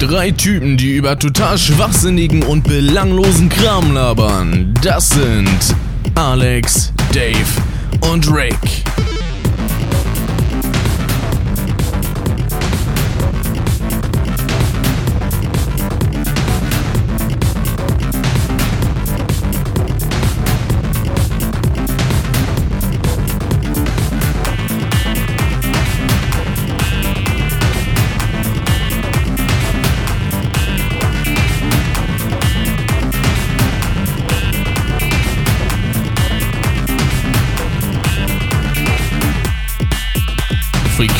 [0.00, 4.72] Drei Typen, die über total schwachsinnigen und belanglosen Kram labern.
[4.82, 5.76] Das sind
[6.14, 7.44] Alex, Dave
[8.10, 8.56] und Rick.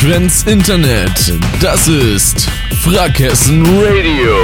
[0.01, 1.31] Frequenz Internet.
[1.61, 2.49] Das ist
[2.81, 4.35] Frackhessen Radio.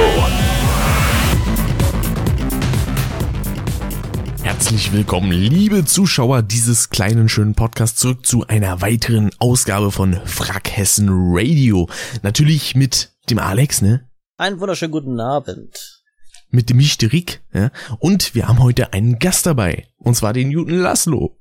[4.44, 11.08] Herzlich willkommen, liebe Zuschauer dieses kleinen schönen Podcasts, zurück zu einer weiteren Ausgabe von Frackhessen
[11.10, 11.88] Radio.
[12.22, 14.08] Natürlich mit dem Alex, ne?
[14.36, 16.04] Einen wunderschönen guten Abend.
[16.50, 17.72] Mit dem Michterик, ja?
[17.98, 19.88] Und wir haben heute einen Gast dabei.
[19.96, 21.36] Und zwar den Newton Laszlo.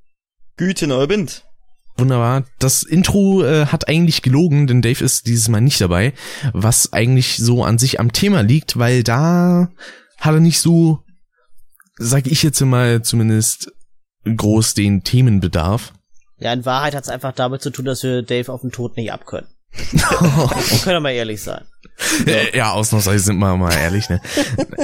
[0.57, 1.46] Guten Abend.
[1.97, 2.45] Wunderbar.
[2.59, 6.13] Das Intro äh, hat eigentlich gelogen, denn Dave ist dieses Mal nicht dabei,
[6.53, 9.69] was eigentlich so an sich am Thema liegt, weil da
[10.19, 10.99] hat er nicht so,
[11.97, 13.71] sag ich jetzt mal zumindest,
[14.25, 15.93] groß den Themenbedarf.
[16.37, 18.95] Ja, in Wahrheit hat es einfach damit zu tun, dass wir Dave auf den Tod
[18.95, 19.49] nicht abkönnen.
[19.91, 21.65] wir können wir mal ehrlich sein.
[22.25, 24.21] Äh, ja, ausnahmsweise sind wir mal ehrlich, ne?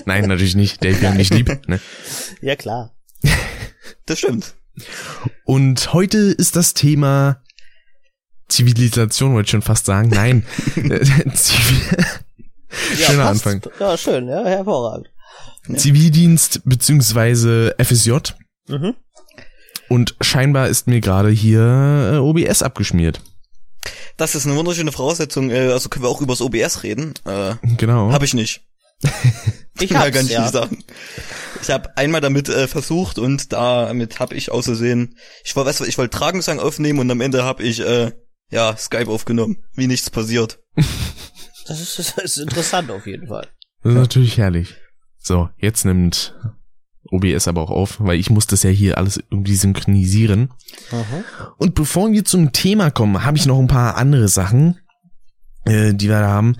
[0.05, 0.83] Nein, natürlich nicht.
[0.83, 1.79] Dave, wir haben dich lieb, ne?
[2.41, 2.95] Ja, klar.
[4.05, 4.55] Das stimmt.
[5.45, 7.41] Und heute ist das Thema
[8.49, 10.09] Zivilisation, wollte ich schon fast sagen.
[10.09, 10.45] Nein.
[11.33, 11.97] Zivil
[12.99, 13.47] Ja, Schöner passt.
[13.47, 13.61] Anfang.
[13.79, 15.09] Ja, schön, ja, hervorragend.
[15.75, 18.11] Zivildienst beziehungsweise FSJ.
[18.67, 18.95] Mhm.
[19.89, 23.21] Und scheinbar ist mir gerade hier äh, OBS abgeschmiert.
[24.17, 25.49] Das ist eine wunderschöne Voraussetzung.
[25.51, 27.13] Äh, also können wir auch übers OBS reden.
[27.25, 28.11] Äh, Genau.
[28.11, 28.61] Hab ich nicht.
[29.79, 30.43] Ich Kann hab's, gar nicht ja.
[30.43, 30.83] viel sagen.
[31.61, 35.85] Ich habe einmal damit äh, versucht und damit habe ich außersehen, ich war, weißt du,
[35.85, 38.11] ich wollte Tragensang aufnehmen und am Ende habe ich äh,
[38.51, 40.59] ja Skype aufgenommen, wie nichts passiert.
[41.65, 43.47] Das ist, das ist interessant auf jeden Fall.
[43.83, 44.75] Das ist natürlich herrlich.
[45.17, 46.35] So, jetzt nimmt
[47.09, 50.51] OBS aber auch auf, weil ich muss das ja hier alles irgendwie synchronisieren.
[50.91, 51.23] Mhm.
[51.57, 54.77] Und bevor wir zum Thema kommen, habe ich noch ein paar andere Sachen,
[55.63, 56.57] äh, die wir da haben.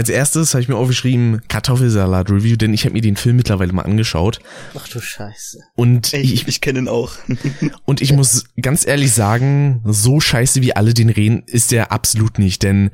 [0.00, 3.74] Als erstes habe ich mir aufgeschrieben Kartoffelsalat Review, denn ich habe mir den Film mittlerweile
[3.74, 4.40] mal angeschaut
[4.74, 5.58] Ach du Scheiße.
[5.76, 7.12] und Ey, ich, ich, ich kenne ihn auch.
[7.84, 12.38] und ich muss ganz ehrlich sagen, so scheiße wie alle den reden, ist der absolut
[12.38, 12.92] nicht, denn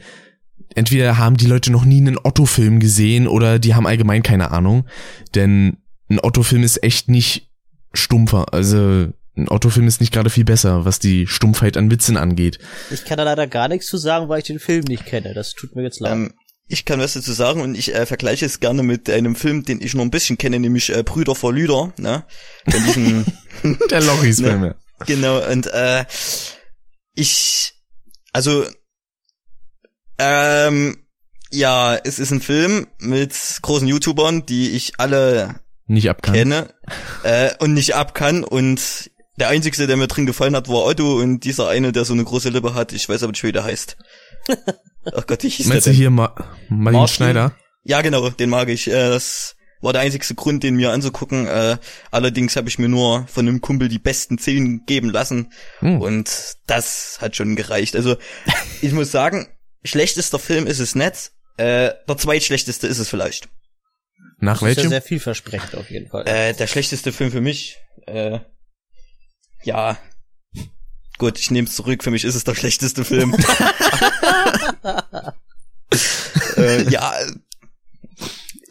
[0.75, 4.89] entweder haben die Leute noch nie einen Otto-Film gesehen oder die haben allgemein keine Ahnung,
[5.37, 5.77] denn
[6.11, 7.53] ein Otto-Film ist echt nicht
[7.93, 12.59] stumpfer, also ein Otto-Film ist nicht gerade viel besser, was die Stumpfheit an Witzen angeht.
[12.91, 15.35] Ich kann da leider gar nichts zu sagen, weil ich den Film nicht kenne.
[15.35, 16.13] Das tut mir jetzt leid.
[16.15, 16.33] ähm,
[16.69, 19.81] ich kann was dazu sagen und ich äh, vergleiche es gerne mit einem Film, den
[19.81, 21.93] ich noch ein bisschen kenne, nämlich äh, Brüder vor Lüder.
[21.97, 22.25] Ne?
[22.69, 23.25] Von diesem
[23.91, 24.75] Der Lochis-Film, ja.
[25.07, 26.05] Genau, und äh,
[27.15, 27.75] ich,
[28.33, 28.65] also,
[30.19, 31.07] ähm,
[31.51, 33.33] ja, es ist ein Film mit
[33.63, 36.35] großen YouTubern, die ich alle Nicht abkann.
[36.35, 36.75] kenne
[37.23, 41.21] äh, und nicht ab kann und der einzigste, der mir drin gefallen hat, war Otto
[41.21, 43.65] und dieser eine, der so eine große Lippe hat, ich weiß aber nicht, wie der
[43.65, 43.97] heißt.
[45.15, 45.97] Ach Gott, wie hieß der Meinst du denn?
[45.97, 46.35] hier Ma
[46.69, 47.15] Martin Martin?
[47.15, 47.57] Schneider?
[47.85, 48.89] Ja, genau, den mag ich.
[48.89, 51.47] Äh, das war der einzigste Grund, den mir anzugucken.
[51.47, 51.77] Äh,
[52.11, 55.53] allerdings habe ich mir nur von einem Kumpel die besten zehn geben lassen.
[55.79, 56.01] Hm.
[56.01, 57.95] Und das hat schon gereicht.
[57.95, 58.17] Also,
[58.83, 59.49] ich muss sagen,
[59.85, 61.33] schlechtester Film ist es nicht.
[61.57, 63.49] Äh, der zweitschlechteste ist es vielleicht.
[64.39, 64.91] Nach das ist ja welchem?
[64.91, 66.27] sehr vielversprechend auf jeden Fall.
[66.27, 68.41] Äh, der schlechteste Film für mich, äh,
[69.63, 69.99] ja.
[71.19, 72.05] Gut, ich nehme es zurück.
[72.05, 73.35] Für mich ist es der schlechteste Film.
[76.57, 77.15] äh, ja,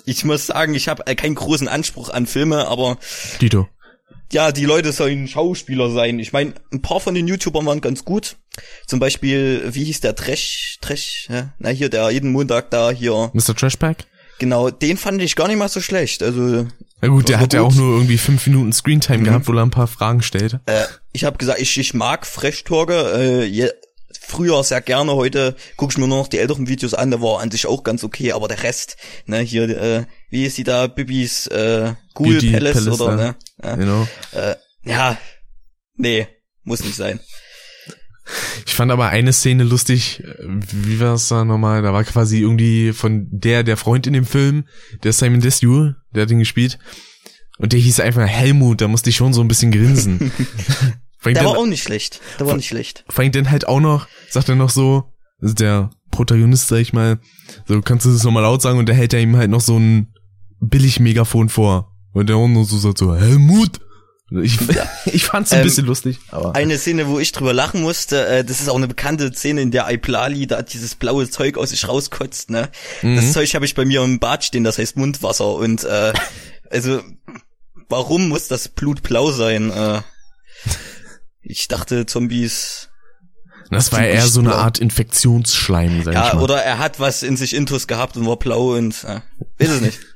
[0.05, 2.97] ich muss sagen, ich habe keinen großen Anspruch an Filme, aber
[3.41, 3.67] Dito.
[4.31, 6.19] ja, die Leute sollen Schauspieler sein.
[6.19, 8.37] Ich meine, ein paar von den YouTubern waren ganz gut.
[8.87, 11.53] Zum Beispiel, wie hieß der Trash, Trash, ja?
[11.57, 13.55] na hier, der jeden Montag da hier, Mr.
[13.55, 14.05] Trashpack?
[14.37, 16.21] genau, den fand ich gar nicht mal so schlecht.
[16.21, 16.67] Also,
[17.07, 19.23] Na gut, der hat ja auch nur irgendwie fünf Minuten Screentime Mhm.
[19.23, 20.59] gehabt, wo er ein paar Fragen stellt.
[20.65, 23.69] äh, ich habe gesagt, ich, ich mag Fresh Talker, äh, je,
[24.19, 27.41] früher sehr gerne, heute gucke ich mir nur noch die älteren Videos an, der war
[27.41, 30.87] an sich auch ganz okay, aber der Rest, ne, hier, äh, wie ist die da,
[30.87, 33.35] Bibis, äh, Ghoul Palace, Palace, oder, ne?
[33.63, 34.07] Ja, Genau.
[34.31, 35.17] äh, ja,
[35.95, 36.27] nee,
[36.63, 37.19] muss nicht sein.
[38.65, 41.81] Ich fand aber eine Szene lustig, wie war es da nochmal?
[41.81, 44.65] Da war quasi irgendwie von der, der Freund in dem Film,
[45.03, 46.79] der Simon Desue, der hat ihn gespielt.
[47.57, 50.31] Und der hieß einfach Helmut, da musste ich schon so ein bisschen grinsen.
[51.23, 53.03] Der dann- war auch nicht schlecht, der war nicht schlecht.
[53.15, 55.11] allem dann halt auch noch, sagt er noch so,
[55.41, 57.17] der Protagonist, sag ich mal,
[57.67, 59.75] so kannst du das nochmal laut sagen und der hält er ihm halt noch so
[59.79, 60.13] ein
[60.59, 61.95] billig Megafon vor.
[62.13, 63.79] Und der nur so sagt so, Helmut!
[64.43, 64.57] Ich,
[65.05, 66.55] ich fand's ein Ähm, bisschen lustig, aber.
[66.55, 69.71] Eine Szene, wo ich drüber lachen musste, äh, das ist auch eine bekannte Szene, in
[69.71, 72.69] der Iplali da dieses blaue Zeug aus sich rauskotzt, ne?
[73.01, 73.15] Mhm.
[73.15, 76.13] Das Zeug habe ich bei mir im Bad stehen, das heißt Mundwasser und äh,
[76.69, 77.01] also
[77.89, 79.71] warum muss das Blut blau sein?
[79.71, 80.01] Äh,
[81.41, 82.89] ich dachte Zombies
[83.69, 84.55] Das war eher so eine.
[84.55, 86.43] Art Infektionsschleim, sag ich ja, mal.
[86.43, 89.21] oder er hat was in sich Intus gehabt und war blau und äh,
[89.59, 89.99] weiß es nicht.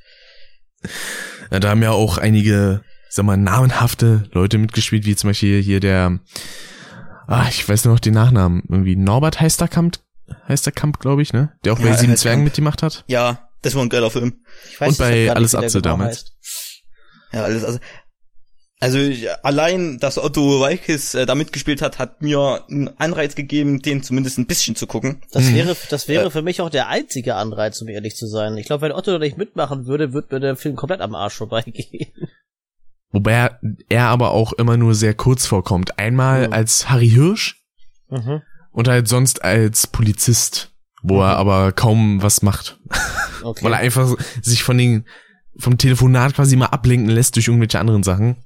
[1.52, 5.62] Ja, da haben ja auch einige, ich sag mal, namenhafte Leute mitgespielt, wie zum Beispiel
[5.62, 6.20] hier der,
[7.28, 9.98] ah, ich weiß noch den Nachnamen, irgendwie Norbert Heisterkamp,
[10.48, 11.52] Heisterkamp, glaube ich, ne?
[11.66, 12.18] Der auch bei Ja, Sieben Heisterkamp.
[12.20, 13.04] Zwergen mitgemacht hat.
[13.08, 14.42] Ja, das war ein geiler Film.
[14.72, 16.18] Ich Und bei Alles wie der Atze genau damals.
[16.18, 16.34] heißt.
[17.34, 17.80] Ja, alles also
[18.82, 18.98] also
[19.44, 24.38] allein, dass Otto Walkes äh, da mitgespielt hat, hat mir einen Anreiz gegeben, den zumindest
[24.38, 25.22] ein bisschen zu gucken.
[25.32, 25.56] Das Mhm.
[25.56, 28.56] wäre, das wäre für mich auch der einzige Anreiz, um ehrlich zu sein.
[28.56, 31.34] Ich glaube, wenn Otto da nicht mitmachen würde, würde mir der Film komplett am Arsch
[31.34, 32.14] vorbeigehen.
[33.12, 33.60] Wobei er,
[33.90, 35.98] er aber auch immer nur sehr kurz vorkommt.
[35.98, 36.54] Einmal Mhm.
[36.54, 37.56] als Harry Hirsch
[38.10, 38.42] Mhm.
[38.72, 40.72] und halt sonst als Polizist,
[41.02, 42.80] wo er aber kaum was macht.
[43.44, 43.62] Okay.
[43.64, 45.06] Weil er einfach sich von den,
[45.58, 48.38] vom Telefonat quasi mal ablenken lässt durch irgendwelche anderen Sachen.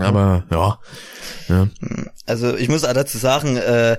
[0.00, 0.78] Aber ja.
[1.48, 1.68] ja.
[2.26, 3.98] Also ich muss dazu sagen, äh,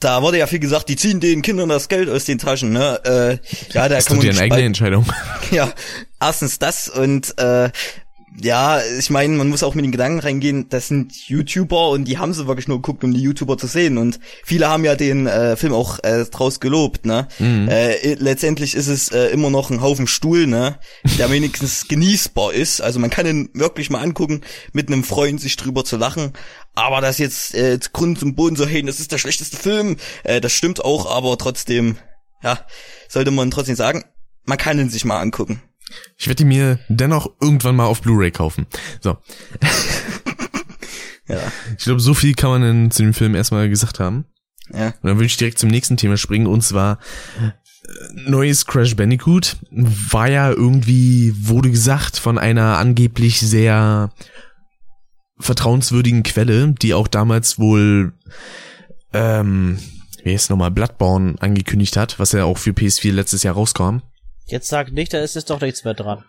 [0.00, 3.00] da wurde ja viel gesagt, die ziehen den Kindern das Geld aus den Taschen, ne?
[3.04, 3.30] Äh,
[3.72, 5.06] ja, da Das kann man eigene Entscheidung.
[5.50, 5.72] Ja,
[6.20, 7.70] erstens das und äh,
[8.38, 12.18] ja, ich meine, man muss auch mit den Gedanken reingehen, das sind YouTuber und die
[12.18, 13.98] haben sie wirklich nur geguckt, um die YouTuber zu sehen.
[13.98, 17.28] Und viele haben ja den äh, Film auch äh, draus gelobt, ne?
[17.38, 17.68] Mhm.
[17.68, 20.78] Äh, letztendlich ist es äh, immer noch ein Haufen Stuhl, ne?
[21.18, 22.80] Der wenigstens genießbar ist.
[22.80, 24.42] Also man kann ihn wirklich mal angucken,
[24.72, 26.32] mit einem Freund sich drüber zu lachen.
[26.74, 30.40] Aber das jetzt äh, Grund zum Boden so, hey, das ist der schlechteste Film, äh,
[30.40, 31.96] das stimmt auch, aber trotzdem,
[32.42, 32.64] ja,
[33.08, 34.04] sollte man trotzdem sagen,
[34.44, 35.62] man kann ihn sich mal angucken.
[36.16, 38.66] Ich werde die mir dennoch irgendwann mal auf Blu-ray kaufen.
[39.00, 39.18] So.
[41.30, 41.52] Ja.
[41.78, 44.24] Ich glaube, so viel kann man in, zu dem Film erstmal gesagt haben.
[44.72, 44.86] Ja.
[44.86, 46.98] Und dann würde ich direkt zum nächsten Thema springen und zwar
[47.38, 47.50] äh,
[48.28, 54.10] neues Crash Bandicoot war ja irgendwie, wurde gesagt, von einer angeblich sehr
[55.38, 58.12] vertrauenswürdigen Quelle, die auch damals wohl,
[59.12, 59.78] ähm,
[60.22, 64.00] wie ist nochmal, Bloodborne angekündigt hat, was ja auch für PS4 letztes Jahr rauskam.
[64.50, 66.24] Jetzt sag nicht, da ist jetzt doch nichts mehr dran.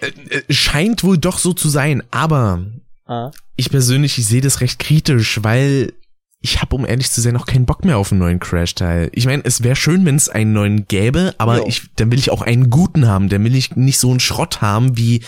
[0.00, 2.64] Äh, scheint wohl doch so zu sein, aber
[3.06, 3.30] Ah.
[3.56, 5.92] ich persönlich, ich sehe das recht kritisch, weil
[6.40, 9.10] ich habe, um ehrlich zu sein, noch keinen Bock mehr auf einen neuen Crash-Teil.
[9.12, 12.30] Ich meine, es wäre schön, wenn es einen neuen gäbe, aber ich, dann will ich
[12.30, 13.30] auch einen guten haben.
[13.30, 15.22] Dann will ich nicht so einen Schrott haben wie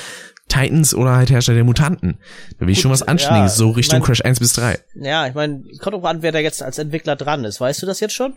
[0.48, 2.18] Titans oder halt Herrscher der Mutanten.
[2.58, 4.52] Da will ich Gut, schon was Anständiges, ja, so ich Richtung mein- Crash 1 bis
[4.54, 4.78] 3.
[4.94, 7.60] Ja, ich meine, kommt auch an, wer da jetzt als Entwickler dran ist.
[7.60, 8.34] Weißt du das jetzt schon?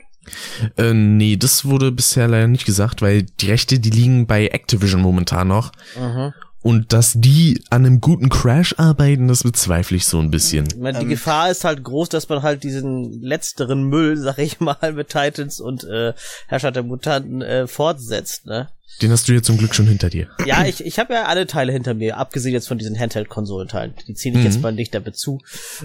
[0.78, 5.02] Äh, nee, das wurde bisher leider nicht gesagt, weil die Rechte, die liegen bei Activision
[5.02, 5.72] momentan noch.
[6.00, 6.34] Mhm.
[6.62, 10.66] Und dass die an einem guten Crash arbeiten, das bezweifle ich so ein bisschen.
[10.68, 11.10] Ich meine, die Ähm.
[11.10, 15.62] Gefahr ist halt groß, dass man halt diesen letzteren Müll, sag ich mal, mit Titans
[15.62, 16.14] und äh,
[16.48, 18.70] Herrscher der Mutanten äh, fortsetzt, ne?
[19.02, 20.28] Den hast du jetzt zum Glück schon hinter dir.
[20.46, 23.94] Ja, ich, ich habe ja alle Teile hinter mir, abgesehen jetzt von diesen Handheld-Konsolenteilen.
[24.08, 24.46] Die ziehe ich Mhm.
[24.46, 25.40] jetzt mal nicht damit zu.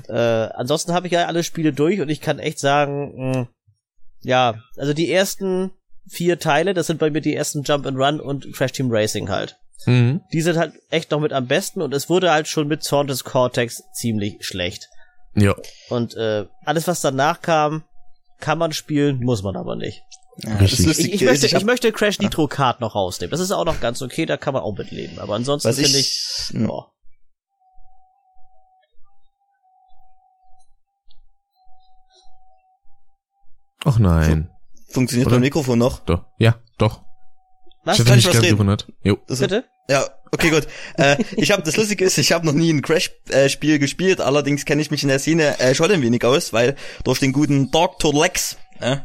[0.08, 3.48] Äh, ansonsten habe ich ja alle Spiele durch und ich kann echt sagen, mh,
[4.22, 5.70] ja, also die ersten
[6.08, 9.28] vier Teile, das sind bei mir die ersten Jump and Run und Crash Team Racing
[9.28, 9.56] halt.
[9.86, 10.22] Mhm.
[10.32, 13.06] Die sind halt echt noch mit am besten und es wurde halt schon mit Zorn
[13.06, 14.88] des Cortex ziemlich schlecht.
[15.34, 15.54] Ja.
[15.90, 17.84] Und äh, alles, was danach kam,
[18.40, 20.02] kann man spielen, muss man aber nicht.
[20.38, 23.30] Ja, Ich, ich, möchte, ich ich, möchte Crash Nitro Kart noch rausnehmen.
[23.30, 25.18] Das ist auch noch ganz okay, da kann man auch mitleben.
[25.18, 26.86] Aber ansonsten finde ich, ich, ja.
[33.84, 34.50] Ach nein.
[34.88, 35.36] funktioniert Oder?
[35.36, 36.00] mein Mikrofon noch?
[36.00, 36.24] Doch.
[36.38, 37.03] Ja, doch.
[37.84, 37.98] Was?
[37.98, 38.54] Ich hatte was gerade reden?
[38.54, 38.86] gewundert.
[39.02, 39.18] Jo.
[39.26, 39.64] Das- Bitte?
[39.90, 40.66] Ja, okay, gut.
[40.96, 44.80] äh, ich habe das Lustige ist, ich habe noch nie ein Crash-Spiel gespielt, allerdings kenne
[44.80, 46.74] ich mich in der Szene äh, schon ein wenig aus, weil
[47.04, 48.14] durch den guten Dr.
[48.14, 48.96] Lex, äh,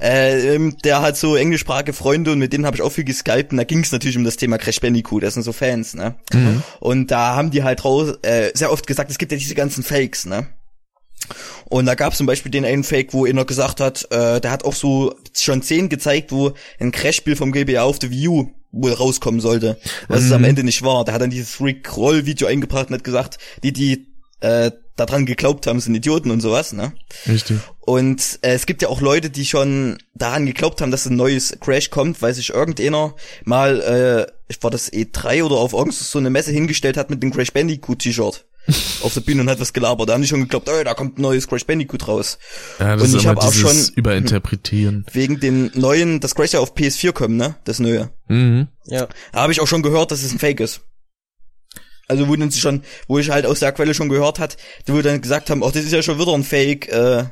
[0.00, 3.50] äh, ähm, der hat so englischsprachige Freunde und mit denen habe ich auch viel geskypt
[3.50, 6.14] und da ging es natürlich um das Thema Crash Bandicoot, das sind so Fans, ne?
[6.78, 9.82] Und da haben die halt raus, äh, sehr oft gesagt, es gibt ja diese ganzen
[9.82, 10.46] Fakes, ne?
[11.64, 14.50] Und da gab es zum Beispiel den einen Fake, wo einer gesagt hat, äh, der
[14.50, 18.50] hat auch so schon Szenen gezeigt, wo ein Crash-Spiel vom GBA auf der Wii U
[18.72, 21.04] wohl rauskommen sollte, was es am Ende nicht war.
[21.04, 24.06] Der hat dann dieses Rick Roll-Video eingebracht und hat gesagt, die, die
[24.40, 26.92] äh, daran geglaubt haben, sind Idioten und sowas, ne?
[27.26, 27.58] Richtig.
[27.80, 31.56] Und äh, es gibt ja auch Leute, die schon daran geglaubt haben, dass ein neues
[31.60, 33.14] Crash kommt, weil sich irgendeiner
[33.44, 37.32] mal, äh, war das E3 oder auf irgend so eine Messe hingestellt hat mit dem
[37.32, 38.44] Crash Bandicoot T-Shirt.
[39.02, 40.08] auf der Bühne und hat was gelabert.
[40.08, 42.38] Da haben die schon geglaubt, oh, da kommt ein neues Crash Bandicoot raus.
[42.78, 45.04] Ja, das Und ist ich immer hab auch schon- Überinterpretieren.
[45.12, 47.56] Wegen dem neuen, das Crash ja auf PS4 kommt, ne?
[47.64, 48.10] Das neue.
[48.28, 48.68] Mhm.
[48.86, 49.08] Ja.
[49.32, 50.80] Da habe ich auch schon gehört, dass es ein Fake ist.
[52.08, 55.00] Also wo dann sie schon, wo ich halt aus der Quelle schon gehört hat, wo
[55.02, 56.88] dann gesagt haben, ach, das ist ja schon wieder ein Fake.
[56.88, 57.24] Äh,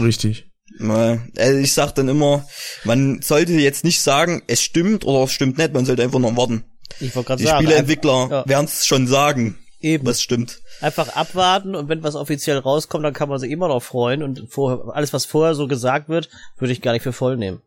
[0.00, 0.46] Richtig.
[0.80, 2.46] also ich sag dann immer,
[2.84, 6.36] man sollte jetzt nicht sagen, es stimmt oder es stimmt nicht, man sollte einfach noch
[6.36, 6.64] warten.
[7.00, 7.64] Ich wollte gerade Die sagen.
[7.66, 8.44] Spieleentwickler Ja.
[8.48, 10.06] werden es schon sagen, Eben.
[10.06, 10.60] was stimmt.
[10.80, 14.44] Einfach abwarten und wenn was offiziell rauskommt, dann kann man sich immer noch freuen und
[14.48, 16.28] vorher, alles, was vorher so gesagt wird,
[16.58, 17.60] würde ich gar nicht für voll nehmen.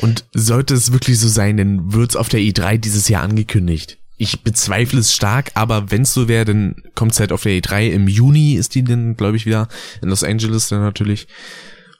[0.00, 3.98] Und sollte es wirklich so sein, dann wird's auf der E3 dieses Jahr angekündigt.
[4.16, 7.90] Ich bezweifle es stark, aber wenn's so wäre, dann kommt's halt auf der E3.
[7.90, 9.68] Im Juni ist die dann, glaube ich, wieder
[10.02, 11.28] in Los Angeles dann natürlich.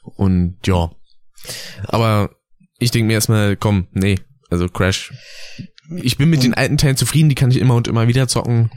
[0.03, 0.91] Und ja.
[1.85, 2.31] Aber
[2.79, 4.19] ich denke mir erstmal, komm, nee,
[4.51, 5.13] also Crash.
[6.03, 8.71] Ich bin mit den alten Teilen zufrieden, die kann ich immer und immer wieder zocken.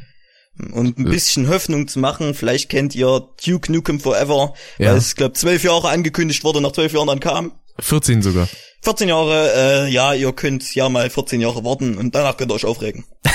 [0.73, 4.91] Und ein bisschen Hoffnung zu machen, vielleicht kennt ihr Duke Nukem Forever, Ja.
[4.91, 7.53] weil es, glaube zwölf Jahre angekündigt wurde, nach zwölf Jahren dann kam.
[7.79, 8.47] 14 sogar.
[8.83, 12.55] 14 Jahre, äh, ja, ihr könnt ja mal 14 Jahre warten und danach könnt ihr
[12.55, 13.05] euch aufregen.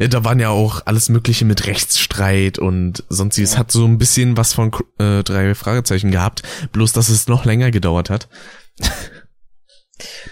[0.00, 3.56] Ja, da waren ja auch alles Mögliche mit Rechtsstreit und sonstiges.
[3.56, 6.42] Hat so ein bisschen was von äh, drei Fragezeichen gehabt,
[6.72, 8.28] bloß dass es noch länger gedauert hat.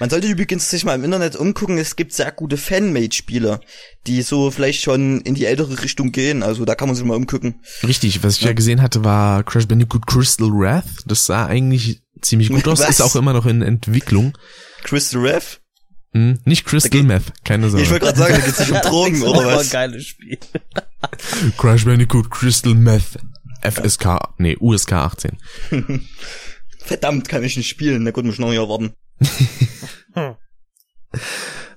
[0.01, 3.61] Man sollte übrigens sich mal im Internet umgucken, es gibt sehr gute Fanmade-Spiele,
[4.07, 7.17] die so vielleicht schon in die ältere Richtung gehen, also da kann man sich mal
[7.17, 7.57] umgucken.
[7.87, 10.85] Richtig, was ich ja, gesehen hatte, war Crash Bandicoot Crystal Wrath.
[11.07, 12.91] Das sah eigentlich ziemlich gut aus, Was?
[12.91, 14.37] ist auch immer noch in Entwicklung.
[14.83, 15.59] Crystal Rev?
[16.15, 17.91] Hm, nicht Crystal Meth, keine Ich Sorge.
[17.91, 19.67] wollte gerade sagen, da geht's nicht um Drogen Das ist oder was?
[19.69, 20.39] ein geiles Spiel.
[21.59, 23.19] Crash Bandicoot Crystal Meth.
[23.63, 25.39] FSK, nee, USK 18.
[26.79, 28.93] Verdammt, kann ich nicht spielen, na gut, muss ich noch ein Jahr warten.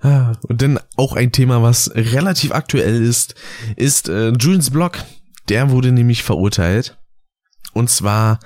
[0.02, 3.36] Ah, Und dann auch ein Thema, was relativ aktuell ist,
[3.75, 5.04] ist äh, Julians Block.
[5.50, 6.98] Der wurde nämlich verurteilt.
[7.74, 8.40] Und zwar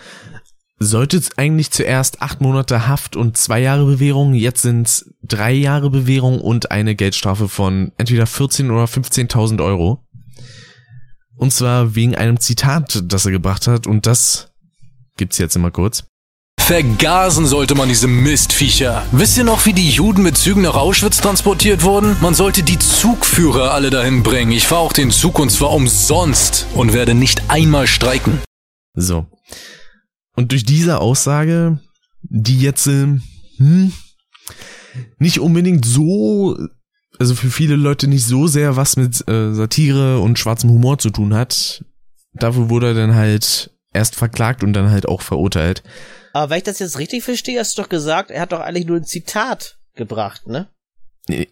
[0.79, 4.33] sollte es eigentlich zuerst acht Monate Haft und zwei Jahre Bewährung.
[4.33, 10.05] Jetzt sind es drei Jahre Bewährung und eine Geldstrafe von entweder 14 oder 15.000 Euro.
[11.35, 13.87] Und zwar wegen einem Zitat, das er gebracht hat.
[13.87, 14.51] Und das
[15.17, 16.08] gibt's jetzt immer kurz.
[16.69, 19.03] Vergasen sollte man diese Mistviecher.
[19.11, 22.15] Wisst ihr noch, wie die Juden mit Zügen nach Auschwitz transportiert wurden?
[22.21, 24.51] Man sollte die Zugführer alle dahin bringen.
[24.51, 28.37] Ich fahre auch den Zug und zwar umsonst und werde nicht einmal streiken.
[28.93, 29.25] So.
[30.35, 31.79] Und durch diese Aussage,
[32.21, 33.23] die jetzt ähm,
[33.57, 33.91] hm,
[35.17, 36.55] nicht unbedingt so,
[37.17, 41.09] also für viele Leute nicht so sehr was mit äh, Satire und schwarzem Humor zu
[41.09, 41.83] tun hat,
[42.33, 45.81] dafür wurde er dann halt erst verklagt und dann halt auch verurteilt.
[46.39, 48.85] Aber wenn ich das jetzt richtig verstehe, hast du doch gesagt, er hat doch eigentlich
[48.85, 50.67] nur ein Zitat gebracht, ne?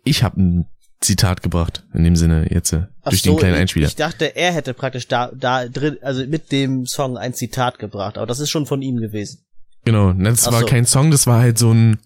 [0.05, 0.65] Ich habe ein
[1.01, 3.87] Zitat gebracht, in dem Sinne jetzt äh, Ach durch so, den kleinen ich- Einspieler.
[3.87, 8.17] Ich dachte, er hätte praktisch da, da drin, also mit dem Song ein Zitat gebracht,
[8.17, 9.45] aber das ist schon von ihm gewesen.
[9.83, 10.65] Genau, das Ach war so.
[10.67, 11.99] kein Song, das war halt so ein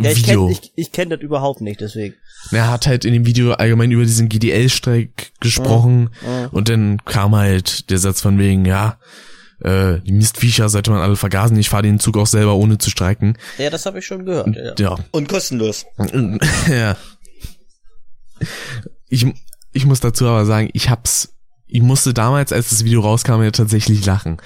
[0.00, 0.46] Ja, ich Video.
[0.46, 2.14] kenne ich, ich kenn das überhaupt nicht, deswegen.
[2.52, 6.48] Er hat halt in dem Video allgemein über diesen GDL-Streik gesprochen Mhm.
[6.52, 8.98] und dann kam halt der Satz von wegen, ja,
[9.60, 12.90] äh, die Mistviecher sollte man alle vergasen, ich fahre den Zug auch selber ohne zu
[12.90, 13.36] streiken.
[13.58, 14.54] Ja, das habe ich schon gehört.
[14.54, 14.74] Ja.
[14.78, 14.96] Ja.
[15.10, 15.86] Und kostenlos.
[16.68, 16.96] ja.
[19.08, 19.26] Ich,
[19.72, 21.34] ich muss dazu aber sagen, ich hab's,
[21.66, 24.38] ich musste damals, als das Video rauskam, ja tatsächlich lachen.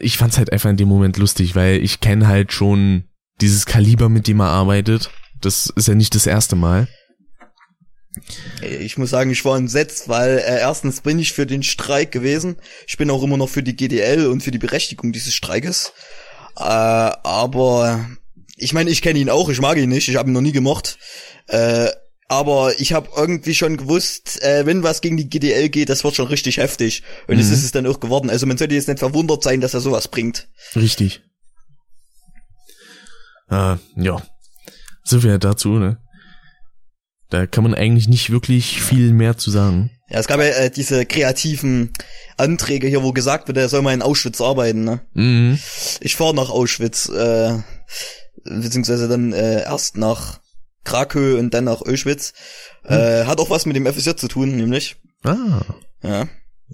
[0.00, 3.04] Ich fand's halt einfach in dem Moment lustig, weil ich kenne halt schon
[3.40, 5.10] dieses Kaliber, mit dem er arbeitet.
[5.40, 6.88] Das ist ja nicht das erste Mal.
[8.62, 12.56] Ich muss sagen, ich war entsetzt, weil äh, erstens bin ich für den Streik gewesen.
[12.86, 15.92] Ich bin auch immer noch für die GDL und für die Berechtigung dieses Streikes.
[16.56, 18.08] Äh, aber
[18.56, 20.52] ich meine, ich kenne ihn auch, ich mag ihn nicht, ich habe ihn noch nie
[20.52, 20.98] gemocht.
[21.48, 21.88] Äh,
[22.28, 26.14] aber ich habe irgendwie schon gewusst, äh, wenn was gegen die GDL geht, das wird
[26.14, 27.02] schon richtig heftig.
[27.26, 27.52] Und das Mhm.
[27.52, 28.30] ist es dann auch geworden.
[28.30, 30.48] Also man sollte jetzt nicht verwundert sein, dass er sowas bringt.
[30.76, 31.20] Richtig.
[33.50, 34.22] Äh, ja.
[35.02, 35.98] So viel dazu, ne?
[37.30, 39.90] Da kann man eigentlich nicht wirklich viel mehr zu sagen.
[40.10, 41.90] Ja, es gab ja äh, diese kreativen
[42.36, 45.00] Anträge hier, wo gesagt wird, er soll mal in Auschwitz arbeiten, ne?
[45.14, 45.58] Mhm.
[46.00, 47.58] Ich fahre nach Auschwitz, äh,
[48.44, 50.40] beziehungsweise dann äh, erst nach
[50.84, 52.34] Krakau und dann nach Auschwitz.
[52.84, 54.96] Äh, hat auch was mit dem FSJ zu tun, nämlich.
[55.24, 55.62] Ah.
[56.02, 56.28] Ja,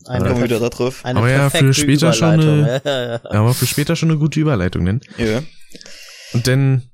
[0.07, 1.05] Eine, kommen wir wieder da drauf.
[1.05, 3.21] eine Aber ja, für später schon eine- Ja, ja.
[3.31, 5.01] Aber für später schon eine gute Überleitung, denn.
[5.19, 5.43] Ja.
[6.33, 6.90] Und dann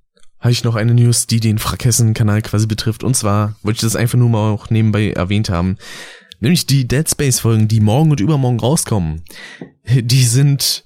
[0.47, 3.03] habe ich noch eine News, die den Frakessen-Kanal quasi betrifft.
[3.03, 5.77] Und zwar wollte ich das einfach nur mal auch nebenbei erwähnt haben.
[6.39, 9.25] Nämlich die Dead Space-Folgen, die morgen und übermorgen rauskommen.
[9.89, 10.85] Die sind,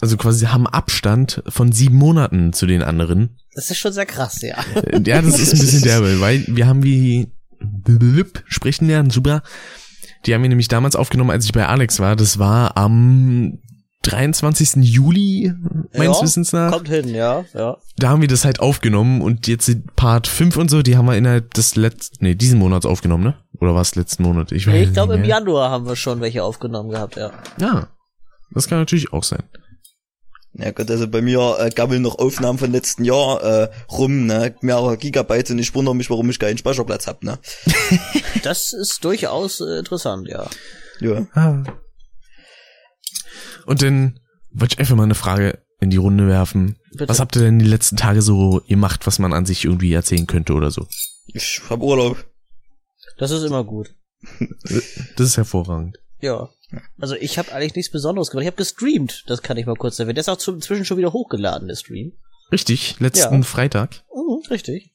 [0.00, 3.36] also quasi haben Abstand von sieben Monaten zu den anderen.
[3.54, 4.56] Das ist schon sehr krass, ja.
[5.04, 7.32] Ja, das ist ein bisschen derbe, weil wir haben wie
[8.46, 9.42] sprechen lernen, super.
[10.24, 12.14] Die haben wir nämlich damals aufgenommen, als ich bei Alex war.
[12.14, 13.58] Das war am
[14.02, 14.76] 23.
[14.82, 15.52] Juli,
[15.94, 16.72] meines Ja, Wissens nach.
[16.72, 17.76] Kommt hin, ja, ja.
[17.98, 21.06] Da haben wir das halt aufgenommen und jetzt die Part 5 und so, die haben
[21.06, 23.34] wir innerhalb des letzten, nee, diesen Monats aufgenommen, ne?
[23.60, 24.52] Oder war es letzten Monat?
[24.52, 25.24] Ich, weiß Ich glaube, im.
[25.24, 27.30] Januar haben wir schon welche aufgenommen gehabt, ja.
[27.60, 27.88] Ja,
[28.52, 29.42] das kann natürlich auch sein.
[30.54, 34.54] Ja Gott, also bei mir äh, gabbeln noch Aufnahmen von letzten Jahr äh, rum, ne?
[34.62, 37.38] Mehrere Gigabyte und ich wundere mich, warum ich keinen Speicherplatz hab, ne?
[38.42, 40.46] Das ist durchaus äh, interessant, ja.
[41.00, 41.26] Ja.
[41.34, 41.62] Ah.
[43.70, 44.18] Und dann
[44.50, 46.76] wollte ich einfach mal eine Frage in die Runde werfen.
[46.90, 47.08] Bitte.
[47.08, 50.26] Was habt ihr denn die letzten Tage so gemacht, was man an sich irgendwie erzählen
[50.26, 50.88] könnte oder so?
[51.28, 52.16] Ich hab Urlaub.
[53.16, 53.94] Das ist immer gut.
[55.16, 55.98] Das ist hervorragend.
[56.20, 56.48] Ja.
[56.98, 58.42] Also ich habe eigentlich nichts Besonderes gemacht.
[58.42, 60.16] Ich habe gestreamt, das kann ich mal kurz erwähnen.
[60.16, 62.14] Der ist auch inzwischen schon wieder hochgeladen, der Stream.
[62.50, 63.42] Richtig, letzten Ja.
[63.42, 64.02] Freitag.
[64.12, 64.92] Mhm, richtig.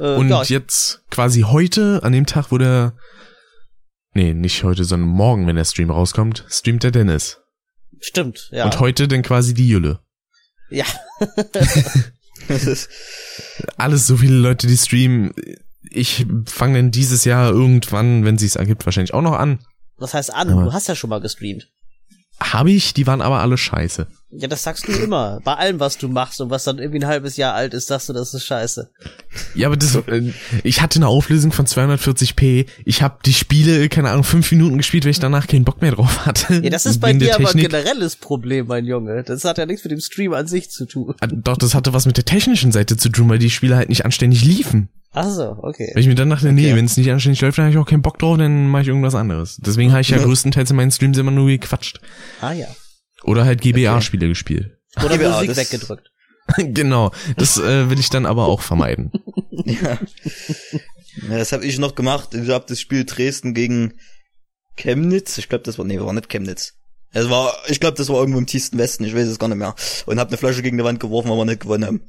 [0.00, 2.94] Äh, Und ja, jetzt quasi heute, an dem Tag, wo der,
[4.14, 7.40] nee, nicht heute, sondern morgen, wenn der Stream rauskommt, streamt der Dennis.
[8.00, 8.64] Stimmt, ja.
[8.64, 10.00] Und heute dann quasi die Jülle.
[10.70, 10.84] ja.
[12.48, 12.88] Das ist,
[13.76, 15.32] Alles so viele Leute, die streamen.
[15.90, 19.58] Ich fange dann dieses Jahr irgendwann, wenn sich's ergibt, wahrscheinlich auch noch an.
[19.96, 20.50] Was heißt an?
[20.50, 21.72] Aber- Du hast ja schon mal gestreamt.
[22.40, 24.06] Habe ich, die waren aber alle scheiße.
[24.30, 25.40] Ja, das sagst du immer.
[25.44, 28.08] Bei allem, was du machst und was dann irgendwie ein halbes Jahr alt ist, sagst
[28.08, 28.90] du, das ist scheiße.
[29.54, 32.66] Ja, aber das, äh, ich hatte eine Auflösung von 240p.
[32.84, 35.92] Ich habe die Spiele, keine Ahnung, fünf Minuten gespielt, weil ich danach keinen Bock mehr
[35.92, 36.60] drauf hatte.
[36.62, 39.22] Ja, das ist bei dir aber ein generelles Problem, mein Junge.
[39.22, 41.14] Das hat ja nichts mit dem Stream an sich zu tun.
[41.20, 43.88] Ah, Doch, das hatte was mit der technischen Seite zu tun, weil die Spiele halt
[43.88, 44.88] nicht anständig liefen.
[45.18, 45.90] Ach so, okay.
[45.94, 46.76] Weil ich mir dann dachte, nee, Okay.
[46.76, 48.88] wenn es nicht anständig läuft, dann habe ich auch keinen Bock drauf, dann mache ich
[48.88, 49.56] irgendwas anderes.
[49.56, 52.00] Deswegen habe ich ja größtenteils in meinen Streams immer nur gequatscht.
[52.42, 52.66] Ah ja.
[53.24, 54.76] Oder halt GBA-Spiele gespielt.
[55.02, 56.10] Oder Ja, Musik weggedrückt.
[56.58, 59.10] genau, das äh, will ich dann aber auch vermeiden.
[59.64, 59.98] ja.
[61.30, 61.38] ja.
[61.38, 62.34] Das habe ich noch gemacht.
[62.34, 63.94] Ich habe das Spiel Dresden gegen
[64.76, 65.38] Chemnitz.
[65.38, 66.74] Ich glaube, das war, nee, war nicht Chemnitz.
[67.14, 69.04] Es war, ich glaube, das war irgendwo im tiefsten Westen.
[69.04, 69.74] Ich weiß es gar nicht mehr.
[70.04, 72.02] Und habe eine Flasche gegen die Wand geworfen, aber nicht gewonnen haben.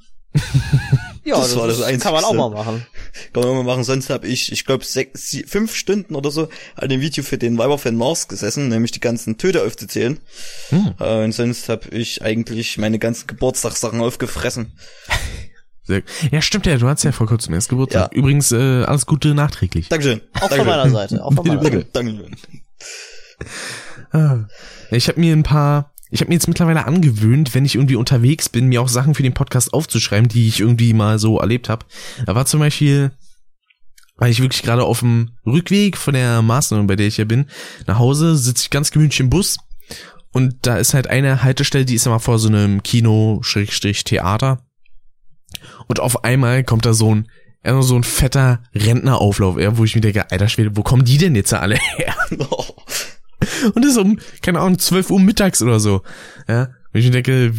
[1.23, 2.85] Ja, Das war das kann man auch mal machen.
[3.33, 3.83] Kann man mal machen.
[3.83, 7.37] Sonst habe ich, ich glaube, sechs, sie- fünf Stunden oder so an dem Video für
[7.37, 10.19] den Weiberfan Mars gesessen, nämlich die ganzen Töte aufzuzählen.
[10.69, 10.93] Hm.
[10.99, 14.71] Äh, und sonst habe ich eigentlich meine ganzen Geburtstagssachen aufgefressen.
[15.83, 18.11] Sehr, ja, stimmt ja, du hast ja vor kurzem erst Geburtstag.
[18.13, 18.17] Ja.
[18.17, 19.89] Übrigens, äh, alles Gute nachträglich.
[19.89, 20.21] Dankeschön.
[20.33, 20.65] Auch von Dankeschön.
[20.67, 21.23] meiner Seite.
[21.25, 21.85] Auch von meiner Seite.
[21.93, 22.35] Dankeschön.
[24.11, 24.45] Ah.
[24.91, 28.49] Ich habe mir ein paar, ich habe mir jetzt mittlerweile angewöhnt, wenn ich irgendwie unterwegs
[28.49, 31.85] bin, mir auch Sachen für den Podcast aufzuschreiben, die ich irgendwie mal so erlebt habe.
[32.25, 33.11] Da war zum Beispiel,
[34.15, 37.47] weil ich wirklich gerade auf dem Rückweg von der Maßnahme, bei der ich ja bin,
[37.85, 39.57] nach Hause, sitze ich ganz gemütlich im Bus
[40.31, 44.59] und da ist halt eine Haltestelle, die ist immer vor so einem Kino, Schrägstrich, Theater.
[45.87, 47.27] Und auf einmal kommt da so ein,
[47.65, 51.17] ja, so ein fetter Rentnerauflauf, ja, wo ich mir denke, alter Schwede, wo kommen die
[51.17, 52.15] denn jetzt alle her?
[53.73, 56.01] Und das ist um, keine Ahnung, 12 Uhr mittags oder so.
[56.47, 56.63] Ja.
[56.93, 57.53] Und ich mir denke,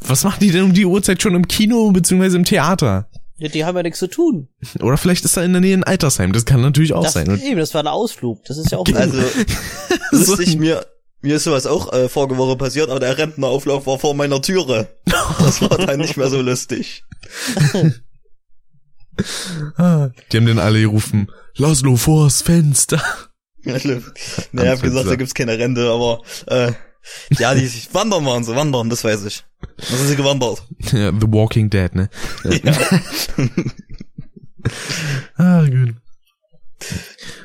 [0.00, 3.08] was machen die denn um die Uhrzeit schon im Kino beziehungsweise im Theater?
[3.36, 4.48] Ja, die haben ja nichts zu tun.
[4.80, 6.32] Oder vielleicht ist da in der Nähe ein Altersheim.
[6.32, 7.40] Das kann natürlich auch Das, sein.
[7.42, 8.44] Eben, das war ein Ausflug.
[8.44, 9.18] Das ist ja auch Also,
[10.12, 10.84] So- lustig, mir,
[11.22, 14.88] mir ist sowas auch äh, vorige Woche passiert, aber der Rentnerauflauf war vor meiner Türe.
[15.38, 17.04] Das war dann nicht mehr so lustig.
[19.76, 23.02] ah, die haben dann alle gerufen, Laszlo vors Fenster.
[23.66, 23.88] Also,
[24.52, 26.72] naja, hab gesagt, da gibt's keine Rente, aber äh,
[27.38, 29.44] ja, die wandern waren sie, wandern, das weiß ich.
[29.76, 30.66] Da sind sie gewandert.
[30.92, 32.10] Ja, The Walking Dead, ne?
[32.44, 32.76] Ja.
[35.36, 35.94] Ah, gut.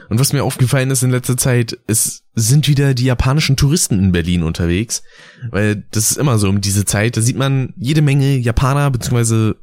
[0.10, 4.12] Und was mir aufgefallen ist in letzter Zeit, es sind wieder die japanischen Touristen in
[4.12, 5.02] Berlin unterwegs.
[5.50, 9.56] Weil das ist immer so um diese Zeit, da sieht man jede Menge Japaner, beziehungsweise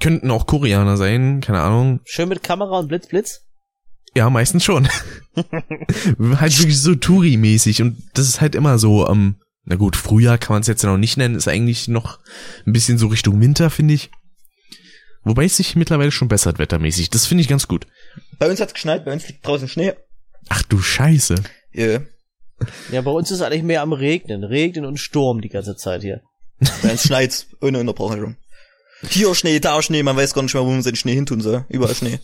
[0.00, 2.00] könnten auch Koreaner sein, keine Ahnung.
[2.04, 3.46] schön mit Kamera und Blitz, Blitz.
[4.14, 4.88] Ja, meistens schon.
[5.36, 10.54] halt wirklich so Touri-mäßig und das ist halt immer so, ähm, na gut, Frühjahr kann
[10.54, 12.18] man es jetzt ja noch nicht nennen, ist eigentlich noch
[12.66, 14.10] ein bisschen so Richtung Winter, finde ich.
[15.24, 17.10] Wobei es sich mittlerweile schon bessert wettermäßig.
[17.10, 17.86] Das finde ich ganz gut.
[18.38, 19.92] Bei uns hat's geschneit, bei uns liegt draußen Schnee.
[20.48, 21.36] Ach du Scheiße.
[21.72, 22.00] Ja,
[22.90, 24.42] Ja, bei uns ist eigentlich mehr am Regnen.
[24.42, 26.22] Regnen und Sturm die ganze Zeit hier.
[26.82, 28.36] bei uns schneit's ohne Unterbrechung.
[29.08, 31.64] Hier Schnee, da Schnee, man weiß gar nicht mehr, wo man den Schnee hintun soll.
[31.68, 32.18] Überall Schnee.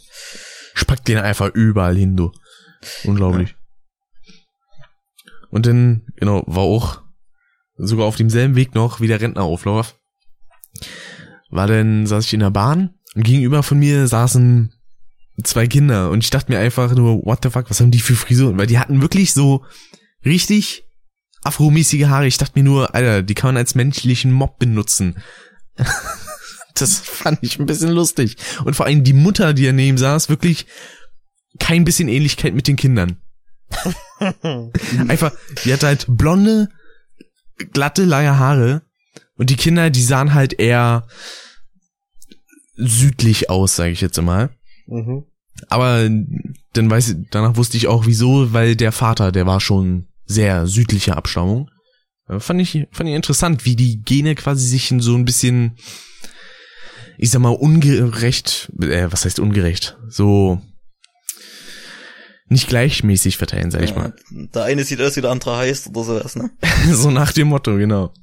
[0.78, 2.30] Spackt den einfach überall hin, du.
[3.02, 3.56] Unglaublich.
[5.50, 7.02] Und dann, genau, war auch
[7.76, 9.98] sogar auf demselben Weg noch wie der Rentnerauflauf.
[11.50, 14.72] War dann, saß ich in der Bahn und gegenüber von mir saßen
[15.42, 18.14] zwei Kinder und ich dachte mir einfach nur, what the fuck, was haben die für
[18.14, 18.56] Frisuren?
[18.56, 19.64] Weil die hatten wirklich so
[20.24, 20.84] richtig
[21.42, 22.26] afromäßige Haare.
[22.28, 25.16] Ich dachte mir nur, Alter, die kann man als menschlichen Mob benutzen.
[26.74, 28.37] das fand ich ein bisschen lustig.
[28.64, 30.66] Und vor allem die Mutter, die daneben saß, wirklich
[31.59, 33.16] kein bisschen Ähnlichkeit mit den Kindern.
[35.09, 35.33] Einfach,
[35.64, 36.68] die hat halt blonde,
[37.72, 38.83] glatte, lange Haare.
[39.37, 41.07] Und die Kinder, die sahen halt eher
[42.74, 44.50] südlich aus, sage ich jetzt mal.
[44.87, 45.24] Mhm.
[45.68, 46.09] Aber
[46.72, 50.66] dann weiß ich, danach wusste ich auch wieso, weil der Vater, der war schon sehr
[50.66, 51.70] südlicher Abstammung.
[52.38, 55.76] Fand ich, fand ich interessant, wie die Gene quasi sich in so ein bisschen,
[57.18, 59.98] ich sag mal, ungerecht, äh, was heißt ungerecht?
[60.09, 60.62] So
[62.48, 64.14] nicht gleichmäßig verteilen, sag ich mal.
[64.31, 66.50] Der eine sieht aus wie der andere heißt oder sowas, ne?
[66.90, 68.14] so nach dem Motto, genau.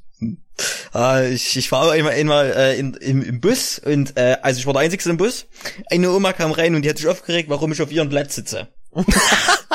[0.93, 4.65] Ah, ich, ich war einmal, einmal äh, in, im, im Bus und äh, also ich
[4.65, 5.45] war der Einzige im Bus.
[5.91, 8.69] Eine Oma kam rein und die hat sich aufgeregt, warum ich auf ihrem Platz sitze.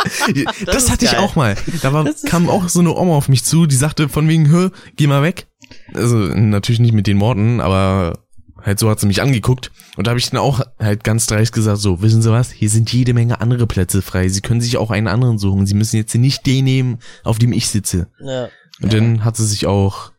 [0.65, 1.21] Das, ist hatte ich geil.
[1.21, 1.57] auch mal.
[1.83, 4.49] Da war, Das kam auch so eine Oma auf mich zu, die sagte von wegen,
[4.49, 5.47] hör, geh mal weg.
[5.93, 8.25] Also natürlich nicht mit den Worten, aber
[8.65, 9.71] halt so hat sie mich angeguckt.
[9.97, 12.71] Und da habe ich dann auch halt ganz dreist gesagt, so, wissen Sie was, hier
[12.71, 14.29] sind jede Menge andere Plätze frei.
[14.29, 15.67] Sie können sich auch einen anderen suchen.
[15.67, 18.09] Sie müssen jetzt nicht den nehmen, auf dem ich sitze.
[18.21, 18.49] Ja.
[18.83, 20.13] Und dann hat sie sich auch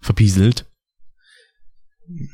[0.00, 0.66] verpieselt.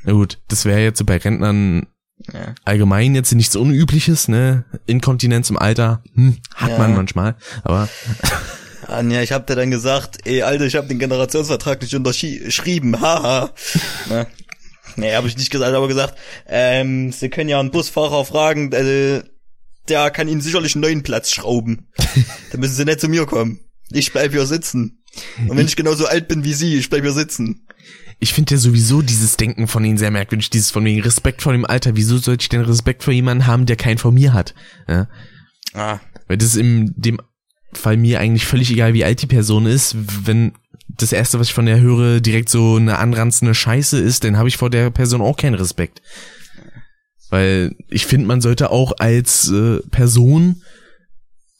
[0.04, 1.86] Na gut, das wäre jetzt so bei Rentnern
[2.32, 2.54] Ja.
[2.64, 4.64] allgemein jetzt nichts Unübliches, ne?
[4.86, 6.78] Inkontinenz im Alter, hm, hat Ja.
[6.78, 7.88] man manchmal, aber
[8.88, 13.50] Anja, ich hab dir dann gesagt, ey, Alter, ich hab den Generationsvertrag nicht unterschrieben, haha.
[15.00, 15.06] ne?
[15.06, 19.22] Nee, hab ich nicht gesagt, aber gesagt, ähm, Sie können ja einen Busfahrer fragen, äh,
[19.88, 21.88] der kann Ihnen sicherlich einen neuen Platz schrauben.
[22.52, 23.60] da müssen Sie nicht zu mir kommen.
[23.90, 25.02] Ich bleib hier sitzen.
[25.48, 27.66] Und wenn ich genauso alt bin wie Sie, ich bleib hier sitzen.
[28.20, 31.52] ich finde ja sowieso dieses Denken von ihnen sehr merkwürdig, dieses von wegen Respekt vor
[31.52, 31.96] dem Alter.
[31.96, 34.54] Wieso sollte ich denn Respekt vor jemandem haben, der keinen vor mir hat?
[34.86, 35.08] Ja?
[35.72, 37.20] Ah, Weil das ist in dem
[37.72, 39.96] Fall mir eigentlich völlig egal, wie alt die Person ist.
[40.26, 40.52] Wenn
[41.02, 44.48] das erste, was ich von der höre, direkt so eine anranzende Scheiße ist, dann habe
[44.48, 46.02] ich vor der Person auch keinen Respekt.
[47.30, 50.62] Weil ich finde, man sollte auch als äh, Person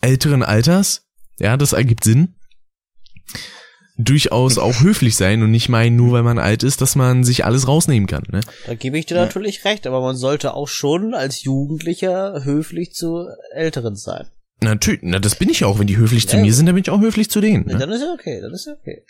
[0.01, 1.07] älteren Alters,
[1.39, 2.35] ja, das ergibt Sinn,
[3.97, 7.45] durchaus auch höflich sein und nicht meinen, nur weil man alt ist, dass man sich
[7.45, 8.25] alles rausnehmen kann.
[8.31, 8.41] Ne?
[8.67, 13.29] Da gebe ich dir natürlich recht, aber man sollte auch schon als Jugendlicher höflich zu
[13.53, 14.27] Älteren sein.
[14.63, 15.79] Natürlich, na, das bin ich ja auch.
[15.79, 16.43] Wenn die höflich zu Ja.
[16.43, 17.67] mir sind, dann bin ich auch höflich zu denen.
[17.67, 17.79] Ne?
[17.79, 19.05] Dann ist ja okay, dann ist ja okay.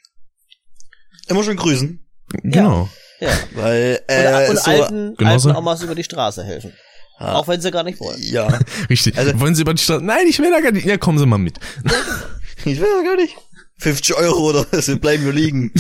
[1.29, 2.01] Immer schon grüßen.
[2.43, 2.89] Genau.
[3.21, 3.29] Ja.
[3.55, 5.49] Weil, Und, äh, und so, alten, genauso.
[5.51, 6.73] alten Omas über die Straße helfen.
[7.19, 7.35] Ah.
[7.35, 8.19] Auch wenn sie gar nicht wollen.
[8.23, 8.49] ja,
[8.89, 9.19] Richtig.
[9.19, 10.03] Also- Wollen Sie über die Straße?
[10.03, 10.87] Nein, ich will da gar nicht.
[10.87, 11.59] Ja, kommen Sie mal mit.
[12.65, 13.37] ich will ja gar nicht.
[13.79, 15.73] 50 Euro oder so bleiben wir liegen.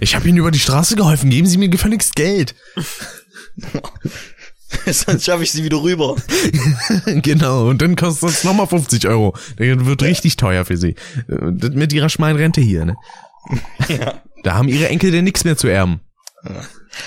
[0.00, 1.28] Ich habe Ihnen über die Straße geholfen.
[1.30, 2.54] Geben Sie mir gefälligst Geld.
[4.86, 6.14] Sonst schaffe ich sie wieder rüber.
[7.22, 7.68] genau.
[7.68, 9.34] Und dann kostet es nochmal 50 Euro.
[9.56, 10.90] Das wird richtig teuer für Sie.
[11.28, 12.84] Äh, Das mit Ihrer schmalen Rente hier.
[12.84, 12.96] Ne?
[13.88, 14.22] Ja.
[14.42, 16.00] Da haben Ihre Enkel denn nichts mehr zu erben.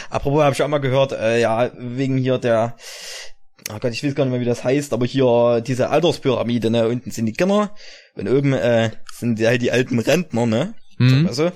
[0.09, 2.75] Apropos, habe ich auch mal gehört, äh, ja, wegen hier der,
[3.69, 6.87] oh Gott, ich weiß gar nicht mehr, wie das heißt, aber hier diese Alterspyramide, ne,
[6.87, 7.73] unten sind die Kinder
[8.15, 10.73] und oben äh, sind die, halt die alten Rentner, ne?
[10.97, 11.27] Mhm.
[11.27, 11.51] Also,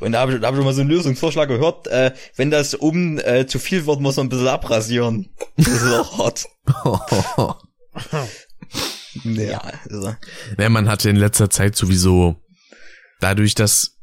[0.00, 2.80] und da habe ich, da hab ich mal so einen Lösungsvorschlag gehört, äh, wenn das
[2.80, 5.28] oben äh, zu viel wird, muss man ein bisschen abrasieren.
[5.56, 6.46] Das ist auch hart.
[9.24, 10.14] Ja, also,
[10.58, 12.36] Ja, man hatte in letzter Zeit sowieso
[13.20, 13.95] dadurch, dass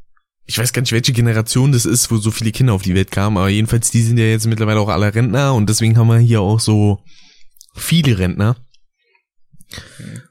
[0.45, 3.11] ich weiß gar nicht, welche Generation das ist, wo so viele Kinder auf die Welt
[3.11, 6.17] kamen, aber jedenfalls die sind ja jetzt mittlerweile auch alle Rentner und deswegen haben wir
[6.17, 6.99] hier auch so
[7.75, 8.57] viele Rentner.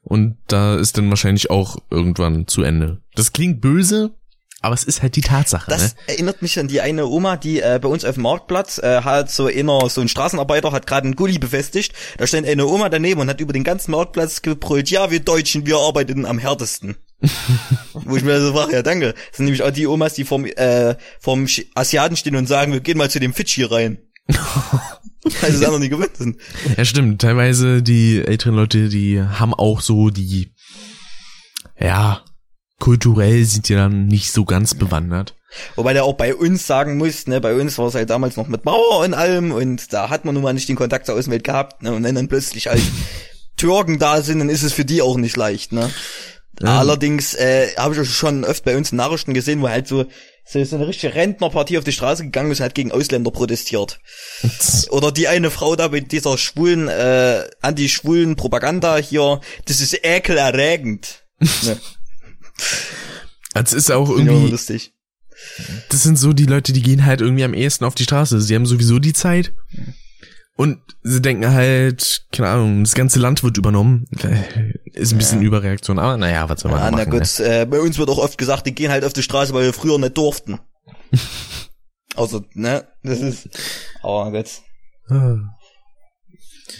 [0.02, 3.02] Und da ist dann wahrscheinlich auch irgendwann zu Ende.
[3.14, 4.14] Das klingt böse,
[4.60, 6.00] aber es ist halt die Tatsache, Das ne?
[6.06, 9.30] erinnert mich an die eine Oma, die äh, bei uns auf dem Marktplatz äh, hat
[9.30, 11.94] so einer, so ein Straßenarbeiter hat gerade einen Gully befestigt.
[12.18, 15.66] Da stand eine Oma daneben und hat über den ganzen Marktplatz gebrüllt, ja, wir Deutschen,
[15.66, 16.96] wir arbeiten am härtesten.
[17.92, 19.12] Wo ich mir so frage, ja danke.
[19.12, 22.80] Das sind nämlich auch die Omas, die vom, äh, vom Asiaten stehen und sagen, wir
[22.80, 23.98] gehen mal zu dem Fidschi rein.
[24.28, 26.36] Weil sie es einfach nicht gewöhnt sind.
[26.76, 27.20] Ja, stimmt.
[27.20, 30.52] Teilweise die älteren Leute, die haben auch so die,
[31.78, 32.24] ja,
[32.80, 35.36] kulturell sind die dann nicht so ganz bewandert.
[35.76, 38.48] Wobei der auch bei uns sagen muss, ne, bei uns war es halt damals noch
[38.48, 41.44] mit Mauer und allem und da hat man nun mal nicht den Kontakt zur Außenwelt
[41.44, 42.82] gehabt, ne, und wenn dann plötzlich halt
[43.56, 45.90] Türken da sind, dann ist es für die auch nicht leicht, ne.
[46.60, 46.78] Ja.
[46.78, 50.06] Allerdings äh, habe ich auch schon oft bei uns in Nachrichten gesehen, wo halt so
[50.44, 54.00] so, so eine richtige Rentnerpartie auf die Straße gegangen ist und hat gegen Ausländer protestiert.
[54.90, 61.24] Oder die eine Frau da mit dieser schwulen, äh, anti-schwulen Propaganda hier, das ist ekelerregend.
[61.64, 61.78] Ne,
[63.54, 64.92] Es ist auch auch irgendwie, lustig.
[65.88, 68.40] das sind so die Leute, die gehen halt irgendwie am ehesten auf die Straße.
[68.40, 69.52] Sie haben sowieso die Zeit.
[70.62, 74.04] Und sie denken halt, keine Ahnung, das ganze Land wird übernommen.
[74.92, 77.10] Ist ein bisschen Überreaktion, aber naja, was soll man Ja, da na machen?
[77.18, 79.64] gut, äh, bei uns wird auch oft gesagt, die gehen halt auf die Straße, weil
[79.64, 80.60] wir früher nicht durften.
[82.16, 83.48] also, ne, das ist,
[84.02, 84.48] aber gut,
[85.08, 85.48] Ne?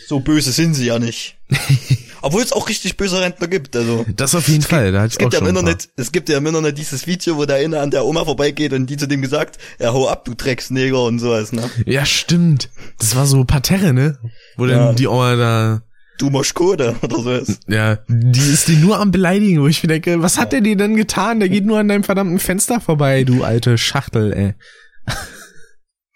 [0.07, 1.39] so böse sind sie ja nicht.
[2.23, 4.07] Obwohl es auch richtig böse Rentner gibt, also.
[4.17, 5.49] Das auf jeden Fall, da Es gibt auch ja im.
[5.49, 8.73] Internet, es gibt ja im Internet dieses Video, wo der eine an der Oma vorbeigeht
[8.73, 11.69] und die zu dem gesagt, ja, hau ab, du Drecksneger und sowas, ne?
[11.85, 12.71] Ja, stimmt.
[12.99, 14.19] Das war so Parterre, ne?
[14.57, 14.93] Wo dann Ja.
[14.93, 15.83] die Oma da,
[16.19, 17.59] Du Moschkode oder sowas.
[17.67, 20.77] ja, die ist die nur am Beleidigen, wo ich mir denke, was hat der dir
[20.77, 21.41] denn getan?
[21.41, 24.55] Der geht nur an deinem verdammten Fenster vorbei, du alte Schachtel, ey.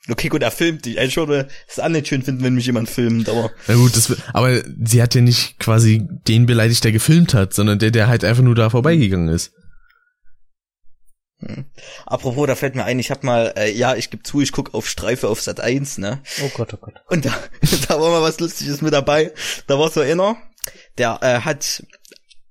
[0.08, 0.98] Okay, gut, er filmt dich.
[0.98, 4.14] Ich würde es auch nicht schön finden, wenn mich jemand filmt, aber Na gut, das,
[4.32, 8.24] aber sie hat ja nicht quasi den beleidigt, der gefilmt hat, sondern der, der halt
[8.24, 9.52] einfach nur da vorbeigegangen ist.
[12.06, 14.74] apropos, da fällt mir ein, ich hab mal, äh, ja, ich gebe zu, ich guck
[14.74, 16.20] auf Streife auf Sat 1, ne?
[16.42, 16.94] Oh Gott, oh Gott.
[17.08, 17.34] Und da,
[17.88, 19.32] da war mal was Lustiges mit dabei.
[19.66, 20.36] Da war so einer,
[20.98, 21.82] der äh, hat,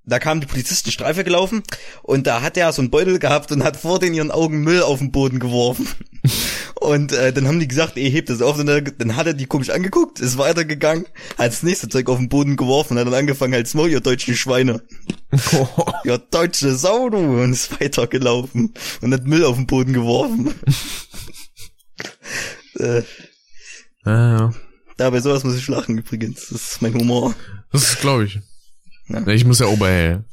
[0.03, 1.63] da kamen die Polizisten Streife gelaufen
[2.03, 4.83] und da hat er so einen Beutel gehabt und hat vor den ihren Augen Müll
[4.83, 5.87] auf den Boden geworfen.
[6.79, 8.59] Und äh, dann haben die gesagt, ey, hebt das auf.
[8.59, 11.05] Und dann, dann hat er die komisch angeguckt, ist weitergegangen,
[11.37, 14.01] hat das nächste Zeug auf den Boden geworfen und hat dann angefangen, als Maul, ihr
[14.01, 14.81] deutschen Schweine.
[16.03, 17.17] Ja, deutsche Sau, du.
[17.17, 20.53] Und ist weitergelaufen und hat Müll auf den Boden geworfen.
[22.79, 23.01] äh,
[24.05, 24.53] Ja, ja.
[24.97, 26.47] da bei sowas muss ich lachen übrigens.
[26.49, 27.33] Das ist mein Humor.
[27.71, 28.39] Das ist, glaube ich.
[29.07, 30.23] Ja, Ich muss ja Oberhell.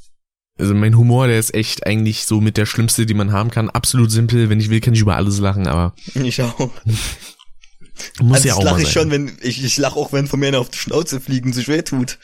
[0.63, 3.69] Also mein Humor, der ist echt eigentlich so mit der schlimmste, die man haben kann.
[3.69, 4.49] Absolut simpel.
[4.49, 6.71] Wenn ich will, kann ich über alles lachen, aber Ich auch.
[8.21, 8.93] muss also ja auch lache mal ich sein.
[8.95, 11.67] schon, wenn ich, ich lache auch, wenn von mir einer auf die Schnauze fliegen sich
[11.69, 12.19] weh tut.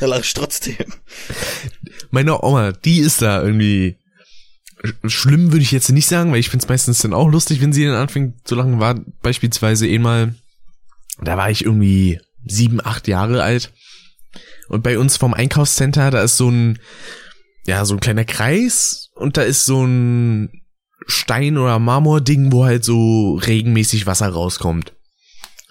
[0.00, 0.76] Da lache ich trotzdem.
[2.10, 3.96] Meine Oma, die ist da irgendwie
[4.82, 7.72] sch- schlimm, würde ich jetzt nicht sagen, weil ich find's meistens dann auch lustig, wenn
[7.74, 8.80] sie dann anfängt zu lachen.
[8.80, 10.34] War beispielsweise einmal,
[11.20, 13.70] da war ich irgendwie sieben, acht Jahre alt.
[14.68, 16.78] Und bei uns vom Einkaufscenter, da ist so ein,
[17.66, 20.50] ja, so ein kleiner Kreis und da ist so ein
[21.06, 24.94] Stein- oder Marmording, wo halt so regelmäßig Wasser rauskommt.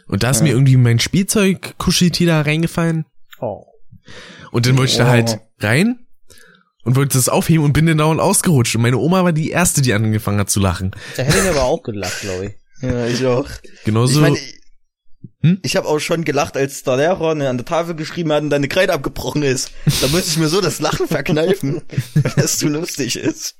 [0.08, 0.44] Und da ist Ja.
[0.44, 3.06] mir irgendwie mein Spielzeug Kuscheltier da reingefallen.
[3.40, 3.64] Oh.
[4.52, 5.10] Und dann wollte ich da Oh.
[5.10, 6.06] halt rein
[6.84, 8.76] und wollte das aufheben und bin dann dauernd ausgerutscht.
[8.76, 10.92] Und meine Oma war die erste, die angefangen hat zu lachen.
[11.16, 12.52] Da hätte ich aber auch gelacht, glaube ich.
[12.82, 13.48] Ja, ich auch.
[13.86, 14.16] Genauso.
[14.16, 14.60] ich meine, ich,
[15.44, 15.60] Hm?
[15.64, 18.52] ich habe auch schon gelacht, als der Lehrer ne, an der Tafel geschrieben hat und
[18.52, 19.72] deine Kreide abgebrochen ist.
[20.02, 21.82] Da musste ich mir so das Lachen verkneifen,
[22.14, 23.56] weil das zu lustig ist.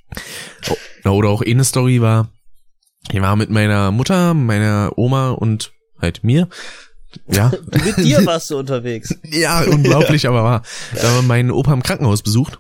[1.04, 2.30] Na, oder auch eine Story war,
[3.12, 6.48] ich war mit meiner Mutter, meiner Oma und halt mir.
[7.28, 7.52] Ja,
[7.86, 9.16] Mit dir warst du unterwegs.
[9.24, 10.64] ja, unglaublich, aber war.
[10.94, 12.60] Da haben wir meinen Opa im Krankenhaus besucht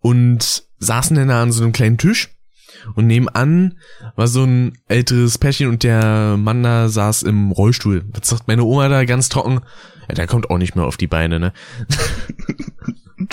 [0.00, 2.33] und saßen dann da an so einem kleinen Tisch
[2.94, 3.78] und nebenan
[4.16, 8.04] war so ein älteres Pärchen und der Mann da saß im Rollstuhl.
[8.12, 9.60] Was sagt meine Oma da ganz trocken?
[10.08, 11.52] Ja, der kommt auch nicht mehr auf die Beine, ne?
[13.18, 13.26] ja,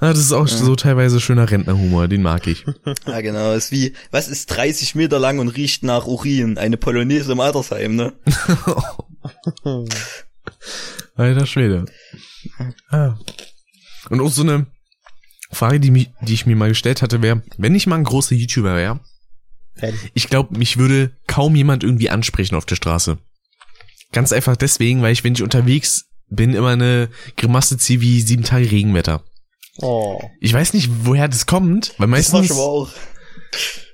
[0.00, 2.64] das ist auch so teilweise schöner Rentnerhumor, den mag ich.
[3.06, 3.52] Ja, genau.
[3.52, 6.58] Ist wie, was ist 30 Meter lang und riecht nach Urin?
[6.58, 8.12] Eine Polonaise im Altersheim, ne?
[11.14, 11.86] Alter Schwede.
[12.90, 13.14] Ah.
[14.10, 14.66] Und auch so eine
[15.50, 18.34] Frage, die, mich, die ich mir mal gestellt hatte, wäre, wenn ich mal ein großer
[18.34, 19.00] YouTuber wäre,
[20.14, 23.18] ich glaube, mich würde kaum jemand irgendwie ansprechen auf der Straße.
[24.12, 28.42] Ganz einfach deswegen, weil ich, wenn ich unterwegs bin, immer eine Grimasse ziehe wie sieben
[28.42, 29.22] Tage Regenwetter.
[29.82, 30.20] Oh.
[30.40, 32.90] Ich weiß nicht, woher das kommt, weil Das meistens, mal auch.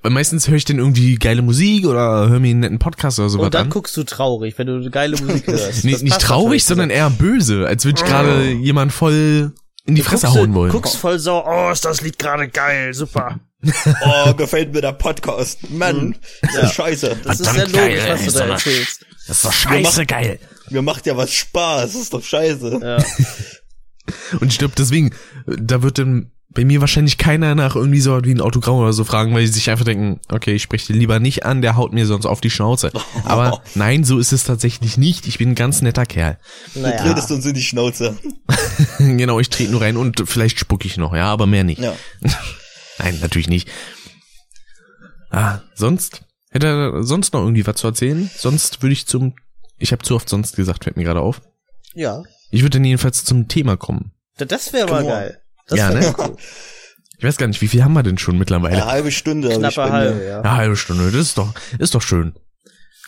[0.02, 3.28] weil meistens höre ich dann irgendwie geile Musik oder höre mir einen netten Podcast oder
[3.30, 3.70] sowas Und dann an.
[3.70, 5.84] guckst du traurig, wenn du geile Musik hörst.
[5.84, 9.52] Nee, Das nicht traurig, sondern eher böse, als würde ich gerade jemand voll
[9.84, 10.70] in die Du Fresse guckst, hauen wollen.
[10.72, 13.40] guckst voll so, oh, ist das Lied gerade geil, super.
[14.04, 15.70] Oh, gefällt mir der Podcast.
[15.70, 17.16] Mann, ist das scheiße.
[17.22, 19.06] Das ist sehr Verdammt geil, logisch, was du da erzählst.
[19.28, 20.38] Das ist doch scheiße geil.
[20.70, 22.80] Mir macht ja was Spaß, ist doch scheiße.
[22.82, 22.96] Ja.
[24.40, 25.14] Und ich glaube, deswegen,
[25.46, 29.04] da wird dann bei mir wahrscheinlich keiner nach irgendwie so wie ein Autogramm oder so
[29.04, 31.92] fragen, weil die sich einfach denken, okay, ich spreche den lieber nicht an, der haut
[31.92, 32.92] mir sonst auf die Schnauze.
[33.24, 35.26] Aber nein, so ist es tatsächlich nicht.
[35.26, 36.38] Ich bin ein ganz netter Kerl.
[36.74, 37.02] Du Naja.
[37.02, 38.16] tretest uns in die Schnauze.
[38.98, 41.80] genau, ich trete nur rein und vielleicht spuck ich noch, ja, aber mehr nicht.
[41.80, 41.94] Ja.
[42.98, 43.68] Nein, natürlich nicht.
[45.30, 46.22] Ah, sonst?
[46.50, 48.30] Hätte er sonst noch irgendwie was zu erzählen?
[48.36, 49.34] Sonst würde ich zum,
[49.78, 51.40] ich habe zu oft sonst gesagt, fällt mir gerade auf.
[51.94, 52.22] Ja.
[52.50, 54.12] Ich würde dann jedenfalls zum Thema kommen.
[54.36, 55.12] Da- Das wäre mal Come on.
[55.20, 55.41] geil.
[55.72, 56.14] Das Ja, ne?
[56.18, 56.36] cool.
[57.18, 58.74] Ich weiß gar nicht, wie viel haben wir denn schon mittlerweile?
[58.76, 59.48] Eine halbe Stunde.
[59.48, 60.40] Knappe halbe, ja.
[60.40, 62.34] Eine halbe Stunde, das ist doch, ist doch schön.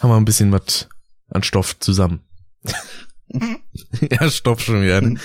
[0.00, 0.88] Haben wir ein bisschen was
[1.30, 2.20] an Stoff zusammen.
[4.10, 5.00] ja, Stoff schon wieder.
[5.00, 5.18] Ne?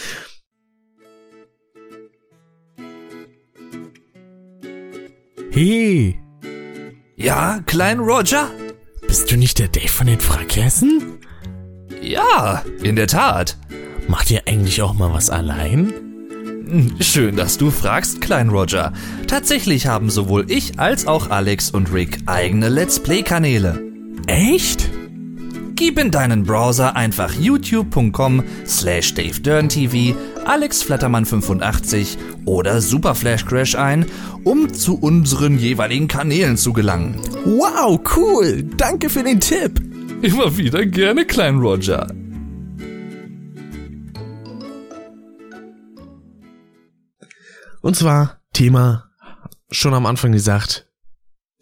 [5.52, 6.20] Hey,
[7.16, 8.50] Ja, Klein Roger?
[9.08, 11.18] bist du nicht der Dave von den Frackhessen?
[12.02, 13.58] Ja, in der Tat.
[14.08, 15.94] Macht ihr eigentlich auch mal was allein?
[17.00, 18.94] Schön, dass du fragst, Klein Roger.
[19.28, 23.82] Tatsächlich haben sowohl ich als auch Alex und Rick eigene Let's Play-Kanäle.
[24.28, 24.90] Echt?
[25.76, 30.14] Gib in deinen Browser einfach youtube.com slash davedurntv,
[30.46, 34.06] alexflattermann85 oder Superflash ein,
[34.44, 37.16] um zu unseren jeweiligen Kanälen zu gelangen.
[37.46, 38.64] Wow, cool.
[38.76, 39.82] Danke für den Tipp.
[40.22, 42.08] Immer wieder gerne, Klein Roger.
[47.82, 49.10] Und zwar Thema
[49.72, 50.88] schon am Anfang gesagt.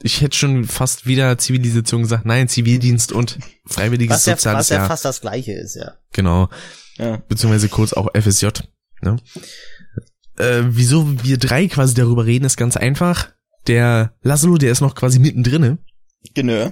[0.01, 2.25] Ich hätte schon fast wieder Zivilisation gesagt.
[2.25, 4.87] Nein, Zivildienst und freiwilliges Was ja, soziales was ja Jahr.
[4.87, 5.93] fast das gleiche ist, ja.
[6.13, 6.49] Genau.
[6.97, 7.17] Ja.
[7.27, 8.47] Beziehungsweise kurz auch FSJ.
[9.01, 9.17] Ne?
[10.37, 13.29] Äh, wieso wir drei quasi darüber reden, ist ganz einfach.
[13.65, 15.79] Der Laszlo, der ist noch quasi mittendrin.
[16.33, 16.71] Genau.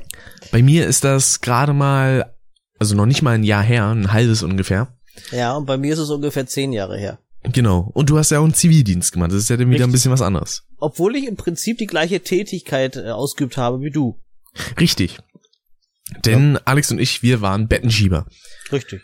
[0.51, 2.35] Bei mir ist das gerade mal,
[2.79, 4.87] also noch nicht mal ein Jahr her, ein halbes ungefähr.
[5.31, 7.19] Ja, und bei mir ist es ungefähr zehn Jahre her.
[7.51, 7.91] Genau.
[7.93, 9.31] Und du hast ja auch einen Zivildienst gemacht.
[9.31, 9.93] Das ist ja dann wieder ein Richtig.
[9.93, 10.63] bisschen was anderes.
[10.77, 14.19] Obwohl ich im Prinzip die gleiche Tätigkeit äh, ausgeübt habe wie du.
[14.79, 15.17] Richtig.
[16.23, 18.25] Denn Alex und ich, wir waren Bettenschieber.
[18.71, 19.01] Richtig.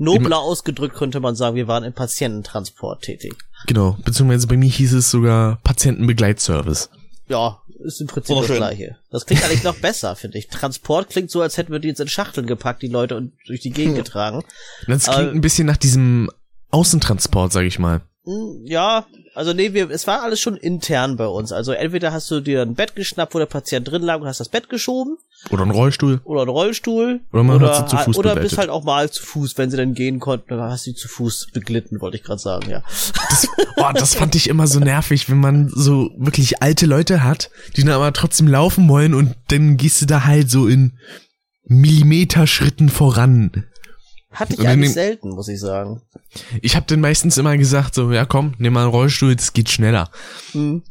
[0.00, 3.34] Nobler ausgedrückt könnte man sagen, wir waren im Patiententransport tätig.
[3.66, 3.98] Genau.
[4.04, 6.90] Beziehungsweise bei mir hieß es sogar Patientenbegleitservice.
[7.28, 8.56] Ja, ist im Prinzip das Wunderschön.
[8.56, 8.96] gleiche.
[9.10, 10.48] Das klingt eigentlich noch besser, finde ich.
[10.48, 13.60] Transport klingt so, als hätten wir die jetzt in Schachteln gepackt, die Leute, und durch
[13.60, 14.42] die Gegend getragen.
[14.86, 16.30] Das klingt Aber- ein bisschen nach diesem
[16.70, 18.02] Außentransport, sag ich mal.
[18.24, 21.52] Hm, Ja, also nee, wir, es war alles schon intern bei uns.
[21.52, 24.40] Also entweder hast du dir ein Bett geschnappt, wo der Patient drin lag und hast
[24.40, 25.16] das Bett geschoben,
[25.50, 26.20] Oder ein Rollstuhl.
[26.24, 28.50] oder einen Rollstuhl, Oder man hat sie zu Fuß oder begleitet.
[28.50, 30.96] bist halt auch mal zu Fuß, wenn sie dann gehen konnten, dann hast du sie
[30.96, 32.82] zu Fuß beglitten, wollte ich gerade sagen, ja.
[33.30, 37.50] Das, oh, das fand ich immer so nervig, wenn man so wirklich alte Leute hat,
[37.76, 40.98] die dann aber trotzdem laufen wollen und dann gehst du da halt so in
[41.64, 43.64] Millimeterschritten voran.
[44.30, 46.02] Hatte ich eigentlich selten, muss ich sagen.
[46.60, 49.70] Ich habe dann meistens immer gesagt so, ja komm, nimm mal einen Rollstuhl, das geht
[49.70, 50.10] schneller.
[50.52, 50.82] Hm.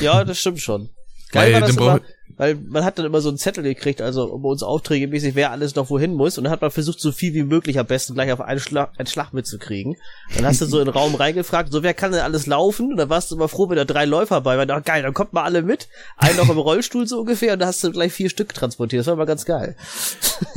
[0.00, 0.90] Ja, das stimmt schon.
[1.32, 2.00] Weil Geil war das immer,
[2.36, 5.50] weil man hat dann immer so einen Zettel gekriegt, also um uns Aufträge mäßig, wer
[5.50, 6.36] alles noch wohin muss.
[6.36, 8.90] Und dann hat man versucht, so viel wie möglich am besten gleich auf einen Schlag,
[8.98, 9.96] einen Schlag mitzukriegen.
[10.34, 12.90] Dann hast du so in den Raum reingefragt, so wer kann denn alles laufen?
[12.92, 14.70] Und dann warst du immer froh, wenn da drei Läufer bei waren.
[14.70, 15.88] Ah, geil, dann kommt mal alle mit.
[16.16, 19.00] Einen noch im Rollstuhl so ungefähr und da hast du gleich vier Stück transportiert.
[19.00, 19.76] Das war immer ganz geil.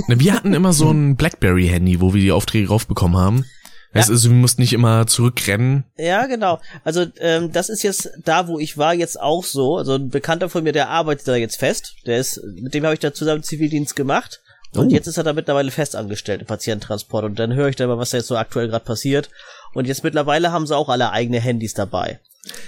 [0.08, 3.46] Wir hatten immer so ein Blackberry-Handy, wo wir die Aufträge raufbekommen haben.
[3.94, 5.84] Heißt also, wir mussten nicht immer zurückrennen.
[5.98, 6.60] Ja, genau.
[6.84, 9.78] Also ähm, das ist jetzt da, wo ich war, jetzt auch so.
[9.78, 11.96] Also ein Bekannter von mir, der arbeitet da jetzt fest.
[12.06, 14.42] Der ist, mit dem habe ich da zusammen Zivildienst gemacht.
[14.76, 14.92] Und Oh.
[14.92, 17.26] jetzt ist er da mittlerweile fest angestellt im Patiententransport.
[17.26, 19.32] Und dann höre ich da mal, was da jetzt so aktuell gerade passiert.
[19.74, 22.20] Und jetzt mittlerweile haben sie auch alle eigene Handys dabei.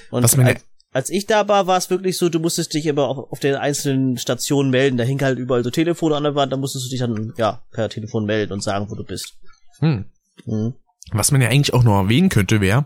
[0.09, 0.55] Und Was meine-
[0.93, 3.55] als, ich da war, war es wirklich so, du musstest dich immer auf, auf den
[3.55, 4.97] einzelnen Stationen melden.
[4.97, 6.51] Da hing halt überall so Telefone an der Wand.
[6.51, 9.35] Da musstest du dich dann ja per Telefon melden und sagen, wo du bist.
[9.79, 10.05] Hm.
[10.45, 10.73] Mhm.
[11.11, 12.85] Was man ja eigentlich auch noch erwähnen könnte, wäre,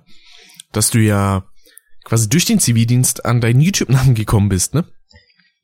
[0.72, 1.44] dass du ja
[2.04, 4.86] quasi durch den Zivildienst an deinen YouTube-Namen gekommen bist, ne?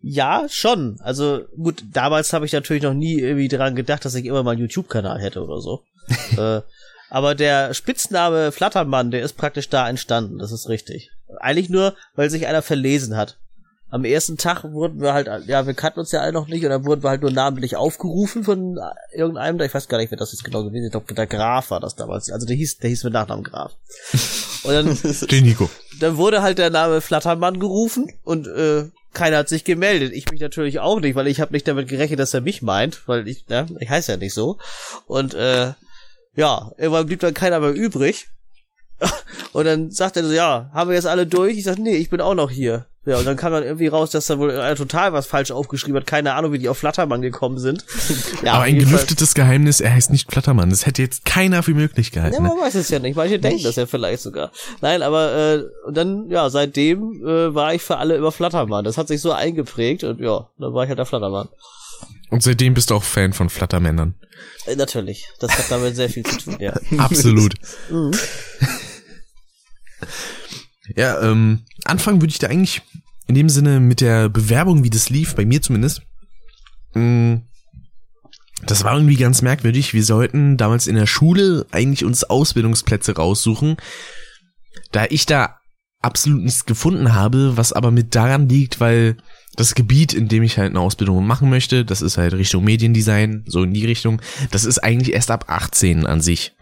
[0.02, 1.00] Ja, schon.
[1.02, 4.52] Also gut, damals habe ich natürlich noch nie irgendwie dran gedacht, dass ich immer mal
[4.52, 5.84] einen YouTube-Kanal hätte oder so.
[6.38, 6.62] äh,
[7.10, 11.12] aber der Spitzname Flattermann, der ist praktisch da entstanden, das ist richtig.
[11.40, 13.38] Eigentlich nur, weil sich einer verlesen hat.
[13.92, 16.70] Am ersten Tag wurden wir halt, ja, wir kannten uns ja alle noch nicht und
[16.70, 18.80] dann wurden wir halt nur namentlich aufgerufen von
[19.14, 20.88] irgendeinem, da ich weiß gar nicht, wer das jetzt genau gewesen ist.
[20.88, 22.32] Ich glaube, der Graf war das damals.
[22.32, 23.74] Also der hieß, der hieß mit Nachnamen Graf.
[24.64, 24.98] Und dann
[25.30, 25.70] Den Nico.
[26.00, 30.14] dann wurde halt der Name Flattermann gerufen und äh, keiner hat sich gemeldet.
[30.14, 33.08] Ich mich natürlich auch nicht, weil ich habe nicht damit gerechnet, dass er mich meint,
[33.08, 34.60] weil ich, ne, ich heiße ja nicht so.
[35.08, 35.74] Und äh,
[36.36, 38.28] ja, irgendwann blieb dann keiner mehr übrig.
[39.54, 41.58] Und dann sagt er so, ja, haben wir jetzt alle durch?
[41.58, 42.86] Ich sag, nee, ich bin auch noch hier.
[43.04, 46.00] Ja, und dann kam dann irgendwie raus, dass da wohl einer total was falsch aufgeschrieben
[46.00, 46.06] hat.
[46.06, 47.84] Keine Ahnung, wie die auf Flattermann gekommen sind.
[48.44, 50.70] Ja, Aber ein jeden Fall- gelüftetes Geheimnis, er heißt nicht Flattermann.
[50.70, 52.44] Das hätte jetzt keiner für möglich Ja, gehalten.
[52.44, 52.50] Ne?
[52.50, 53.16] man weiß es ja nicht.
[53.16, 54.52] Manche denken das ja vielleicht sogar.
[54.82, 58.86] Nein, aber äh, und dann, ja, seitdem äh, war ich für alle immer Flattermann.
[58.86, 61.50] Das hat sich so eingeprägt und ja, dann war ich halt der Flattermann.
[62.30, 64.14] Und seitdem bist du auch Fan von Flattermännern.
[64.68, 65.28] Äh, natürlich.
[65.40, 66.74] Das hat damit sehr viel zu tun, ja.
[67.00, 67.56] Absolut.
[67.90, 68.12] Mhm.
[70.96, 72.82] Ja, ähm, anfangen würde ich da eigentlich
[73.28, 76.02] in dem Sinne mit der Bewerbung, wie das lief, bei mir zumindest.
[76.94, 77.36] Mm,
[78.66, 79.94] Das war irgendwie ganz merkwürdig.
[79.94, 83.78] Wir sollten damals in der Schule eigentlich uns Ausbildungsplätze raussuchen.
[84.92, 85.58] Da ich da
[86.02, 89.18] absolut nichts gefunden habe, was aber mit daran liegt, weil
[89.56, 93.44] das Gebiet, in dem ich halt eine Ausbildung machen möchte, das ist halt Richtung Mediendesign,
[93.48, 94.22] so in die Richtung,
[94.52, 96.54] das ist eigentlich erst ab 18 an sich.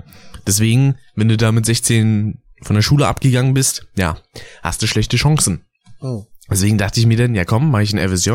[0.48, 4.18] Deswegen, wenn du da mit 16 von der Schule abgegangen bist, ja,
[4.62, 5.66] hast du schlechte Chancen.
[6.02, 6.26] Oh.
[6.50, 8.32] Deswegen dachte ich mir dann, ja komm, mache ich ein FSJ.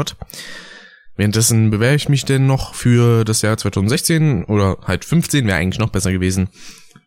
[1.17, 5.79] Währenddessen bewerbe ich mich denn noch für das Jahr 2016 oder halt 15, wäre eigentlich
[5.79, 6.49] noch besser gewesen.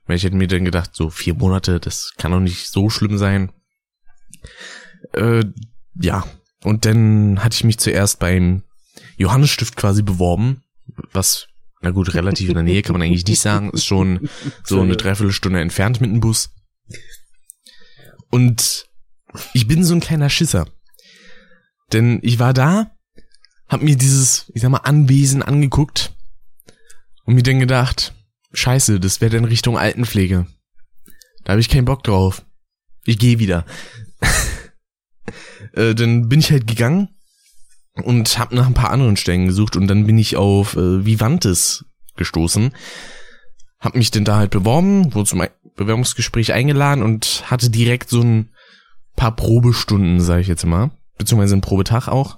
[0.05, 3.17] Weil ich hätte mir dann gedacht, so vier Monate, das kann doch nicht so schlimm
[3.17, 3.51] sein.
[5.13, 5.43] Äh,
[5.99, 6.25] ja,
[6.63, 8.63] und dann hatte ich mich zuerst beim
[9.17, 10.63] Johannesstift quasi beworben,
[11.11, 11.47] was
[11.81, 14.29] na gut, relativ in der Nähe kann man eigentlich nicht sagen, ist schon
[14.63, 16.49] so eine Dreiviertelstunde entfernt mit dem Bus.
[18.29, 18.87] Und
[19.53, 20.67] ich bin so ein kleiner Schisser.
[21.93, 22.91] Denn ich war da,
[23.67, 26.15] hab mir dieses, ich sag mal, Anwesen angeguckt
[27.25, 28.13] und mir dann gedacht,
[28.53, 30.47] scheiße, das wäre dann Richtung Altenpflege.
[31.43, 32.45] Da habe ich keinen Bock drauf.
[33.05, 33.65] Ich gehe wieder.
[35.73, 37.09] äh, dann bin ich halt gegangen
[37.93, 41.85] und hab nach ein paar anderen Stellen gesucht und dann bin ich auf äh, Vivantes
[42.15, 42.73] gestoßen.
[43.79, 45.43] Hab mich denn da halt beworben, wurde zum
[45.75, 48.49] Bewerbungsgespräch eingeladen und hatte direkt so ein
[49.15, 52.37] paar Probestunden, sage ich jetzt mal, beziehungsweise einen Probetag auch.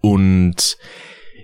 [0.00, 0.76] Und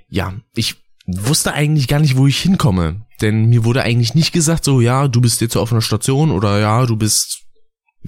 [0.09, 0.77] ja, ich
[1.07, 5.09] wusste eigentlich gar nicht, wo ich hinkomme, denn mir wurde eigentlich nicht gesagt, so ja,
[5.09, 7.43] du bist jetzt auf einer Station oder ja, du bist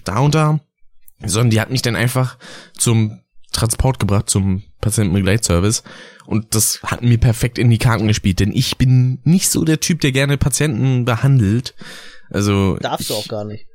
[0.05, 0.61] da und da,
[1.24, 2.39] sondern die hat mich dann einfach
[2.76, 3.20] zum
[3.53, 5.82] Transport gebracht, zum Patientenbegleitservice
[6.26, 9.80] und das hat mir perfekt in die Karten gespielt, denn ich bin nicht so der
[9.80, 11.74] Typ, der gerne Patienten behandelt.
[12.30, 13.66] Also Darfst du auch gar nicht.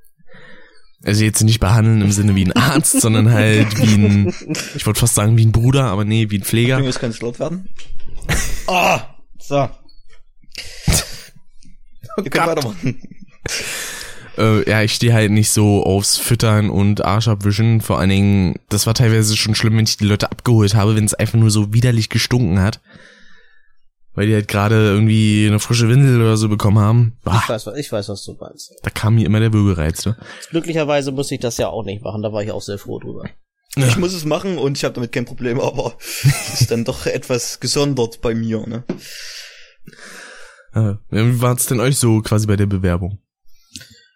[1.04, 4.34] Also jetzt nicht behandeln im Sinne wie ein Arzt, sondern halt wie ein,
[4.76, 6.80] ich wollte fast sagen wie ein Bruder, aber nee, wie ein Pfleger.
[6.80, 7.68] Es kann laut werden.
[8.68, 9.56] Ah, so.
[12.24, 13.02] Ihr könnt weitermachen.
[14.38, 17.82] Äh, ja, ich stehe halt nicht so aufs Füttern und Arsch abwischen.
[17.82, 21.06] Vor allen Dingen, das war teilweise schon schlimm, wenn ich die Leute abgeholt habe, wenn
[21.06, 22.82] es einfach nur so widerlich gestunken hat.
[24.16, 27.18] Weil die halt gerade irgendwie eine frische Windel oder so bekommen haben.
[27.26, 28.72] Ich weiß, was- ich weiß, was du meinst.
[28.84, 30.16] da kam mir immer der Würgereiz, ne?
[30.52, 33.24] Glücklicherweise musste ich das ja auch nicht machen, da war ich auch sehr froh drüber.
[33.76, 37.06] Ich muss es machen und ich habe damit kein Problem, aber es ist dann doch
[37.08, 38.84] etwas gesondert bei mir, ne?
[41.10, 43.18] Wie war es denn euch so quasi bei der Bewerbung?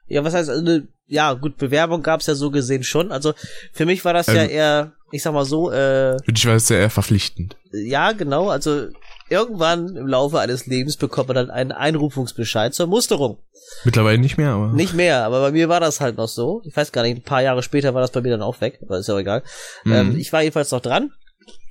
[0.07, 3.11] Ja, was heißt, also, ja, gut, Bewerbung gab's ja so gesehen schon.
[3.11, 3.33] Also
[3.73, 4.49] für mich war das ja Ähm.
[4.49, 7.55] eher, ich sag mal so, äh, Für dich war es ja eher verpflichtend.
[7.71, 8.87] ja, genau, also
[9.29, 13.37] irgendwann im Laufe eines Lebens bekommt man dann einen Einrufungsbescheid zur Musterung.
[13.83, 14.67] Mittlerweile nicht mehr, aber.
[14.71, 16.61] Nicht mehr, aber bei mir war das halt noch so.
[16.65, 18.79] Ich weiß gar nicht, ein paar Jahre später war das bei mir dann auch weg,
[18.81, 19.43] aber ist ja auch egal.
[19.83, 19.93] Mhm.
[19.93, 21.11] Ähm, ich war jedenfalls noch dran.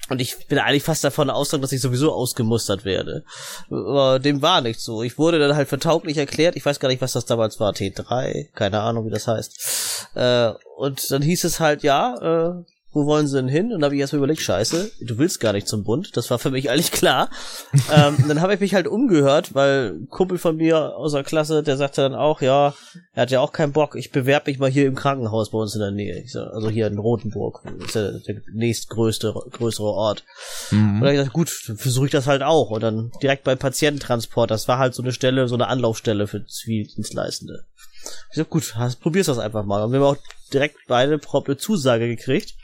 [0.09, 3.25] Und ich bin eigentlich fast davon ausgegangen, dass ich sowieso ausgemustert werde.
[3.71, 5.03] Aber dem war nicht so.
[5.03, 6.57] Ich wurde dann halt für tauglich erklärt.
[6.57, 7.73] Ich weiß gar nicht, was das damals war.
[7.73, 10.11] T3, keine Ahnung, wie das heißt.
[10.15, 12.15] Äh, und dann hieß es halt, ja,
[12.61, 12.65] äh,
[12.97, 13.73] wo wollen sie denn hin?
[13.75, 16.17] Und da habe ich erstmal überlegt, scheiße, du willst gar nicht zum Bund.
[16.17, 17.29] Das war für mich eigentlich klar.
[17.95, 21.63] ähm, dann habe ich mich halt umgehört, weil ein Kumpel von mir aus der Klasse,
[21.63, 22.73] der sagte dann auch, ja,
[23.13, 25.75] er hat ja auch keinen Bock, ich bewerbe mich mal hier im Krankenhaus bei uns
[25.75, 26.25] in der Nähe.
[26.27, 27.61] Sag, also hier in Rotenburg.
[27.81, 30.25] Das ist ja der nächstgrößte größere Ort.
[30.71, 32.71] Und dann hab ich gesagt, gut, versuche ich das halt auch.
[32.71, 36.47] Und dann direkt beim Patiententransport, das war halt so eine Stelle, so eine Anlaufstelle für
[36.47, 37.65] Zivildienstleistende.
[38.31, 39.83] Ich sag, gut, hast, probier's das einfach mal.
[39.83, 42.55] Und wir haben auch direkt beide prompte Zusage gekriegt.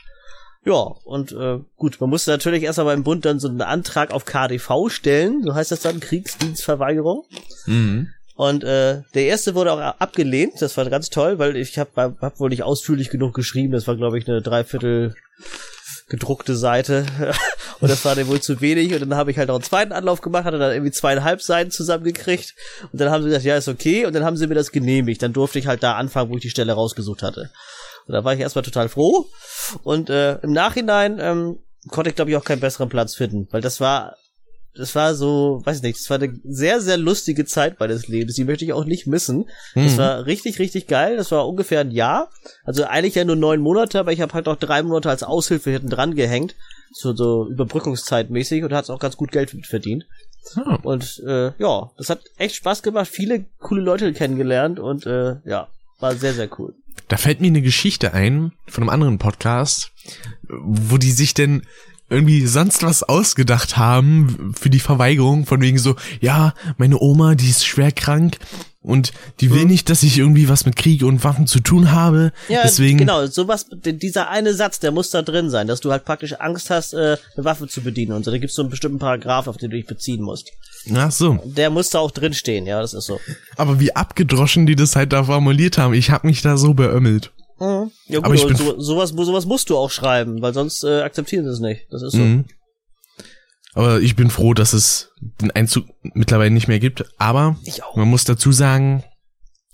[0.65, 4.11] Ja, und äh, gut, man musste natürlich erst mal beim Bund dann so einen Antrag
[4.11, 7.25] auf KDV stellen, so heißt das dann, Kriegsdienstverweigerung.
[7.65, 8.09] Mhm.
[8.35, 12.39] Und äh, der erste wurde auch abgelehnt, das war ganz toll, weil ich habe hab
[12.39, 15.13] wohl nicht ausführlich genug geschrieben, das war glaube ich eine Dreiviertel
[16.09, 17.05] gedruckte Seite.
[17.79, 18.93] Und das war dem wohl zu wenig.
[18.93, 21.71] Und dann habe ich halt auch einen zweiten Anlauf gemacht, hatte dann irgendwie zweieinhalb Seiten
[21.71, 22.53] zusammengekriegt.
[22.91, 24.05] Und dann haben sie gesagt, ja ist okay.
[24.05, 26.41] Und dann haben sie mir das genehmigt, dann durfte ich halt da anfangen, wo ich
[26.41, 27.49] die Stelle rausgesucht hatte.
[28.07, 29.25] Und da war ich erstmal total froh
[29.83, 33.61] und äh, im Nachhinein ähm, konnte ich glaube ich auch keinen besseren Platz finden, weil
[33.61, 34.15] das war
[34.75, 38.35] das war so, weiß nicht, das war eine sehr, sehr lustige Zeit meines Lebens.
[38.35, 39.45] Die möchte ich auch nicht missen.
[39.75, 41.15] Das war richtig, richtig geil.
[41.15, 42.31] Das war ungefähr ein Jahr.
[42.63, 45.69] Also eigentlich ja nur neun Monate, aber ich habe halt noch drei Monate als Aushilfe
[45.69, 46.55] hinten dran gehängt.
[46.91, 50.05] So, so Überbrückungszeitmäßig und hat auch ganz gut Geld verdient.
[50.55, 50.79] Ah.
[50.81, 53.07] Und äh, ja, das hat echt Spaß gemacht.
[53.07, 55.67] Viele coole Leute kennengelernt und äh, ja,
[55.99, 56.73] war sehr, sehr cool.
[57.07, 59.91] Da fällt mir eine Geschichte ein von einem anderen Podcast,
[60.49, 61.63] wo die sich denn
[62.09, 67.49] irgendwie sonst was ausgedacht haben für die Verweigerung, von wegen so, ja, meine Oma, die
[67.49, 68.37] ist schwer krank
[68.83, 72.31] und die will nicht, dass ich irgendwie was mit Krieg und Waffen zu tun habe.
[72.49, 76.05] Ja, Deswegen, genau, sowas, dieser eine Satz, der muss da drin sein, dass du halt
[76.05, 78.31] praktisch Angst hast, äh, eine Waffe zu bedienen und so.
[78.31, 80.51] Da gibt's so einen bestimmten Paragraph, auf den du dich beziehen musst.
[80.95, 81.39] ach so.
[81.45, 83.19] Der muss da auch drin stehen, ja, das ist so.
[83.55, 87.31] Aber wie abgedroschen die das halt da formuliert haben, ich hab mich da so beömmelt.
[87.59, 87.91] Mhm.
[88.07, 91.01] Ja gut, Aber ich bin- so, sowas, sowas musst du auch schreiben, weil sonst äh,
[91.01, 91.81] akzeptieren sie es nicht.
[91.89, 92.17] Das ist so.
[92.19, 92.45] Mhm.
[93.73, 95.09] Aber ich bin froh, dass es
[95.41, 97.05] den Einzug mittlerweile nicht mehr gibt.
[97.17, 97.57] Aber
[97.95, 99.03] man muss dazu sagen,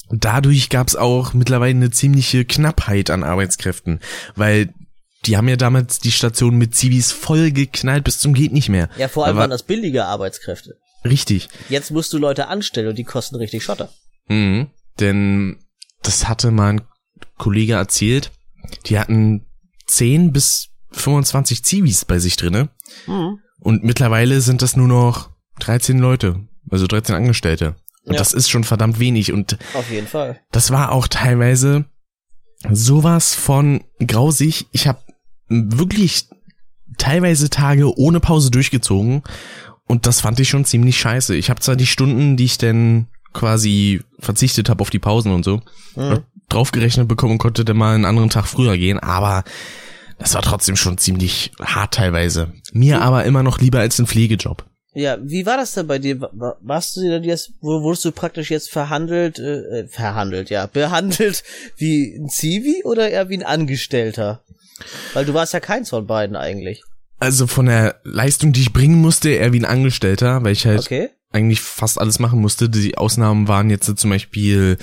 [0.10, 4.00] dadurch gab es auch mittlerweile eine ziemliche Knappheit an Arbeitskräften,
[4.36, 4.74] weil
[5.26, 8.90] die haben ja damals die Station mit Zivis voll geknallt bis zum geht nicht mehr.
[8.98, 10.76] Ja, vor allem war- waren das billige Arbeitskräfte.
[11.04, 11.50] Richtig.
[11.70, 13.90] Jetzt musst du Leute anstellen und die kosten richtig Schotter.
[14.30, 14.68] Mhm.
[15.00, 15.58] Denn
[16.04, 16.82] das hatte mal ein
[17.38, 18.32] Kollege erzählt,
[18.86, 19.46] die hatten
[19.88, 22.70] 10 bis 25 Zivis bei sich drinne.
[23.08, 23.40] Mhm.
[23.60, 25.30] Und mittlerweile sind das nur noch
[25.60, 27.76] 13 Leute, also 13 Angestellte.
[28.06, 28.20] Und Ja.
[28.20, 29.34] das ist schon verdammt wenig.
[29.34, 30.40] Und Auf jeden Fall.
[30.52, 31.86] das war auch teilweise
[32.72, 34.68] sowas von grausig.
[34.72, 35.00] Ich habe
[35.50, 36.28] wirklich
[36.98, 39.24] teilweise Tage ohne Pause durchgezogen
[39.88, 41.36] und das fand ich schon ziemlich scheiße.
[41.36, 45.44] Ich habe zwar die Stunden, die ich denn quasi verzichtet habe auf die Pausen und
[45.44, 45.62] so,
[45.96, 46.20] Mhm.
[46.50, 49.44] draufgerechnet bekommen und konnte dann mal einen anderen Tag früher gehen, aber
[50.20, 52.52] das war trotzdem schon ziemlich hart teilweise.
[52.74, 54.66] Mir aber immer noch lieber als ein Pflegejob.
[54.94, 56.20] Ja, wie war das denn bei dir?
[56.20, 60.50] Wa- wa- Warst du denn jetzt, wo- wurdest du praktisch jetzt verhandelt, äh, äh, verhandelt,
[60.50, 61.44] ja, behandelt
[61.78, 64.44] wie ein Zivi oder eher wie ein Angestellter?
[65.14, 66.84] Weil du warst ja keins von beiden eigentlich.
[67.20, 70.80] Also von der Leistung, die ich bringen musste, eher wie ein Angestellter, weil ich halt
[70.80, 71.10] Okay.
[71.32, 72.70] eigentlich fast alles machen musste.
[72.70, 74.78] Die Ausnahmen waren jetzt zum Beispiel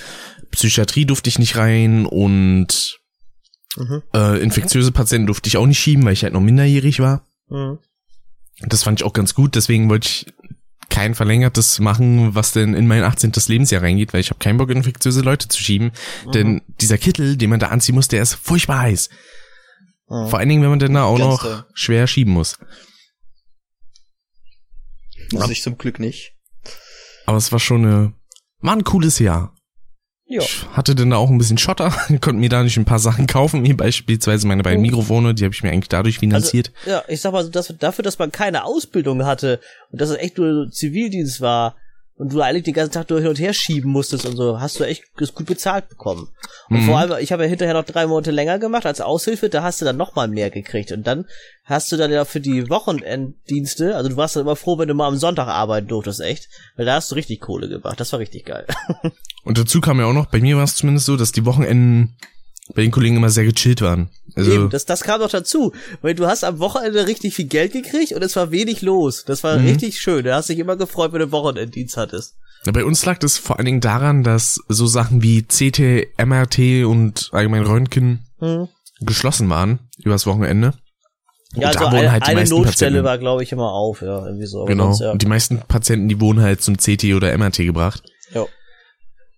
[0.51, 2.99] Psychiatrie durfte ich nicht rein und
[3.77, 4.03] Mhm.
[4.13, 7.25] äh, infektiöse Patienten durfte ich auch nicht schieben, weil ich halt noch minderjährig war.
[7.49, 7.79] Mhm.
[8.61, 10.33] Das fand ich auch ganz gut, deswegen wollte ich
[10.89, 13.31] kein verlängertes machen, was denn in mein 18.
[13.47, 15.91] Lebensjahr reingeht, weil ich habe keinen Bock, infektiöse Leute zu schieben.
[16.33, 19.09] Denn dieser Kittel, den man da anziehen muss, der ist furchtbar heiß.
[20.09, 20.27] Mhm.
[20.29, 22.57] Vor allen Dingen, wenn man dann da auch noch schwer schieben muss.
[25.33, 26.33] Muss ich zum Glück nicht.
[27.25, 28.13] Aber es war schon eine,
[28.59, 29.53] war ein cooles Jahr.
[30.29, 30.41] Ja.
[30.41, 31.89] Ich hatte dann da auch ein bisschen Schotter,
[32.21, 34.81] konnte mir da nicht ein paar Sachen kaufen, wie beispielsweise meine beiden Oh.
[34.81, 36.71] Mikrofone, die habe ich mir eigentlich dadurch finanziert.
[36.85, 39.59] Ja, ich sag mal, so, dass, dafür, dass man keine Ausbildung hatte
[39.91, 41.75] und dass es echt nur Zivildienst war
[42.17, 44.83] und du eigentlich den ganzen Tag hin und her schieben musstest und so, hast du
[44.83, 46.29] echt das gut bezahlt bekommen.
[46.69, 46.85] Und Mhm.
[46.85, 49.81] vor allem, ich habe ja hinterher noch drei Monate länger gemacht als Aushilfe, da hast
[49.81, 51.25] du dann noch mal mehr gekriegt und dann
[51.63, 54.93] hast du dann ja für die Wochenenddienste, also du warst dann immer froh, wenn du
[54.93, 58.19] mal am Sonntag arbeiten durftest, echt, weil da hast du richtig Kohle gemacht, das war
[58.19, 58.65] richtig geil.
[59.43, 62.17] Und dazu kam ja auch noch, bei mir war es zumindest so, dass die Wochenenden
[62.75, 64.09] bei den Kollegen immer sehr gechillt waren.
[64.35, 67.71] Also, Eben, das, das kam doch dazu, weil du hast am Wochenende richtig viel Geld
[67.73, 69.23] gekriegt und es war wenig los.
[69.25, 69.65] Das war Mhm.
[69.67, 70.23] richtig schön.
[70.25, 72.35] Da hast dich immer gefreut, wenn du Wochenenddienst hattest.
[72.71, 77.29] Bei uns lag das vor allen Dingen daran, dass so Sachen wie CT, MRT und
[77.31, 78.67] allgemein Röntgen Hm.
[79.01, 80.73] geschlossen waren übers Wochenende.
[81.55, 83.71] Und Ja, also da wurden eine, halt die eine Notstelle Patienten, war, glaube ich, immer
[83.71, 84.65] auf, ja, irgendwie so.
[84.65, 84.85] Genau.
[84.87, 85.11] sonst, ja.
[85.11, 88.03] Und die meisten Patienten, die wurden halt zum CT oder MRT gebracht.
[88.33, 88.45] Ja.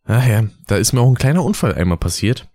[0.06, 2.48] Ach ja, da ist mir auch ein kleiner Unfall einmal passiert.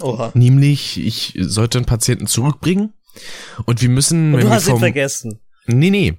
[0.00, 0.30] Oha.
[0.34, 2.92] Nämlich, ich sollte einen Patienten zurückbringen
[3.66, 5.40] und wir müssen, Und du hast ihn vom, vergessen.
[5.66, 6.14] nee, nee.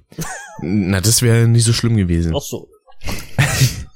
[0.62, 2.32] Na, das wäre nicht so schlimm gewesen.
[2.36, 2.68] Ach so.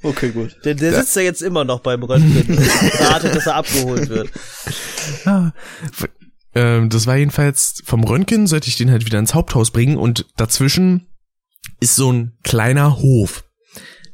[0.03, 0.55] Okay, gut.
[0.63, 2.57] Der, der sitzt ja jetzt immer noch beim Röntgen.
[2.57, 2.59] und
[2.99, 4.29] wartet, dass er abgeholt wird.
[5.25, 5.51] Ah,
[5.91, 6.09] f-
[6.53, 10.27] ähm, das war jedenfalls vom Röntgen, sollte ich den halt wieder ins Haupthaus bringen und
[10.37, 11.07] dazwischen
[11.79, 13.45] ist so ein kleiner Hof.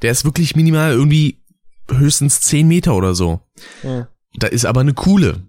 [0.01, 1.43] Der ist wirklich minimal irgendwie
[1.89, 3.41] höchstens 10 Meter oder so.
[3.81, 4.05] Hm.
[4.35, 5.43] Da ist aber eine Kuhle.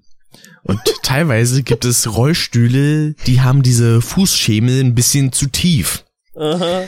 [0.65, 6.05] Und teilweise gibt es Rollstühle, die haben diese Fußschemel ein bisschen zu tief.
[6.37, 6.83] Aha.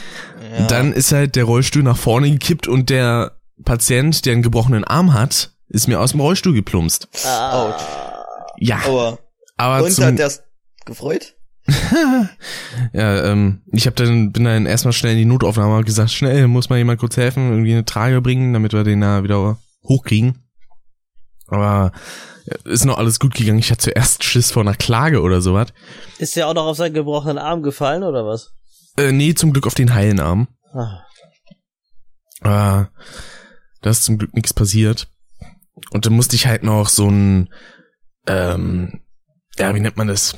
[0.59, 0.67] Ja.
[0.69, 3.33] Dann ist halt der Rollstuhl nach vorne gekippt und der
[3.65, 7.09] Patient, der einen gebrochenen Arm hat, ist mir aus dem Rollstuhl geplumpst.
[7.27, 7.77] Ah.
[8.59, 9.19] Ja, Aber,
[9.57, 10.43] aber und zum, hat der's
[10.85, 11.35] gefreut?
[12.93, 16.47] Ja, ähm, ich hab dann, bin dann erstmal schnell in die Notaufnahme und gesagt, schnell,
[16.47, 20.44] muss mal jemand kurz helfen, irgendwie eine Trage bringen, damit wir den da wieder hochkriegen.
[21.47, 21.93] Aber
[22.47, 23.59] ja, ist noch alles gut gegangen.
[23.59, 25.69] Ich hatte zuerst Schiss vor einer Klage oder sowas.
[26.19, 28.53] Ist der auch noch auf seinen gebrochenen Arm gefallen, oder was?
[28.97, 30.49] Äh, nee, zum Glück auf den heilen Arm.
[30.73, 31.03] Ah.
[32.41, 32.91] Aber
[33.83, 35.09] da ist zum Glück nichts passiert.
[35.91, 37.53] Und dann musste ich halt noch so ein,
[38.27, 39.01] ähm,
[39.59, 40.37] ja, wie nennt man das?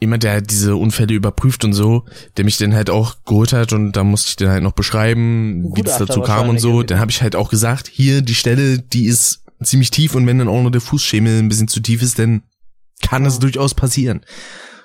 [0.00, 3.72] Jemand, der halt diese Unfälle überprüft und so, der mich dann halt auch geholt hat
[3.72, 6.82] und da musste ich dann halt noch beschreiben, wie das dazu kam und so.
[6.82, 10.38] Dann habe ich halt auch gesagt, hier die Stelle, die ist ziemlich tief und wenn
[10.38, 12.42] dann auch noch der Fußschemel ein bisschen zu tief ist, dann
[13.02, 14.24] kann das durchaus passieren.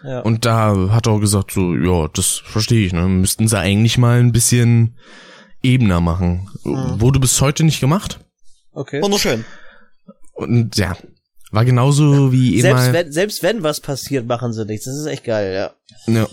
[0.03, 0.19] Ja.
[0.21, 3.07] Und da hat er auch gesagt, so, ja, das verstehe ich, ne?
[3.07, 4.97] Müssten sie eigentlich mal ein bisschen
[5.63, 6.49] ebener machen.
[6.63, 7.01] Mhm.
[7.01, 8.19] Wurde bis heute nicht gemacht.
[8.71, 9.01] okay.
[9.01, 9.45] Wunderschön.
[10.33, 10.95] Und ja,
[11.51, 12.93] war genauso wie Selbst immer.
[12.93, 14.85] wenn, selbst wenn was passiert, machen sie nichts.
[14.85, 16.13] Das ist echt geil, ja.
[16.13, 16.27] Ja.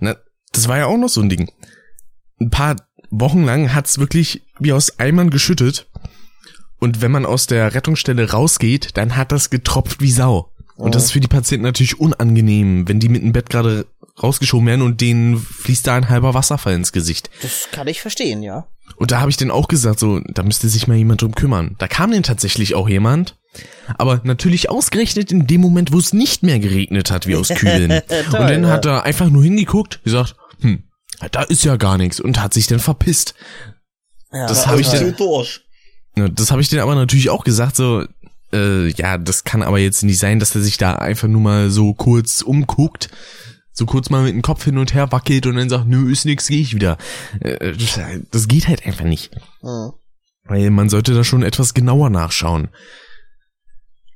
[0.00, 0.16] Na,
[0.52, 1.50] das war ja auch noch so ein Ding.
[2.40, 2.76] Ein paar
[3.10, 5.88] Wochen lang hat's wirklich wie aus Eimern geschüttet.
[6.78, 10.52] Und wenn man aus der Rettungsstelle rausgeht, dann hat das getropft wie Sau.
[10.76, 13.86] Und das ist für die Patienten natürlich unangenehm, wenn die mit dem Bett gerade
[14.22, 17.30] rausgeschoben werden und denen fließt da ein halber Wasserfall ins Gesicht.
[17.42, 18.68] Das kann ich verstehen, ja.
[18.96, 21.74] Und da habe ich dann auch gesagt, so, da müsste sich mal jemand drum kümmern.
[21.78, 23.36] Da kam dann tatsächlich auch jemand,
[23.96, 27.90] aber natürlich ausgerechnet in dem Moment, wo es nicht mehr geregnet hat, wie aus Kühlen.
[28.26, 30.84] Und dann hat er einfach nur hingeguckt, gesagt, hm,
[31.32, 33.34] da ist ja gar nichts und hat sich dann verpisst.
[34.32, 35.60] ja Das aber- hab ich denn- durch.
[36.18, 38.04] Ja, Das habe ich dann aber natürlich auch gesagt, so,
[38.52, 41.70] äh, ja, das kann aber jetzt nicht sein, dass er sich da einfach nur mal
[41.70, 43.08] so kurz umguckt,
[43.72, 46.24] so kurz mal mit dem Kopf hin und her wackelt und dann sagt, nö, ist
[46.24, 46.98] nix, gehe ich wieder.
[47.40, 48.00] Äh, Das,
[48.30, 49.34] das geht halt einfach nicht.
[49.62, 49.92] Mhm.
[50.44, 52.68] Weil man sollte da schon etwas genauer nachschauen.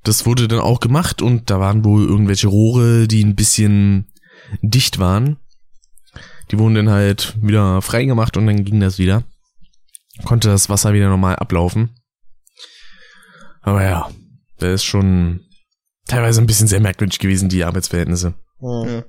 [0.03, 4.07] Das wurde dann auch gemacht und da waren wohl irgendwelche Rohre, die ein bisschen
[4.63, 5.37] dicht waren.
[6.51, 9.25] Die wurden dann halt wieder freigemacht und dann ging das wieder.
[10.25, 11.95] Konnte das Wasser wieder normal ablaufen.
[13.61, 14.11] Aber ja,
[14.59, 15.41] das ist schon
[16.07, 18.35] teilweise ein bisschen sehr merkwürdig gewesen, die Arbeitsverhältnisse.
[18.61, 19.05] Ja.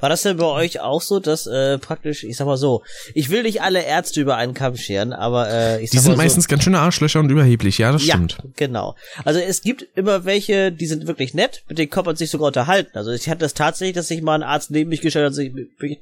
[0.00, 2.82] War das denn bei euch auch so, dass äh, praktisch, ich sag mal so,
[3.14, 6.12] ich will nicht alle Ärzte über einen Kamm scheren, aber äh, ich Die sag sind
[6.12, 8.38] mal so, meistens ganz schöne Arschlöcher und überheblich, ja, das ja, stimmt.
[8.56, 8.94] genau.
[9.24, 12.48] Also es gibt immer welche, die sind wirklich nett, mit denen kann man sich sogar
[12.48, 12.96] unterhalten.
[12.96, 15.34] Also ich hatte das tatsächlich, dass sich mal ein Arzt neben mich gestellt hat und
[15.34, 15.52] sich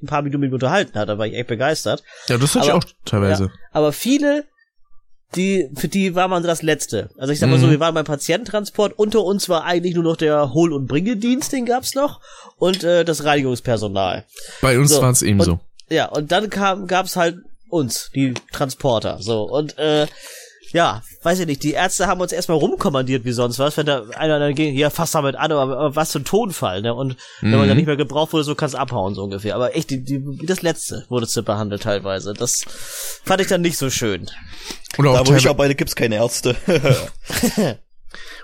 [0.02, 2.02] ein paar Minuten mit mir unterhalten hat, da war ich echt begeistert.
[2.28, 3.44] Ja, das hatte ich Aber- auch teilweise.
[3.44, 4.44] Ja, aber viele,
[5.36, 7.10] die, für die war man so das Letzte.
[7.16, 7.70] Also ich sag mal so, Mhm.
[7.72, 11.66] wir waren beim Patiententransport, unter uns war eigentlich nur noch der Hol- und Bringedienst, den
[11.66, 12.20] gab's noch,
[12.58, 14.24] und äh, das Reinigungspersonal.
[14.60, 15.60] Bei uns So, war es und- ebenso.
[15.88, 20.06] Ja, und dann kam, gab's halt uns, die Transporter, so, und äh,
[20.72, 24.04] ja, weiß ich nicht, die Ärzte haben uns erstmal rumkommandiert wie sonst was, wenn da
[24.16, 27.16] einer dann ging, ja, fass damit an, aber, aber was für ein Tonfall, ne, und
[27.40, 27.68] wenn man Mhm.
[27.68, 30.46] dann nicht mehr gebraucht wurde, so kannst abhauen, so ungefähr, aber echt, die, die, wie
[30.46, 32.64] das Letzte wurdest du behandelt teilweise, das
[33.24, 34.30] fand ich dann nicht so schön.
[34.98, 36.56] Oder Da auch, wo ich arbeite, gibt's keine Ärzte.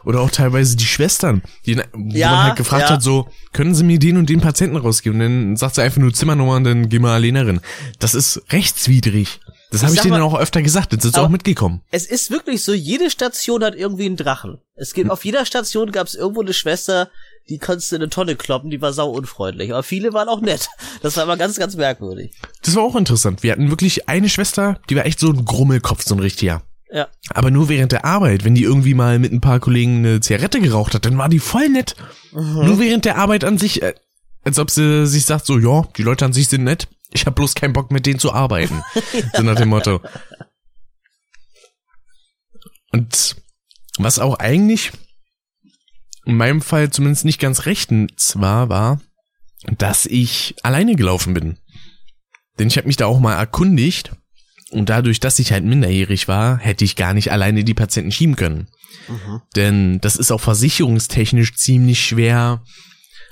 [0.05, 2.91] oder auch teilweise die Schwestern, die, wo Ja, man halt gefragt ja.
[2.91, 5.21] hat, so, können Sie mir den und den Patienten rausgeben?
[5.21, 7.61] Und dann sagt sie einfach nur Zimmernummer und dann geh mal alleine rein.
[7.99, 9.41] Das ist rechtswidrig.
[9.71, 11.83] Das habe ich sag denen mal- auch öfter gesagt, jetzt sind sie Aber- auch mitgekommen.
[11.91, 14.59] Es ist wirklich so, jede Station hat irgendwie einen Drachen.
[14.75, 17.11] Es gibt, auf jeder Station gab es irgendwo eine Schwester,
[17.49, 19.73] die konntest du in eine Tonne kloppen, die war sau unfreundlich.
[19.73, 20.69] Aber viele waren auch nett.
[21.03, 22.33] Das war immer ganz, ganz merkwürdig.
[22.63, 23.43] Das war auch interessant.
[23.43, 26.63] Wir hatten wirklich eine Schwester, die war echt so ein Grummelkopf, so ein richtiger.
[26.93, 27.09] Ja.
[27.31, 30.61] Aber nur während der Arbeit, wenn die irgendwie mal mit ein paar Kollegen eine Zigarette
[30.61, 31.97] geraucht hat, dann war die voll nett.
[32.33, 33.95] Nur während der Arbeit an sich, äh,
[34.45, 36.87] als ob sie sich sagt, so, ja, die Leute an sich sind nett.
[37.17, 38.83] Ich habe bloß keinen Bock, mit denen zu arbeiten.
[39.35, 40.03] So nach dem Motto.
[42.93, 43.37] Und
[43.99, 44.93] was auch eigentlich
[46.27, 49.01] in meinem Fall zumindest nicht ganz rechtens war, war,
[49.79, 51.59] dass ich alleine gelaufen bin.
[52.59, 54.13] Denn ich habe mich da auch mal erkundigt
[54.71, 58.37] und dadurch, dass ich halt minderjährig war, hätte ich gar nicht alleine die Patienten schieben
[58.37, 58.69] können.
[59.57, 62.63] Denn das ist auch versicherungstechnisch ziemlich schwer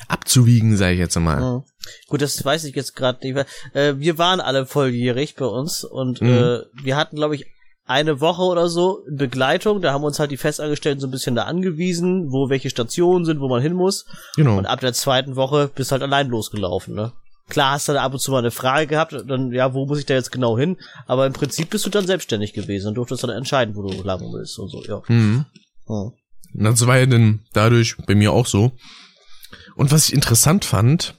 [0.09, 1.41] abzuwiegen, sage ich jetzt mal.
[1.41, 1.62] Mhm.
[2.09, 3.47] Gut, das weiß ich jetzt gerade nicht mehr.
[3.72, 6.28] Äh, wir waren alle volljährig bei uns und Mhm.
[6.28, 7.47] äh, wir hatten, glaube ich,
[7.87, 9.82] eine Woche oder so Begleitung.
[9.82, 13.41] Da haben uns halt die Festangestellten so ein bisschen da angewiesen, wo welche Stationen sind,
[13.41, 14.07] wo man hin muss.
[14.37, 14.57] Genau.
[14.57, 17.12] Und ab der zweiten Woche bist halt allein losgelaufen, ne?
[17.51, 19.99] Klar hast du da ab und zu mal eine Frage gehabt, dann, ja, wo muss
[19.99, 20.78] ich da jetzt genau hin?
[21.07, 24.20] Aber im Prinzip bist du dann selbstständig gewesen und durftest dann entscheiden, wo du lang
[24.32, 25.03] willst und so, ja.
[25.09, 25.45] Mhm.
[25.87, 26.12] Hm.
[26.55, 28.72] Das war ja dann dadurch bei mir auch so.
[29.76, 31.16] Und was ich interessant fand,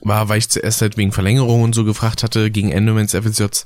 [0.00, 3.64] war, weil ich zuerst halt wegen Verlängerung und so gefragt hatte, gegen Ende meines FSJs.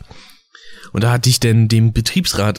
[0.93, 2.59] Und da hatte ich denn dem Betriebsrat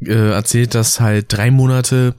[0.00, 2.14] äh, erzählt, dass halt drei Monate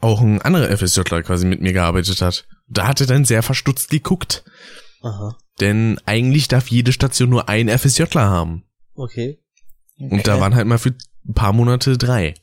[0.00, 2.46] auch ein anderer FSJler quasi mit mir gearbeitet hat.
[2.68, 4.44] Da hatte dann sehr verstutzt geguckt.
[5.02, 5.38] Aha.
[5.60, 8.64] Denn eigentlich darf jede Station nur ein FSJler haben.
[8.94, 9.42] Okay.
[9.98, 10.90] Und da waren halt mal für
[11.26, 12.34] ein paar Monate drei.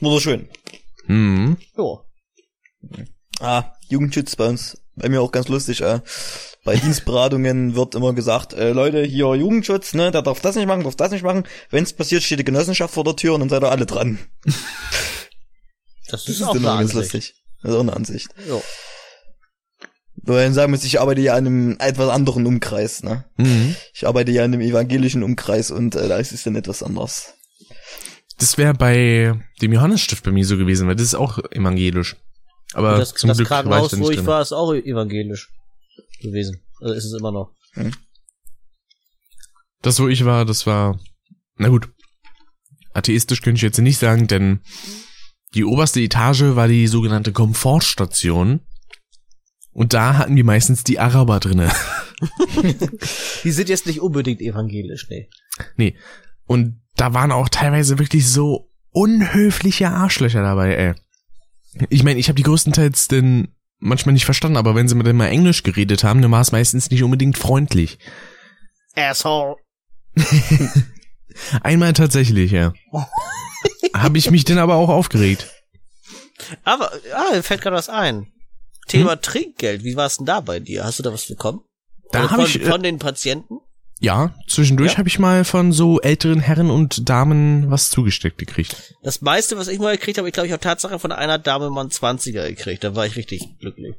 [0.00, 0.48] Wunderschön.
[1.06, 1.56] Mhm.
[1.76, 2.04] Jo.
[3.40, 5.80] Ah, Jugendschutz bei uns, bei mir auch ganz lustig.
[5.82, 6.00] Äh,
[6.64, 10.82] bei Dienstberatungen wird immer gesagt, äh, Leute, hier Jugendschutz, ne, der darf das nicht machen,
[10.82, 11.44] darf das nicht machen.
[11.70, 14.18] Wenn's passiert, steht die Genossenschaft vor der Tür und dann seid ihr alle dran.
[16.08, 17.12] Das Das ist, auch dann eine immer ganz Ansicht.
[17.14, 17.34] lustig.
[17.62, 18.28] Das ist auch eine Ansicht.
[18.48, 18.62] Jo.
[20.16, 23.24] Weil sagen muss, ich arbeite ja in einem etwas anderen Umkreis, ne.
[23.36, 23.76] Mhm.
[23.94, 27.34] Ich arbeite ja in einem evangelischen Umkreis und äh, da ist es dann etwas anders.
[28.38, 32.16] Das wäre bei dem Johannesstift bei mir so gewesen, weil das ist auch evangelisch.
[32.72, 34.26] Aber das zum das Glück war ich Krankenhaus, da wo ich drin.
[34.26, 35.50] war, ist auch evangelisch
[36.20, 36.62] gewesen.
[36.80, 37.52] Also ist es immer noch.
[39.82, 40.98] Das, wo ich war, das war,
[41.56, 41.88] na gut,
[42.92, 44.60] atheistisch könnte ich jetzt nicht sagen, denn
[45.54, 48.60] die oberste Etage war die sogenannte Komfortstation.
[49.72, 51.70] Und da hatten die meistens die Araber drinne.
[53.44, 55.28] Die sind jetzt nicht unbedingt evangelisch, nee.
[55.76, 55.98] nee.
[56.46, 60.94] Und da waren auch teilweise wirklich so unhöfliche Arschlöcher dabei, ey.
[61.90, 63.48] Ich meine, ich habe die größtenteils denn
[63.78, 66.52] manchmal nicht verstanden, aber wenn sie mit dem mal Englisch geredet haben, dann war es
[66.52, 67.98] meistens nicht unbedingt freundlich.
[68.94, 69.56] Asshole.
[71.62, 72.72] Einmal tatsächlich, ja.
[73.94, 75.48] habe ich mich denn aber auch aufgeregt.
[76.64, 78.32] Aber, ah, mir fällt gerade was ein.
[78.86, 79.20] Thema Hm?
[79.22, 80.84] Trinkgeld, wie war es denn da bei dir?
[80.84, 81.60] Hast du da was bekommen?
[82.12, 83.58] Da habe ich äh, von den Patienten?
[83.98, 84.98] Ja, zwischendurch Ja?
[84.98, 88.94] habe ich mal von so älteren Herren und Damen was zugesteckt gekriegt.
[89.02, 91.70] Das meiste, was ich mal gekriegt habe, ich glaube, ich habe Tatsache von einer Dame
[91.70, 92.84] mal einen 20er gekriegt.
[92.84, 93.94] Da war ich richtig glücklich.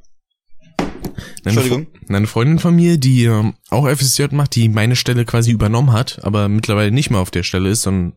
[0.78, 1.86] Eine, Entschuldigung.
[2.08, 6.20] Eine Freundin von mir, die ähm, auch FSJ macht, die meine Stelle quasi übernommen hat,
[6.22, 8.14] aber mittlerweile nicht mehr auf der Stelle ist, sondern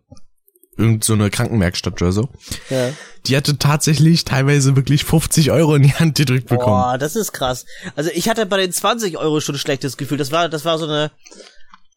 [0.77, 2.29] irgend so eine Krankenwerkstatt oder so.
[2.69, 2.91] Ja.
[3.25, 6.81] Die hatte tatsächlich teilweise wirklich 50 Euro in die Hand gedrückt bekommen.
[6.81, 7.65] Boah, das ist krass.
[7.95, 10.17] Also ich hatte bei den 20 Euro schon ein schlechtes Gefühl.
[10.17, 11.11] Das war, das war so eine,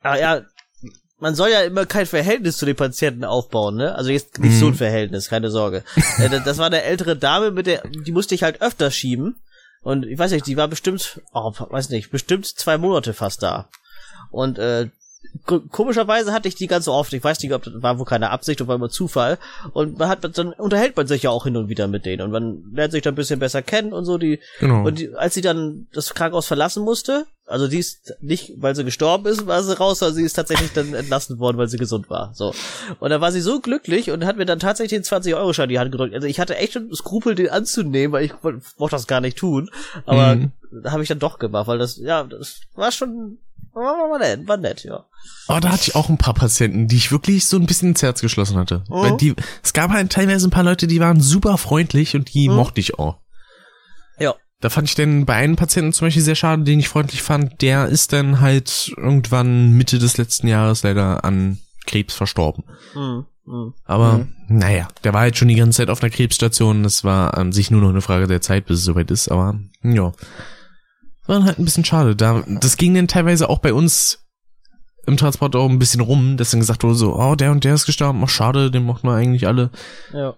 [0.04, 0.42] ah, ja,
[1.18, 3.94] man soll ja immer kein Verhältnis zu den Patienten aufbauen, ne?
[3.94, 5.82] Also jetzt nicht so ein Verhältnis, keine Sorge.
[6.18, 9.36] Äh, das- war eine ältere Dame, mit der, die musste ich halt öfter schieben.
[9.82, 13.68] Und ich weiß nicht, die war bestimmt, oh, weiß nicht, bestimmt zwei Monate fast da.
[14.30, 14.88] Und äh,
[15.70, 17.12] komischerweise hatte ich die ganz oft.
[17.12, 19.38] Ich weiß nicht, ob das war wohl keine Absicht oder war immer Zufall.
[19.72, 22.30] Und man hat dann unterhält man sich ja auch hin und wieder mit denen und
[22.30, 24.16] man lernt sich dann ein bisschen besser kennen und so.
[24.18, 24.86] Die Genau.
[24.86, 28.84] und die, als sie dann das Krankenhaus verlassen musste, also die ist nicht, weil sie
[28.84, 32.08] gestorben ist, war sie raus, sondern sie ist tatsächlich dann entlassen worden, weil sie gesund
[32.08, 32.32] war.
[32.34, 32.54] So.
[33.00, 35.78] Und da war sie so glücklich und hat mir dann tatsächlich den 20-Euro-Schein in die
[35.78, 36.14] Hand gedrückt.
[36.14, 39.36] Also ich hatte echt schon Skrupel, den anzunehmen, weil ich woll- wollte das gar nicht
[39.36, 39.68] tun.
[40.06, 40.52] Aber Mhm.
[40.86, 43.38] habe ich dann doch gemacht, weil das, ja, das war schon,
[43.82, 45.04] war, nett, war nett, ja.
[45.48, 48.02] Oh, da hatte ich auch ein paar Patienten, die ich wirklich so ein bisschen ins
[48.02, 48.84] Herz geschlossen hatte.
[48.88, 48.94] Mhm.
[48.94, 52.48] Weil die, es gab halt teilweise ein paar Leute, die waren super freundlich und die
[52.48, 52.56] Mhm.
[52.56, 53.18] mochte ich auch.
[54.18, 54.34] Ja.
[54.60, 57.60] Da fand ich denn bei einem Patienten zum Beispiel sehr schade, den ich freundlich fand.
[57.60, 62.64] Der ist dann halt irgendwann Mitte des letzten Jahres leider an Krebs verstorben.
[62.94, 63.74] Hm, hm.
[63.84, 66.82] Aber naja, der war halt schon die ganze Zeit auf einer Krebsstation.
[66.82, 69.28] Das war an sich nur noch eine Frage der Zeit, bis es soweit ist.
[69.30, 70.12] Aber ja,
[71.26, 72.16] war dann halt ein bisschen schade.
[72.16, 74.20] Da, das ging dann teilweise auch bei uns
[75.06, 77.74] im Transport auch ein bisschen rum, dass dann gesagt wurde so, oh, der und der
[77.74, 79.70] ist gestorben, ach schade, den mochten wir eigentlich alle.
[80.12, 80.34] Ja.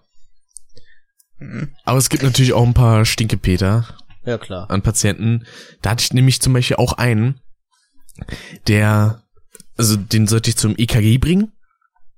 [1.85, 3.85] Aber es gibt natürlich auch ein paar Stinkepeter
[4.25, 4.69] Ja, klar.
[4.69, 5.45] an Patienten.
[5.81, 7.39] Da hatte ich nämlich zum Beispiel auch einen,
[8.67, 9.21] der,
[9.77, 11.51] also den sollte ich zum EKG bringen.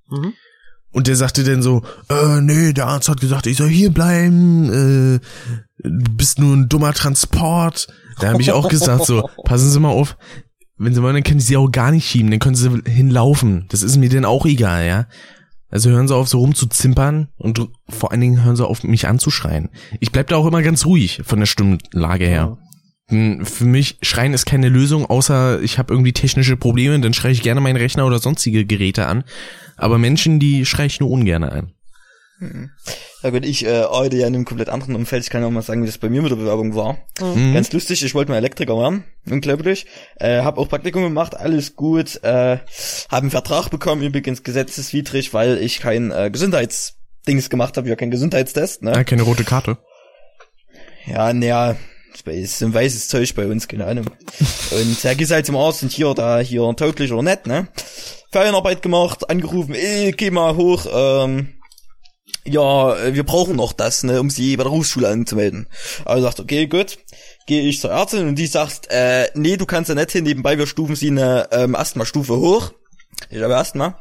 [0.08, 0.34] Mhm.
[0.92, 5.20] Und der sagte dann so, äh, nee, der Arzt hat gesagt, ich soll hier bleiben,
[5.20, 5.20] äh,
[5.84, 7.88] du bist nur ein dummer Transport.
[8.20, 10.18] Da habe ich auch gesagt so, passen Sie mal auf,
[10.78, 13.66] wenn Sie wollen, dann können Sie auch gar nicht schieben, dann können Sie hinlaufen.
[13.70, 15.08] Das ist mir denn auch egal, ja.
[15.70, 19.70] Also hören Sie auf, so rumzuzimpern und vor allen Dingen hören Sie auf, mich anzuschreien.
[20.00, 22.58] Ich bleib da auch immer ganz ruhig von der Stimmlage her.
[23.10, 27.32] Hm, Für mich, Schreien ist keine Lösung, außer ich habe irgendwie technische Probleme, dann schreie
[27.32, 29.24] ich gerne meinen Rechner oder sonstige Geräte an.
[29.78, 31.74] Aber Menschen, die schreie ich nur ungern an.
[33.22, 35.24] Ja gut, ich äh, arbeite ja in einem komplett anderen Umfeld.
[35.24, 36.98] Ich kann auch mal sagen, wie das bei mir mit der Bewerbung war.
[37.22, 37.54] Mhm.
[37.54, 39.86] Ganz lustig, ich wollte mal Elektriker werden, unglaublich.
[40.16, 42.24] Äh, hab auch Praktikum gemacht, alles gut.
[42.24, 42.60] Äh,
[43.10, 48.12] hab einen Vertrag bekommen, übrigens gesetzeswidrig, weil ich kein äh, Gesundheitsdings gemacht habe, ja kein
[48.12, 48.84] Gesundheitstest.
[48.84, 48.94] Ne?
[48.94, 49.78] Ah, keine rote Karte.
[51.06, 51.76] Ja, naja,
[52.26, 54.06] ist ein weißes Zeug bei uns, keine Ahnung.
[54.72, 57.68] Und er geht halt zum Arzt und hier, da, hier, tauglich oder nett, ne?
[58.32, 61.59] Ferienarbeit gemacht, angerufen, ey, geh mal hoch, ähm,
[62.46, 65.68] ja, äh, wir brauchen noch das, ne, um sie bei der Berufsschule anzumelden.
[66.06, 67.00] Also sagt, okay, gut,
[67.46, 70.58] gehe ich zur Ärztin und die sagt, äh, nee, du kannst ja nicht hin, nebenbei,
[70.58, 72.72] wir stufen sie eine ähm, Asthma-Stufe hoch.
[73.30, 74.00] Ich habe Asthma.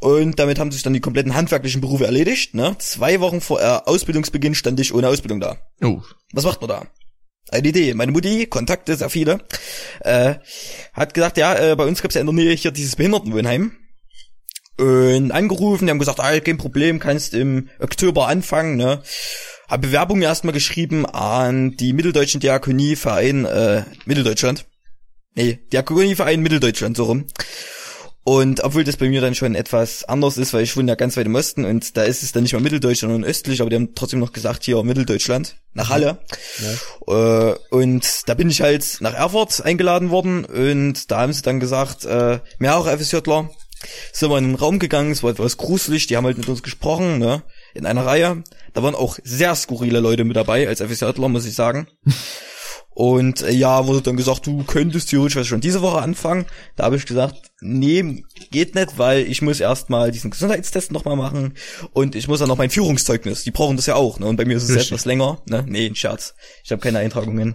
[0.00, 2.76] Und damit haben sich dann die kompletten handwerklichen Berufe erledigt, ne?
[2.78, 5.58] Zwei Wochen vor äh, Ausbildungsbeginn stand ich ohne Ausbildung da.
[5.82, 6.02] Oh.
[6.32, 6.86] Was macht man da?
[7.50, 7.94] Eine Idee.
[7.94, 9.40] Meine Mutti, Kontakte, sehr viele,
[10.00, 10.34] äh,
[10.92, 13.72] hat gesagt, ja, äh, bei uns gibt's ja in der Nähe hier dieses Behindertenwohnheim.
[14.78, 19.02] Und angerufen, die haben gesagt, ah, kein Problem, kannst im Oktober anfangen, ne?
[19.68, 24.66] Hab Bewerbung erstmal geschrieben an die Mitteldeutschen Diakonieverein, äh, Mitteldeutschland.
[25.34, 27.26] Nee, Diakonieverein Mitteldeutschland, so rum.
[28.24, 31.16] Und obwohl das bei mir dann schon etwas anders ist, weil ich wohne ja ganz
[31.16, 33.76] weit im Osten und da ist es dann nicht mehr Mitteldeutschland, sondern östlich, aber die
[33.76, 36.18] haben trotzdem noch gesagt, hier Mitteldeutschland, nach Halle.
[37.06, 41.58] Äh, und da bin ich halt nach Erfurt eingeladen worden und da haben sie dann
[41.58, 43.50] gesagt, äh, mehrere FSJler
[44.12, 46.62] sind wir in den Raum gegangen, es war etwas gruselig, die haben halt mit uns
[46.62, 47.42] gesprochen, ne,
[47.74, 48.42] in einer Reihe.
[48.74, 51.88] Da waren auch sehr skurrile Leute mit dabei, als FSJler, muss ich sagen.
[52.98, 56.46] Und äh, ja, wurde dann gesagt, du könntest theoretisch was schon diese Woche anfangen.
[56.74, 61.54] Da habe ich gesagt, nee, geht nicht, weil ich muss erstmal diesen Gesundheitstest nochmal machen
[61.92, 63.44] und ich muss dann noch mein Führungszeugnis.
[63.44, 64.26] Die brauchen das ja auch, ne?
[64.26, 64.88] Und bei mir ist es Richtig.
[64.88, 65.64] etwas länger, ne?
[65.68, 66.34] Nee, ein Scherz.
[66.64, 67.54] Ich habe keine Eintragungen.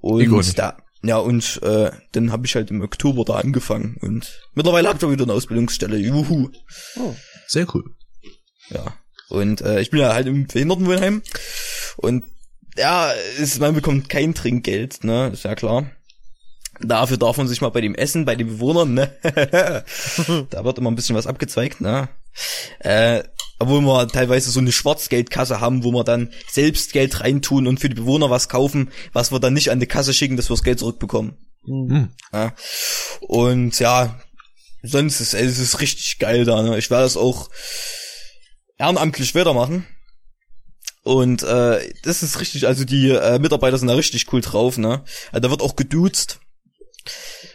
[0.00, 4.88] Und da, ja, und äh, dann habe ich halt im Oktober da angefangen und mittlerweile
[4.88, 5.96] ich auch wieder eine Ausbildungsstelle.
[5.96, 6.50] Juhu.
[7.46, 7.84] Sehr cool.
[8.70, 8.94] Ja.
[9.28, 11.22] Und äh, ich bin ja halt im Behindertenwohnheim
[11.96, 12.24] und
[12.76, 15.90] ja, ist, man bekommt kein Trinkgeld, ne, ist ja klar.
[16.84, 19.12] Dafür darf man sich mal bei dem Essen, bei den Bewohnern, ne,
[20.50, 22.08] da wird immer ein bisschen was abgezweigt, ne.
[22.80, 23.22] Äh,
[23.58, 27.88] obwohl wir teilweise so eine Schwarzgeldkasse haben, wo wir dann selbst Geld reintun und für
[27.88, 30.64] die Bewohner was kaufen, was wir dann nicht an die Kasse schicken, dass wir das
[30.64, 31.36] Geld zurückbekommen.
[31.64, 32.08] Hm.
[32.32, 32.54] Ja.
[33.20, 34.20] Und ja,
[34.82, 36.62] sonst ist es ist richtig geil da.
[36.62, 36.78] Ne?
[36.78, 37.50] Ich werde das auch
[38.78, 39.86] ehrenamtlich weitermachen.
[41.04, 45.04] Und äh, das ist richtig, also die äh, Mitarbeiter sind da richtig cool drauf, ne?
[45.32, 46.40] Also da wird auch geduzt.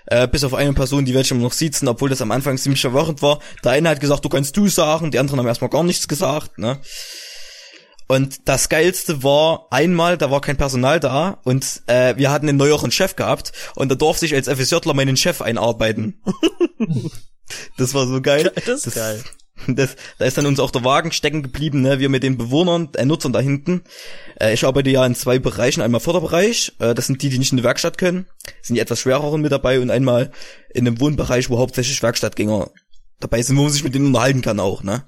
[0.05, 3.21] Äh, bis auf eine Person, die welche noch sitzen, obwohl das am Anfang ziemlich verwirrend
[3.21, 3.39] war.
[3.63, 6.57] Der eine hat gesagt, du kannst du sagen, die anderen haben erstmal gar nichts gesagt,
[6.57, 6.79] ne?
[8.07, 12.57] Und das Geilste war einmal, da war kein Personal da und äh, wir hatten einen
[12.57, 16.23] neueren Chef gehabt und da durfte ich als FSJler meinen Chef einarbeiten.
[17.77, 18.53] das war so geil.
[18.65, 19.21] Das ist geil.
[19.67, 21.99] Das, da ist dann uns auch der Wagen stecken geblieben, ne?
[21.99, 23.83] wir mit den Bewohnern, äh, Nutzern da hinten.
[24.39, 27.51] Äh, ich arbeite ja in zwei Bereichen, einmal Förderbereich, äh, das sind die, die nicht
[27.51, 28.27] in die Werkstatt können,
[28.61, 30.31] sind die etwas schwereren mit dabei und einmal
[30.73, 32.69] in einem Wohnbereich, wo hauptsächlich Werkstattgänger
[33.19, 35.05] dabei sind, wo man sich mit denen unterhalten kann auch, ne.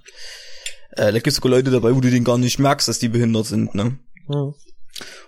[0.91, 3.45] Äh, da gibt's sogar Leute dabei, wo du denen gar nicht merkst, dass die behindert
[3.45, 3.99] sind, ne.
[4.27, 4.53] Hm.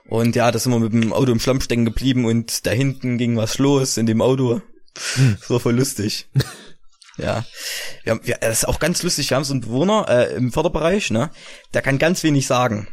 [0.10, 3.18] Und ja, da sind wir mit dem Auto im Schlamm stecken geblieben und da hinten
[3.18, 4.62] ging was los in dem Auto.
[5.40, 6.28] Das war voll lustig.
[7.22, 7.46] Ja.
[8.04, 10.52] Wir haben, wir, das ist auch ganz lustig, wir haben so einen Bewohner äh, im
[10.52, 11.30] Förderbereich, ne?
[11.74, 12.88] Der kann ganz wenig sagen.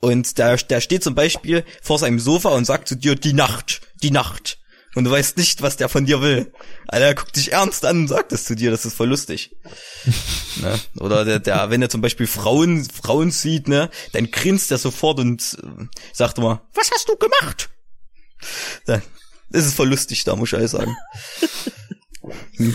[0.00, 3.80] Und der, der steht zum Beispiel vor seinem Sofa und sagt zu dir, die Nacht,
[4.02, 4.58] die Nacht.
[4.94, 6.52] Und du weißt nicht, was der von dir will.
[6.86, 9.54] Alter, er guckt dich ernst an und sagt das zu dir, das ist voll lustig.
[10.56, 10.78] ne?
[11.00, 15.18] Oder der, der, wenn er zum Beispiel Frauen, Frauen sieht, ne, dann grinst er sofort
[15.18, 17.70] und äh, sagt immer, was hast du gemacht?
[18.86, 19.02] Da,
[19.50, 20.96] das ist voll lustig da, muss ich ehrlich sagen.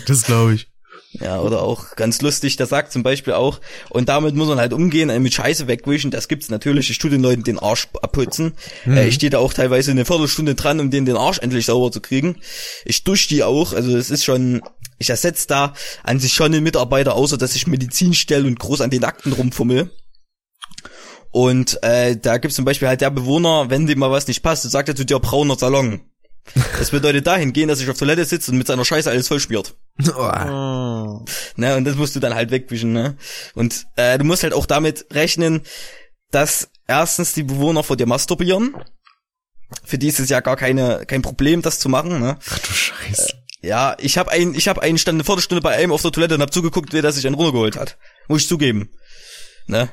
[0.08, 0.73] Das glaube ich.
[1.20, 4.74] Ja, oder auch ganz lustig, der sagt zum Beispiel auch, und damit muss man halt
[4.74, 8.54] umgehen, äh, mit Scheiße wegwischen, das gibt's natürlich, ich tue den Leuten den Arsch abputzen.
[8.88, 11.92] Äh, ich stehe da auch teilweise eine Viertelstunde dran, um denen den Arsch endlich sauber
[11.92, 12.38] zu kriegen.
[12.84, 14.62] Ich dusche die auch, also es ist schon,
[14.98, 18.82] ich ersetze da an sich schon einen Mitarbeiter, außer dass ich Medizin stelle und groß
[18.82, 19.92] an den Akten rumfummel.
[21.30, 24.70] Und äh, da gibt's zum Beispiel halt der Bewohner, wenn dem mal was nicht passt,
[24.70, 26.02] sagt er zu dir brauner Salon.
[26.78, 29.76] Das bedeutet dahingehend, dass ich auf Toilette sitze und mit seiner Scheiße alles vollspielt.
[30.16, 30.32] Oh.
[30.32, 31.26] Hm.
[31.56, 33.18] Ne, und das musst du dann halt wegwischen, ne?
[33.54, 35.62] Und äh, du musst halt auch damit rechnen,
[36.32, 38.76] dass erstens die Bewohner vor dir masturbieren.
[39.86, 42.38] Für die ist es ja gar keine kein Problem, das zu machen, ne?
[42.50, 43.34] Ach du Scheiße.
[43.62, 46.36] Ja, ich habe einen, ich habe einen stand eine Viertelstunde bei einem auf der Toilette
[46.36, 47.98] und hab zugeguckt, wer der sich einen runtergeholt hat.
[48.28, 48.90] Muss ich zugeben.
[49.68, 49.90] Ne?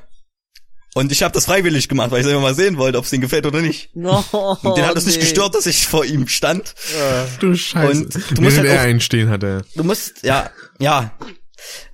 [0.95, 3.21] Und ich habe das freiwillig gemacht, weil ich einfach mal sehen wollte, ob es ihm
[3.21, 3.95] gefällt oder nicht.
[3.95, 4.25] No,
[4.63, 6.75] Und den hat es nicht gestört, dass ich vor ihm stand.
[7.39, 7.87] Du Scheiße.
[8.03, 9.63] Und du musst halt er auch- einstehen hat er.
[9.77, 11.13] Du musst, ja, ja.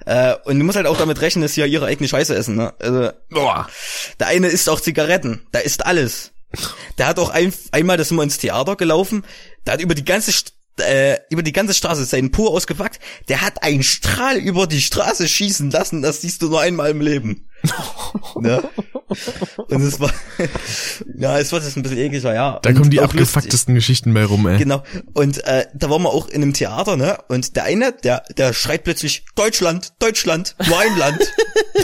[0.06, 2.54] Äh, und du musst halt auch damit rechnen, dass sie ja ihre eigene Scheiße essen,
[2.56, 2.72] ne?
[2.78, 3.68] Also, Boah.
[4.20, 6.32] Der eine isst auch Zigaretten, der isst alles.
[6.96, 9.24] Der hat auch ein, einmal, das sind wir ins Theater gelaufen,
[9.66, 13.42] der hat über die ganze St äh, über die ganze Straße seinen Po ausgepackt, der
[13.42, 17.48] hat einen Strahl über die Straße schießen lassen, das siehst du nur einmal im Leben.
[18.40, 18.62] ne?
[19.68, 20.12] Und es war,
[21.16, 22.58] ja, es war das ein bisschen ekliger, ja.
[22.60, 24.58] Da Und kommen die abgefucktesten Geschichten bei rum, ey.
[24.58, 24.82] Genau.
[25.14, 27.18] Und äh, da waren wir auch in einem Theater, ne?
[27.28, 31.20] Und der eine, der, der schreit plötzlich Deutschland, Deutschland, nur ein Land.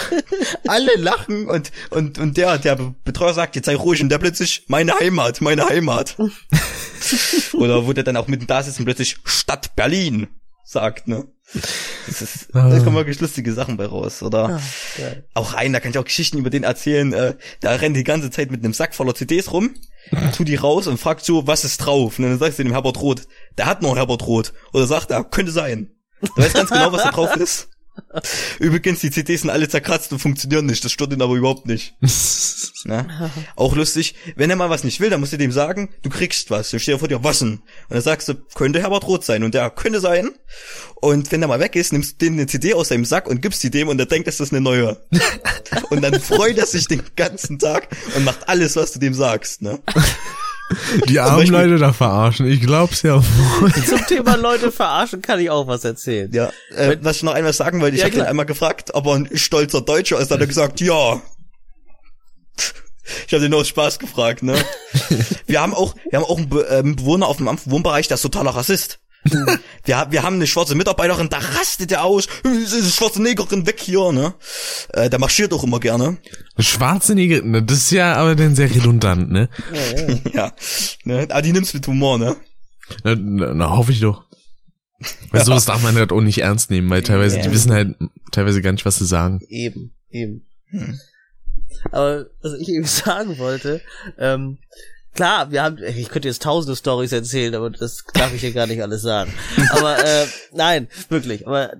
[0.66, 4.64] Alle lachen und und und der der Betreuer sagt, jetzt sei ruhig und der plötzlich
[4.68, 6.16] meine Heimat, meine Heimat.
[7.54, 10.28] Oder wo der dann auch mitten da sitzt und plötzlich Stadt Berlin
[10.64, 11.26] sagt, ne?
[12.06, 14.60] Das ist, da kommen wirklich lustige Sachen bei raus, oder?
[14.96, 15.28] geil.
[15.34, 17.12] auch rein, da kann ich auch Geschichten über den erzählen.
[17.12, 19.74] Äh, da rennt die ganze Zeit mit einem Sack voller CDs rum,
[20.36, 22.18] tu die raus und fragt so, was ist drauf?
[22.18, 23.26] Und dann sagst du dem Herbert Roth,
[23.58, 24.52] der hat noch Herbert Roth.
[24.72, 25.90] Oder sagt er, könnte sein.
[26.22, 27.68] Du weißt ganz genau, was da drauf ist.
[28.58, 30.84] Übrigens, die CDs sind alle zerkratzt und funktionieren nicht.
[30.84, 31.94] Das stört ihn aber überhaupt nicht.
[32.84, 33.30] Ne?
[33.54, 36.50] Auch lustig, wenn er mal was nicht will, dann musst du dem sagen, du kriegst
[36.50, 36.72] was.
[36.72, 37.52] Dann steht er vor dir, was denn?
[37.52, 39.44] Und dann sagst du, könnte Herbert Roth sein.
[39.44, 40.30] Und der könnte sein.
[40.96, 43.40] Und wenn er mal weg ist, nimmst du den eine CD aus seinem Sack und
[43.40, 45.00] gibst sie dem und der denkt, das ist eine neue.
[45.90, 47.86] und dann freut er sich den ganzen Tag
[48.16, 49.62] und macht alles, was du dem sagst.
[49.62, 49.78] Ne?
[51.08, 52.46] Die armen Leute da verarschen.
[52.46, 53.72] Ich glaub's ja wohl.
[53.86, 56.30] Zum Thema Leute verarschen kann ich auch was erzählen.
[56.32, 59.06] Ja, äh, was ich noch einmal sagen wollte, ich Ja, habe ihn einmal gefragt, ob
[59.06, 61.20] er ein stolzer Deutscher ist, hat er gesagt, ja.
[63.26, 64.54] Ich habe den aus Spaß gefragt, ne?
[65.46, 68.22] Wir haben auch, wir haben auch einen Be ähm, Bewohner auf dem Wohnbereich, der ist
[68.22, 69.00] totaler Rassist.
[69.84, 74.12] Wir, wir haben eine schwarze Mitarbeiterin, da rastet er aus, diese schwarze Negerin weg hier,
[74.12, 74.34] ne?
[74.92, 76.18] Äh, der marschiert auch immer gerne.
[76.58, 79.48] Schwarze Neger, ne, das ist ja aber dann sehr redundant, ne?
[80.32, 80.52] ja,
[81.04, 81.26] ne?
[81.30, 82.36] Aber die nimmt's mit Humor, ne?
[83.02, 84.24] Na, na, na hoffe ich doch.
[85.30, 87.42] Weil sowas darf man halt auch nicht ernst nehmen, weil teilweise, Ja.
[87.42, 87.96] die wissen halt
[88.30, 89.40] teilweise gar nicht, was sie sagen.
[89.48, 90.46] Eben, eben.
[91.90, 93.80] Aber was ich eben sagen wollte,
[94.18, 94.58] ähm,
[95.14, 98.66] klar, wir haben, ich könnte jetzt tausende Stories erzählen, aber das darf ich hier gar
[98.66, 99.32] nicht alles sagen.
[99.70, 101.46] Aber äh, nein, wirklich.
[101.46, 101.72] Aber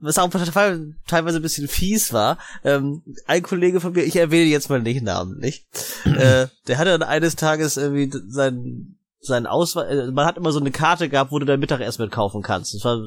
[0.00, 4.50] was auch teilweise teilweise ein bisschen fies war, ähm, ein Kollege von mir, ich erwähne
[4.50, 5.64] jetzt mal nicht Namen, nicht?
[6.04, 10.60] äh, der hatte dann eines Tages irgendwie sein sein Ausweis, äh, man hat immer so
[10.60, 12.74] eine Karte gehabt, wo du dein Mittagessen mit kaufen kannst.
[12.74, 12.98] Das war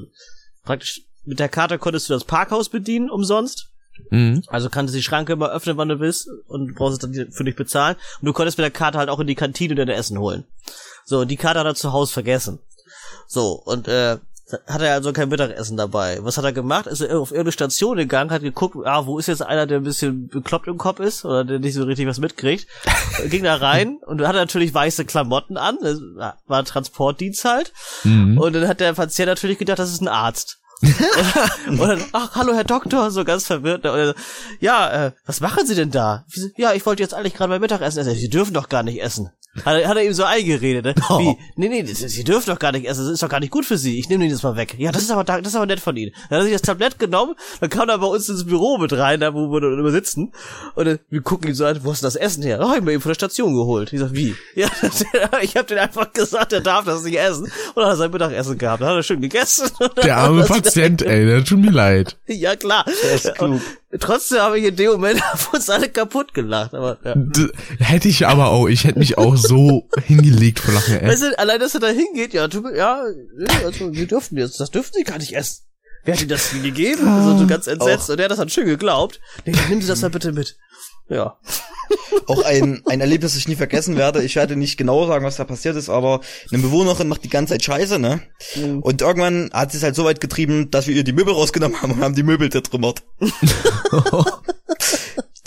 [0.63, 3.67] praktisch, mit der Karte konntest du das Parkhaus bedienen, umsonst.
[4.09, 4.43] Mhm.
[4.47, 7.43] Also kannst du die Schranke immer öffnen, wann du willst und brauchst es dann für
[7.43, 7.95] dich bezahlen.
[8.21, 10.45] Und du konntest mit der Karte halt auch in die Kantine dir Essen holen.
[11.05, 12.59] So, und die Karte hat er zu Hause vergessen.
[13.27, 14.17] So, und äh,
[14.67, 16.19] hat er also kein Mittagessen dabei.
[16.21, 16.85] Was hat er gemacht?
[16.85, 19.83] Ist er auf irgendeine Station gegangen, hat geguckt, ah, wo ist jetzt einer, der ein
[19.83, 22.67] bisschen bekloppt im Kopf ist oder der nicht so richtig was mitkriegt.
[23.29, 25.99] Ging da rein und hat natürlich weiße Klamotten an, das
[26.47, 27.73] war Transportdienst halt.
[28.03, 28.37] Mhm.
[28.37, 30.59] Und dann hat der Patient natürlich gedacht, das ist ein Arzt.
[31.67, 33.85] Und dann, ach, hallo Herr Doktor, so ganz verwirrt.
[33.85, 34.13] Er so,
[34.59, 36.25] ja, äh, was machen Sie denn da?
[36.57, 38.15] Ja, ich wollte jetzt eigentlich gerade mein Mittagessen essen.
[38.15, 39.31] Sie dürfen doch gar nicht essen.
[39.63, 40.95] Hat er, hat er ihm so eingeredet, ne?
[41.09, 41.19] Oh.
[41.19, 41.37] Wie?
[41.55, 43.65] Nee, nee, das, Sie dürfen doch gar nicht essen, das ist doch gar nicht gut
[43.65, 43.99] für Sie.
[43.99, 44.75] Ich nehme Ihnen das mal weg.
[44.77, 46.11] Ja, das ist aber, das ist aber nett von Ihnen.
[46.29, 48.91] Dann hat er sich das Tablett genommen, dann kam er bei uns ins Büro mit
[48.93, 50.33] rein, da wo wir dann immer sitzen.
[50.75, 52.59] Und dann, wir gucken ihn so an, wo ist denn das Essen her?
[52.61, 53.93] Oh, ich hab mir eben von der Station geholt.
[53.93, 54.35] Ich sag, wie?
[54.55, 54.69] Ja,
[55.41, 57.43] ich habe den einfach gesagt, er darf das nicht essen.
[57.43, 58.81] Und dann hat er sein Mittagessen gehabt.
[58.81, 59.69] Dann hat er schön gegessen.
[60.03, 62.17] Der arme Patient, ey, der tut mir leid.
[62.27, 62.85] Ja, klar.
[63.03, 63.61] Der ist klug.
[63.99, 66.73] Trotzdem habe ich in dem Moment auf uns alle kaputt gelacht.
[66.73, 67.15] Aber, ja.
[67.79, 71.07] Hätte ich aber auch, ich hätte mich auch so hingelegt vor Lachen, ey.
[71.07, 73.03] Weißt du, allein, dass er da hingeht, ja, mir- ja,
[73.63, 75.63] also, wir dürfen jetzt, das dürfen sie gar nicht essen.
[76.03, 77.07] Wer hat ihnen das denn gegeben?
[77.07, 78.09] Also, so ganz entsetzt.
[78.09, 79.19] Und der hat das dann schön geglaubt.
[79.45, 80.55] Nee, nimm sie das mal bitte mit.
[81.09, 81.37] Ja.
[82.27, 84.23] Auch ein, ein Erlebnis, das ich nie vergessen werde.
[84.23, 86.21] Ich werde nicht genau sagen, was da passiert ist, aber
[86.51, 88.21] eine Bewohnerin macht die ganze Zeit Scheiße, ne?
[88.81, 91.81] Und irgendwann hat sie es halt so weit getrieben, dass wir ihr die Möbel rausgenommen
[91.81, 93.03] haben und haben die Möbel zertrümmert.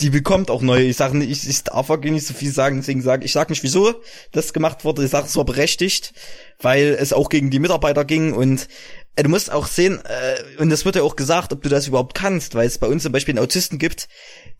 [0.01, 0.84] die bekommt auch neue.
[0.84, 3.51] Ich sage nicht, ich, ich darf auch nicht so viel sagen, deswegen sage ich sag
[3.51, 3.95] nicht, wieso
[4.32, 5.05] das gemacht wurde.
[5.05, 6.12] Ich sage, es war berechtigt,
[6.61, 8.68] weil es auch gegen die Mitarbeiter ging und
[9.22, 12.14] du musst auch sehen, äh, und das wird ja auch gesagt, ob du das überhaupt
[12.14, 14.08] kannst, weil es bei uns zum Beispiel einen Autisten gibt,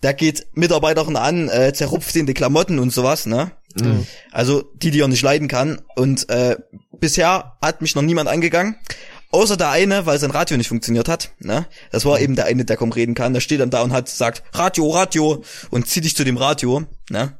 [0.02, 3.52] der geht Mitarbeiterin an, äh, zerrupft ihnen die Klamotten und sowas, ne?
[4.32, 5.80] Also die, die er nicht leiden kann.
[5.94, 6.56] Und äh,
[6.98, 8.76] bisher hat mich noch niemand angegangen.
[9.30, 11.32] Außer der eine, weil sein Radio nicht funktioniert hat.
[11.38, 11.66] Ne?
[11.90, 13.34] Das war eben der eine, der kaum reden kann.
[13.34, 16.84] Der steht dann da und hat sagt, Radio, Radio und zieh dich zu dem Radio,
[17.11, 17.38] ne?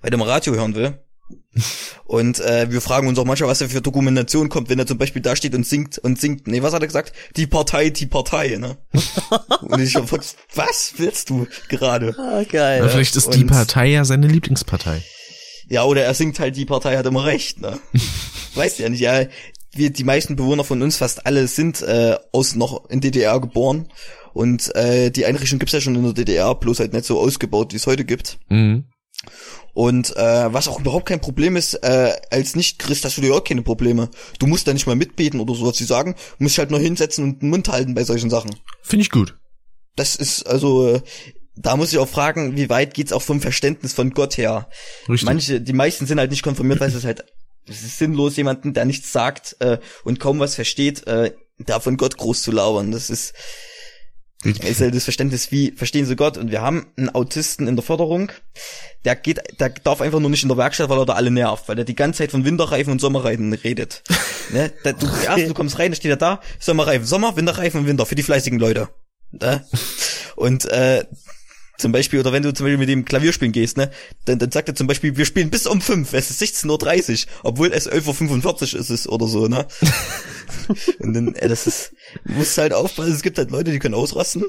[0.00, 0.98] Weil der mal Radio hören will.
[2.04, 4.96] Und äh, wir fragen uns auch manchmal, was da für Dokumentation kommt, wenn er zum
[4.98, 7.12] Beispiel da steht und singt und singt, nee, was hat er gesagt?
[7.36, 8.78] Die Partei, die Partei, ne?
[9.62, 12.14] und ich hab was willst du gerade?
[12.18, 12.80] Ah, geil.
[12.80, 15.02] Aber vielleicht ist die und- Partei ja seine Lieblingspartei.
[15.68, 17.78] Ja, oder er singt halt, die Partei hat immer recht, ne?
[18.54, 19.26] Weißt du ja nicht, ja.
[19.74, 23.88] Wir, die meisten Bewohner von uns, fast alle, sind äh, aus noch in DDR geboren.
[24.32, 27.72] Und äh, die Einrichtung gibt's ja schon in der DDR, bloß halt nicht so ausgebaut,
[27.72, 28.38] wie es heute gibt.
[28.48, 28.86] Mhm.
[29.74, 33.44] Und äh, was auch überhaupt kein Problem ist, äh, als Nicht-Christ hast du dir auch
[33.44, 34.10] keine Probleme.
[34.38, 35.76] Du musst da nicht mal mitbeten oder sowas.
[35.76, 38.50] Sie sagen, du musst dich halt nur hinsetzen und den Mund halten bei solchen Sachen.
[38.82, 39.36] Finde ich gut.
[39.94, 41.00] Das ist also, äh,
[41.56, 44.68] da muss ich auch fragen, wie weit geht's auch vom Verständnis von Gott her?
[45.08, 45.26] Richtig.
[45.26, 47.24] Manche, die meisten sind halt nicht konformiert, weil es ist halt
[47.68, 51.96] es ist sinnlos, jemanden, der nichts sagt äh, und kaum was versteht, äh, da von
[51.96, 52.90] Gott groß zu labern.
[52.90, 53.34] Das ist,
[54.44, 56.36] ist halt das Verständnis, wie verstehen sie Gott?
[56.36, 58.30] Und wir haben einen Autisten in der Förderung,
[59.04, 61.68] der geht, der darf einfach nur nicht in der Werkstatt, weil er da alle nervt,
[61.68, 64.02] weil er die ganze Zeit von Winterreifen und Sommerreifen redet.
[64.50, 64.72] ne?
[64.84, 68.06] da, du, erst, du kommst rein, da steht er da, Sommerreifen, Sommer, Winterreifen und Winter,
[68.06, 68.88] für die fleißigen Leute.
[69.32, 69.64] Ne?
[70.36, 71.04] Und äh,
[71.78, 73.90] zum Beispiel, oder wenn du zum Beispiel mit dem Klavier spielen gehst, ne,
[74.24, 77.32] dann, dann sagt er zum Beispiel, wir spielen bis um fünf, es ist 16.30 Uhr,
[77.44, 79.66] obwohl es 11.45 Uhr ist es oder so, ne?
[80.98, 81.92] Und dann, äh, das ist,
[82.24, 84.44] du musst halt aufpassen, es gibt halt Leute, die können ausrasten.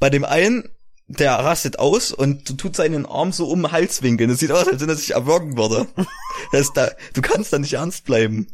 [0.00, 0.68] Bei dem einen,
[1.06, 4.30] der rastet aus und tut seinen Arm so um den Hals winkeln.
[4.30, 5.86] Das sieht aus, als wenn er sich erwürgen würde.
[6.52, 8.48] Das da, du kannst da nicht ernst bleiben.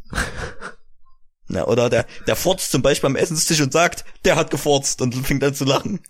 [1.51, 5.13] Na, oder der, der furzt zum Beispiel am Essenstisch und sagt, der hat gefurzt und
[5.15, 5.99] fängt an zu lachen.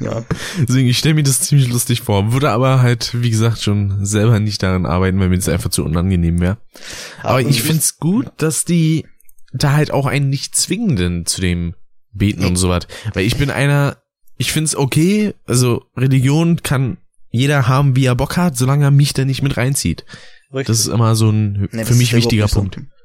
[0.00, 0.24] ja.
[0.58, 2.32] Deswegen, ich stelle mir das ziemlich lustig vor.
[2.32, 5.84] Würde aber halt, wie gesagt, schon selber nicht daran arbeiten, weil mir das einfach zu
[5.84, 6.58] unangenehm wäre.
[7.22, 9.06] Aber ich find's gut, dass die
[9.52, 11.74] da halt auch einen nicht zwingenden zu dem
[12.12, 12.86] beten und sowas.
[13.14, 13.96] Weil ich bin einer,
[14.36, 16.98] ich find's okay, also Religion kann
[17.30, 20.04] jeder haben, wie er Bock hat, solange er mich da nicht mit reinzieht.
[20.52, 20.66] Richtig.
[20.66, 22.76] Das ist immer so ein Nee, für mich wichtiger Punkt.
[22.76, 22.97] so.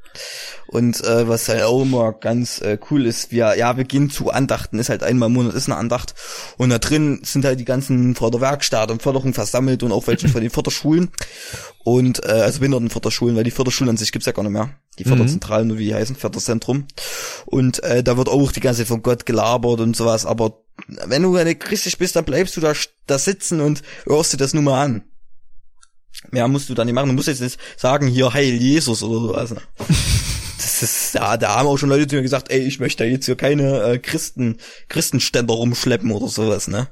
[0.67, 4.31] Und äh, was halt auch immer ganz äh, cool ist, wir, ja, wir gehen zu
[4.31, 6.15] Andachten, ist halt einmal im Monat ist eine Andacht.
[6.57, 10.07] Und da drin sind halt die ganzen von der Werkstatt und Förderung versammelt und auch
[10.07, 11.09] welche von den Förderschulen.
[11.83, 14.69] Und äh, also Behindertenförderschulen, weil die Förderschulen an sich gibt's ja gar nicht mehr.
[14.99, 16.87] Die Förderzentralen, nur wie die heißen, Förderzentrum.
[17.45, 20.25] Und äh, da wird auch die ganze Zeit von Gott gelabert und sowas.
[20.25, 22.73] Aber wenn du eine christlich bist, dann bleibst du da,
[23.07, 25.03] da sitzen und hörst dir das nur mal an.
[26.31, 27.09] Mehr musst du da nicht machen.
[27.09, 29.51] Du musst jetzt nicht sagen, hier, Heil Jesus oder sowas.
[29.51, 29.61] ne?
[30.55, 33.25] Das ist, ja, da haben auch schon Leute zu mir gesagt, ey, ich möchte jetzt
[33.25, 36.87] hier keine äh, Christen, Christenständer rumschleppen oder sowas, ne?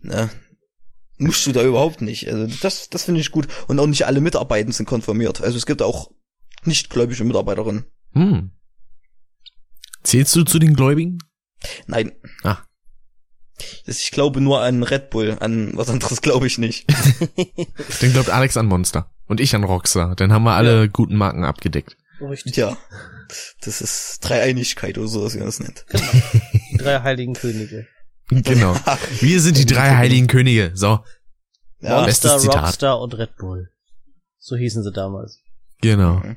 [0.00, 0.30] ne?
[1.18, 2.26] Musst du da überhaupt nicht.
[2.26, 3.48] Also das, das finde ich gut.
[3.68, 5.42] Und auch nicht alle Mitarbeiter sind konformiert.
[5.42, 6.10] Also es gibt auch
[6.64, 7.84] nicht gläubige Mitarbeiterinnen.
[8.14, 8.50] Hm.
[10.02, 11.18] Zählst du zu den Gläubigen?
[11.86, 12.12] Nein.
[12.42, 12.58] Ah.
[13.86, 16.86] Das, ich glaube nur an Red Bull, an was anderes glaube ich nicht.
[18.00, 19.10] Dann glaubt Alex an Monster.
[19.26, 20.16] Und ich an Rockstar.
[20.16, 21.96] Dann haben wir alle guten Marken abgedeckt.
[22.20, 22.56] Richtig.
[22.56, 22.76] Ja.
[23.62, 25.86] Das ist Dreieinigkeit oder so, was ihr das nennt.
[26.70, 27.86] Die drei heiligen Könige.
[28.28, 28.76] Genau.
[29.20, 30.72] Wir sind die drei heiligen Könige.
[30.74, 31.00] So,
[31.80, 32.64] Ja, Bestes Monster, Zitat.
[32.64, 33.70] Rockstar und Red Bull.
[34.38, 35.40] So hießen sie damals.
[35.80, 36.14] genau.
[36.16, 36.36] Mhm.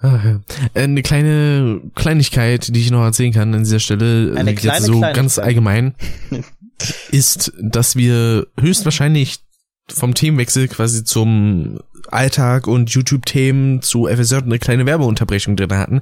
[0.00, 0.40] Ach, ja.
[0.74, 5.00] Eine kleine Kleinigkeit, die ich noch erzählen kann an dieser Stelle, Eine kleine jetzt so
[5.00, 5.94] ganz allgemein,
[7.10, 9.40] ist, dass wir höchstwahrscheinlich
[9.88, 11.80] vom Themenwechsel quasi zum
[12.10, 16.00] Alltag und YouTube-Themen zu FSJ eine kleine Werbeunterbrechung drin hatten.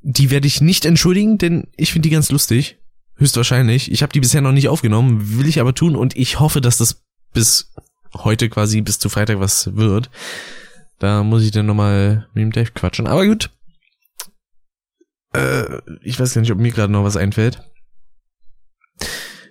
[0.00, 2.78] Die werde ich nicht entschuldigen, denn ich finde die ganz lustig.
[3.16, 3.90] Höchstwahrscheinlich.
[3.90, 6.78] Ich habe die bisher noch nicht aufgenommen, will ich aber tun und ich hoffe, dass
[6.78, 7.02] das
[7.34, 7.72] bis
[8.14, 10.08] heute quasi bis zu Freitag was wird.
[10.98, 13.06] Da muss ich dann nochmal mit dem Dave quatschen.
[13.06, 13.50] Aber gut.
[15.34, 17.62] Äh, ich weiß gar nicht, ob mir gerade noch was einfällt.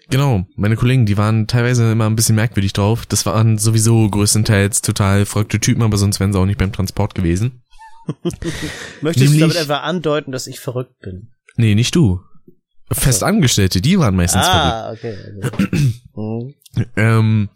[0.09, 3.05] Genau, meine Kollegen, die waren teilweise immer ein bisschen merkwürdig drauf.
[3.05, 7.13] Das waren sowieso größtenteils total verrückte Typen, aber sonst wären sie auch nicht beim Transport
[7.13, 7.63] gewesen.
[9.01, 11.31] Möchtest du Nämlich- damit etwa andeuten, dass ich verrückt bin?
[11.57, 12.21] Nee, nicht du.
[12.89, 14.73] Festangestellte, die waren meistens verrückt.
[14.73, 15.17] ah, okay.
[15.43, 15.93] okay.
[16.17, 16.53] Hm.
[16.95, 17.49] Ähm,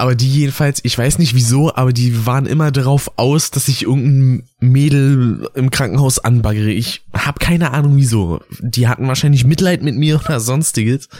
[0.00, 3.82] aber die jedenfalls, ich weiß nicht wieso, aber die waren immer darauf aus, dass ich
[3.82, 6.70] irgendein Mädel im Krankenhaus anbaggere.
[6.70, 8.40] Ich habe keine Ahnung wieso.
[8.60, 11.10] Die hatten wahrscheinlich Mitleid mit mir oder sonstiges.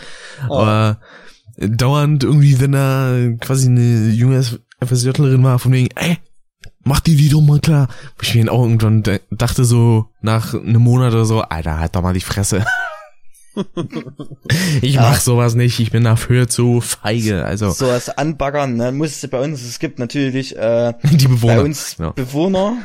[0.48, 0.60] Oh.
[0.60, 0.98] Aber
[1.58, 4.42] dauernd irgendwie, wenn da quasi eine junge
[4.82, 6.16] FSJlerin war, von wegen, ey,
[6.82, 7.88] mach die die doch mal klar.
[8.22, 12.14] Ich mir auch irgendwann dachte so, nach einem Monat oder so, Alter, halt doch mal
[12.14, 12.64] die Fresse.
[14.82, 17.44] ich mach sowas nicht, ich bin dafür zu feige.
[17.44, 21.56] Also, So als Anbaggern, ne, muss es bei uns, es gibt natürlich äh, die Bewohner.
[21.56, 22.10] bei uns ja.
[22.10, 22.78] Bewohner,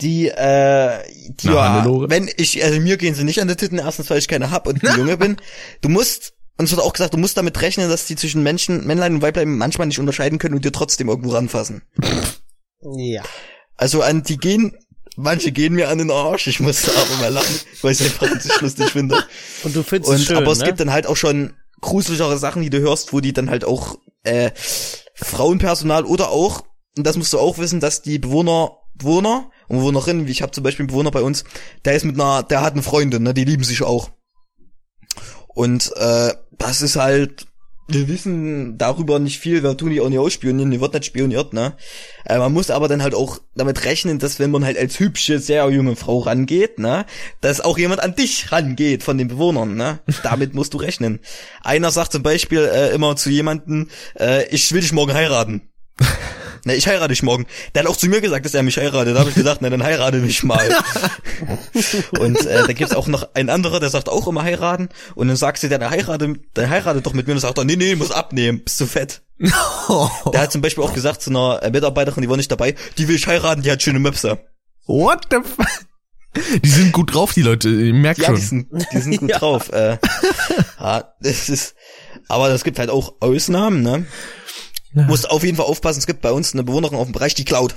[0.00, 1.02] die, äh,
[1.40, 4.18] die Na, ja, wenn ich, also mir gehen sie nicht an die Titten, erstens, weil
[4.18, 5.36] ich keine hab und ein Junge bin.
[5.80, 9.14] Du musst, uns wird auch gesagt, du musst damit rechnen, dass die zwischen Menschen, Männlein
[9.16, 11.82] und Weiblein manchmal nicht unterscheiden können und dir trotzdem irgendwo ranfassen.
[12.96, 13.22] Ja.
[13.76, 14.76] Also an die gehen,
[15.16, 18.06] manche gehen mir an den Arsch, ich muss da aber mal lachen, weil ich es
[18.06, 19.22] einfach nicht lustig finde.
[19.64, 20.66] Und du findest Und es schön, aber es ne?
[20.66, 23.98] gibt dann halt auch schon gruseligere Sachen, die du hörst, wo die dann halt auch
[24.22, 24.50] äh,
[25.14, 26.64] Frauenpersonal oder auch,
[26.96, 30.52] und das musst du auch wissen, dass die Bewohner, Bewohner und Bewohnerinnen, wie ich habe
[30.52, 31.44] zum Beispiel einen Bewohner bei uns,
[31.84, 34.10] der ist mit einer, der hat eine Freundin, ne, die lieben sich auch.
[35.48, 37.46] Und äh, das ist halt,
[37.88, 41.52] wir wissen darüber nicht viel, wir tun die auch nicht ausspionieren, die wird nicht spioniert,
[41.52, 41.74] ne?
[42.24, 45.38] Äh, man muss aber dann halt auch damit rechnen, dass wenn man halt als hübsche,
[45.38, 47.04] sehr junge Frau rangeht, ne,
[47.40, 50.00] dass auch jemand an dich rangeht von den Bewohnern, ne?
[50.22, 51.20] Damit musst du rechnen.
[51.62, 55.62] Einer sagt zum Beispiel äh, immer zu jemanden, äh, ich will dich morgen heiraten.
[56.64, 57.46] Ne, ich heirate dich morgen.
[57.74, 59.16] Der hat auch zu mir gesagt, dass er mich heiratet.
[59.16, 60.64] Da habe ich gesagt, na dann heirate mich mal.
[62.20, 64.88] und äh, da gibt's auch noch einen anderer, der sagt auch immer heiraten.
[65.16, 67.32] Und dann sagst du, der heirate, der heiratet doch mit mir.
[67.34, 69.22] Und dann sagt er, nee, nee, muss abnehmen, bist du fett.
[69.38, 73.08] Der hat zum Beispiel auch gesagt zu einer äh, Mitarbeiterin, die war nicht dabei, die
[73.08, 74.38] will ich heiraten, die hat schöne Möpse.
[74.86, 75.56] What the f
[76.62, 78.36] Die sind gut drauf, die Leute, ich merk Ja, schon.
[78.36, 79.72] die sind, die sind gut drauf.
[79.72, 79.98] Äh,
[80.78, 81.74] ja, das ist,
[82.28, 84.06] aber es gibt halt auch Ausnahmen, ne?
[84.94, 85.04] Ja.
[85.04, 87.44] Musst auf jeden Fall aufpassen, es gibt bei uns eine Bewohnerin auf dem Bereich, die
[87.44, 87.76] klaut.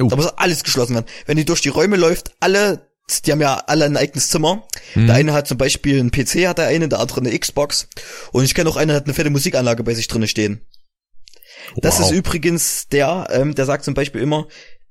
[0.00, 0.06] Oh.
[0.08, 1.06] Da muss alles geschlossen werden.
[1.26, 2.88] Wenn die durch die Räume läuft, alle,
[3.24, 4.66] die haben ja alle ein eigenes Zimmer.
[4.94, 5.06] Mhm.
[5.06, 7.88] Der eine hat zum Beispiel einen PC, hat der eine, der andere eine Xbox.
[8.32, 10.66] Und ich kenne auch einen, der hat eine fette Musikanlage bei sich drinne stehen.
[11.76, 12.06] Das Wow.
[12.06, 14.46] ist übrigens der, ähm, der sagt zum Beispiel immer,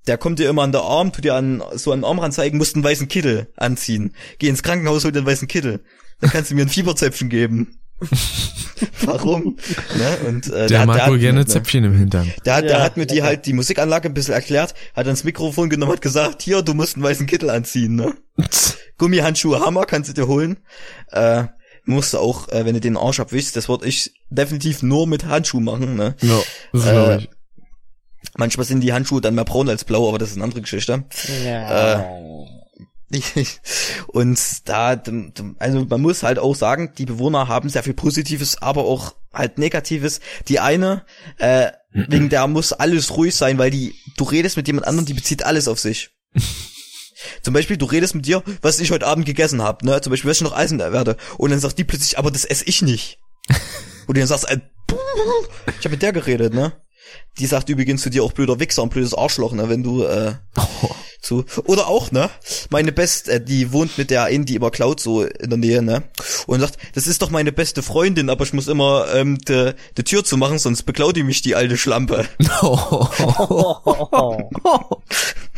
[0.05, 2.57] der kommt dir immer an der Arm, tut dir an, so an den Arm ranzeigen,
[2.57, 4.13] musst einen weißen Kittel anziehen.
[4.39, 5.83] Geh ins Krankenhaus, hol dir einen weißen Kittel.
[6.21, 7.79] Dann kannst du mir ein Fieberzäpfchen geben.
[9.01, 9.57] Warum?
[9.97, 10.17] Ne?
[10.27, 11.45] Und, äh, Der hat- mag hat- wohl gerne ne?
[11.45, 12.31] Zäpfchen im Hintern.
[12.45, 15.23] Der hat, der Ja, hat mir die halt die Musikanlage ein bisschen erklärt, hat das
[15.23, 18.13] Mikrofon genommen, hat gesagt, hier, du musst einen weißen Kittel anziehen, ne?
[18.97, 20.57] Gummihandschuhe, Hammer, kannst du dir holen.
[21.11, 21.45] Äh,
[21.85, 25.25] musst du auch, äh, wenn du den Arsch abwischst, das würde ich definitiv nur mit
[25.25, 26.15] Handschuhen machen, ne?
[26.21, 26.39] Ja,
[26.73, 27.29] das Äh, glaube ich.
[28.37, 31.05] Manchmal sind die Handschuhe dann mehr braun als blau, aber das ist eine andere Geschichte.
[31.45, 32.05] Ja.
[34.07, 35.01] Und da,
[35.59, 39.57] also man muss halt auch sagen, die Bewohner haben sehr viel Positives, aber auch halt
[39.57, 40.19] Negatives.
[40.47, 41.05] Die eine,
[41.37, 45.13] äh, wegen der muss alles ruhig sein, weil die, du redest mit jemand anderem, die
[45.13, 46.09] bezieht alles auf sich.
[47.41, 50.01] Zum Beispiel, du redest mit dir, was ich heute Abend gegessen habe, ne?
[50.01, 51.17] Zum Beispiel, was ich noch essen werde.
[51.37, 53.19] Und dann sagt die plötzlich, aber das esse ich nicht.
[54.07, 54.59] Und dann sagst, äh,
[55.79, 56.73] ich habe mit der geredet, ne?
[57.39, 59.69] Die sagt übrigens zu dir auch blöder Wichser und blödes Arschloch, ne?
[59.69, 60.33] Wenn du, äh,
[61.21, 61.45] zu.
[61.65, 62.29] Oder auch, ne?
[62.69, 65.81] Meine Best, äh, die wohnt mit der einen, die immer klaut, so in der Nähe,
[65.81, 66.03] ne?
[66.47, 70.03] Und sagt, das ist doch meine beste Freundin, aber ich muss immer ähm, de, de
[70.05, 72.25] Tür zu machen, sonst beklaut die mich die alte Schlampe.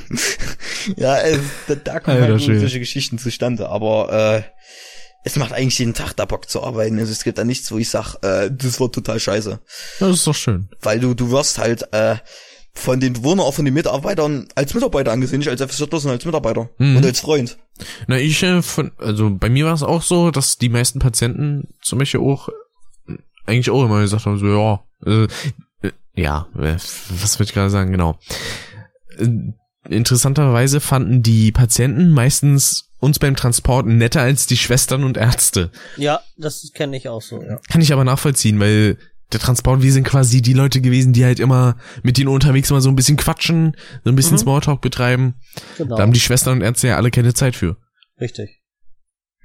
[0.98, 4.44] ja, äh, da, da kommen halt solche Geschichten zustande, aber äh,
[5.32, 7.00] es macht eigentlich jeden Tag da Bock zu arbeiten.
[7.00, 9.60] Also es gibt da nichts, wo ich sag, äh, das war total scheiße.
[10.00, 10.70] Das ist doch schön.
[10.82, 12.16] Weil du, du wirst halt äh,
[12.74, 16.26] von den Bewohnern, auch von den Mitarbeitern als Mitarbeiter angesehen, nicht als FSJ, sondern als
[16.26, 16.98] Mitarbeiter Mhm.
[16.98, 17.58] und als Freund.
[18.08, 21.74] Na, ich äh, von, also bei mir war es auch so, dass die meisten Patienten
[21.82, 22.50] zum Beispiel auch
[23.08, 25.28] äh, eigentlich auch immer gesagt haben, so ja, äh,
[25.88, 28.18] äh, ja, äh, was würde ich gerade sagen, genau.
[29.92, 35.72] Interessanterweise fanden die Patienten meistens uns beim Transport netter als die Schwestern und Ärzte.
[35.98, 37.60] Ja, das kenne ich auch so, ja.
[37.70, 38.98] Kann ich aber nachvollziehen, weil
[39.32, 42.82] der Transport, wir sind quasi die Leute gewesen, die halt immer mit denen unterwegs mal
[42.82, 44.40] so ein bisschen quatschen, so ein bisschen Mhm.
[44.40, 45.36] Smalltalk betreiben.
[45.78, 45.96] Genau.
[45.96, 47.78] Da haben die Schwestern und Ärzte ja alle keine Zeit für.
[48.20, 48.62] Richtig.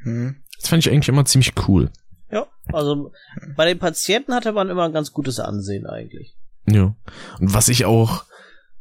[0.02, 0.36] Hm.
[0.58, 1.90] Das fand ich eigentlich immer ziemlich cool.
[2.30, 3.12] Ja, also
[3.56, 6.34] bei den Patienten hatte man immer ein ganz gutes Ansehen eigentlich.
[6.66, 6.96] Ja.
[7.38, 8.24] Und was ich auch,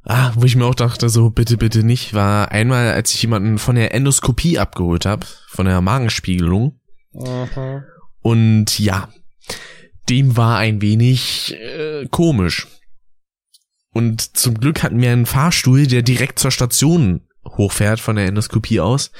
[0.03, 3.57] ah, wo ich mir auch dachte, so bitte, bitte nicht, war einmal, als ich jemanden
[3.57, 6.79] von der Endoskopie abgeholt habe, von der Magenspiegelung.
[7.13, 7.83] Mhm.
[8.21, 9.09] Und ja,
[10.09, 12.67] dem war ein wenig äh, komisch.
[13.93, 18.79] Und zum Glück hatten wir einen Fahrstuhl, der direkt zur Station hochfährt von der Endoskopie
[18.79, 19.11] aus.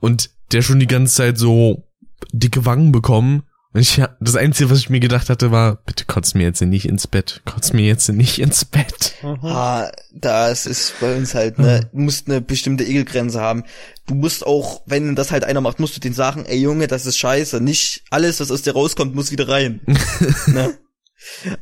[0.00, 1.88] Und der schon die ganze Zeit so
[2.32, 3.44] dicke Wangen bekommen.
[3.72, 6.88] Und ich, das Einzige, was ich mir gedacht hatte, war, bitte kotz mir jetzt nicht
[6.88, 7.40] ins Bett.
[7.44, 9.14] Kotz mir jetzt nicht ins Bett.
[9.22, 9.38] Mhm.
[9.44, 13.62] Ah, das ist bei uns halt, ne, du musst eine bestimmte Ekelgrenze haben.
[14.08, 17.06] Du musst auch, wenn das halt einer macht, musst du den sagen, ey Junge, das
[17.06, 17.60] ist scheiße.
[17.60, 19.80] Nicht alles, was aus dir rauskommt, muss wieder rein.
[20.48, 20.76] ne?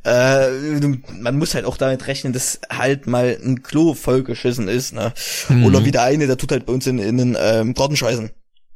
[0.02, 4.94] Äh, du, man muss halt auch damit rechnen, dass halt mal ein Klo vollgeschissen ist,
[4.94, 5.12] ne?
[5.48, 5.64] Mhm.
[5.66, 8.30] Oder wie der eine, der tut halt bei uns in, in den ähm, Garten scheißen.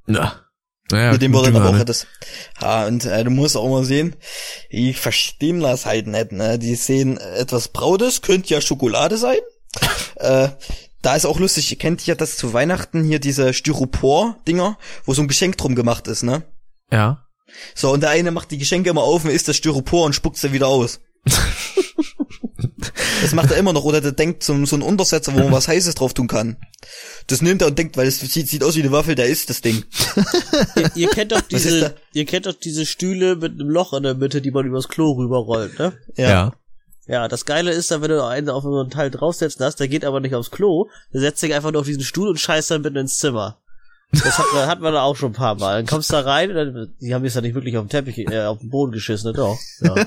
[0.06, 0.42] Ja.
[0.92, 1.78] Naja, mit dem wir dann auch ne?
[1.78, 2.06] hättest.
[2.60, 4.14] Ja, und äh, du musst auch mal sehen,
[4.70, 6.58] die verstehen das halt nicht, ne?
[6.58, 9.38] Die sehen etwas Brautes, könnte ja Schokolade sein.
[10.16, 10.48] äh,
[11.00, 15.22] da ist auch lustig, ihr kennt ja das zu Weihnachten hier diese Styropor-Dinger, wo so
[15.22, 16.42] ein Geschenk drum gemacht ist, ne?
[16.90, 17.26] Ja.
[17.74, 20.36] So, und der eine macht die Geschenke immer auf und isst das Styropor und spuckt
[20.36, 21.00] sie wieder aus.
[23.22, 25.68] das macht er immer noch, oder der denkt so, so ein Untersetzer, wo man was
[25.68, 26.56] Heißes drauf tun kann.
[27.28, 29.48] Das nimmt er und denkt, weil es sieht, sieht aus wie eine Waffel, der isst
[29.48, 29.84] das Ding.
[30.76, 34.02] ihr, ihr kennt doch ist diese, ihr kennt doch diese Stühle mit einem Loch in
[34.02, 35.92] der Mitte, die man übers Klo rüberrollt, ne?
[36.16, 36.52] Ja.
[37.08, 39.88] Ja, das Geile ist dann, wenn du einen auf so einen Teil draufsetzen hast, der
[39.88, 42.70] geht aber nicht aufs Klo, der setzt sich einfach nur auf diesen Stuhl und scheißt
[42.70, 43.58] dann mitten ins Zimmer.
[44.12, 45.78] Das hat, man- hat man da auch schon ein paar Mal.
[45.78, 47.88] Dann kommst du da rein und dann, die haben jetzt ja nicht wirklich auf dem
[47.88, 49.36] Teppich, äh, auf den Boden geschissen, ne?
[49.36, 49.58] Doch.
[49.80, 49.94] Ja.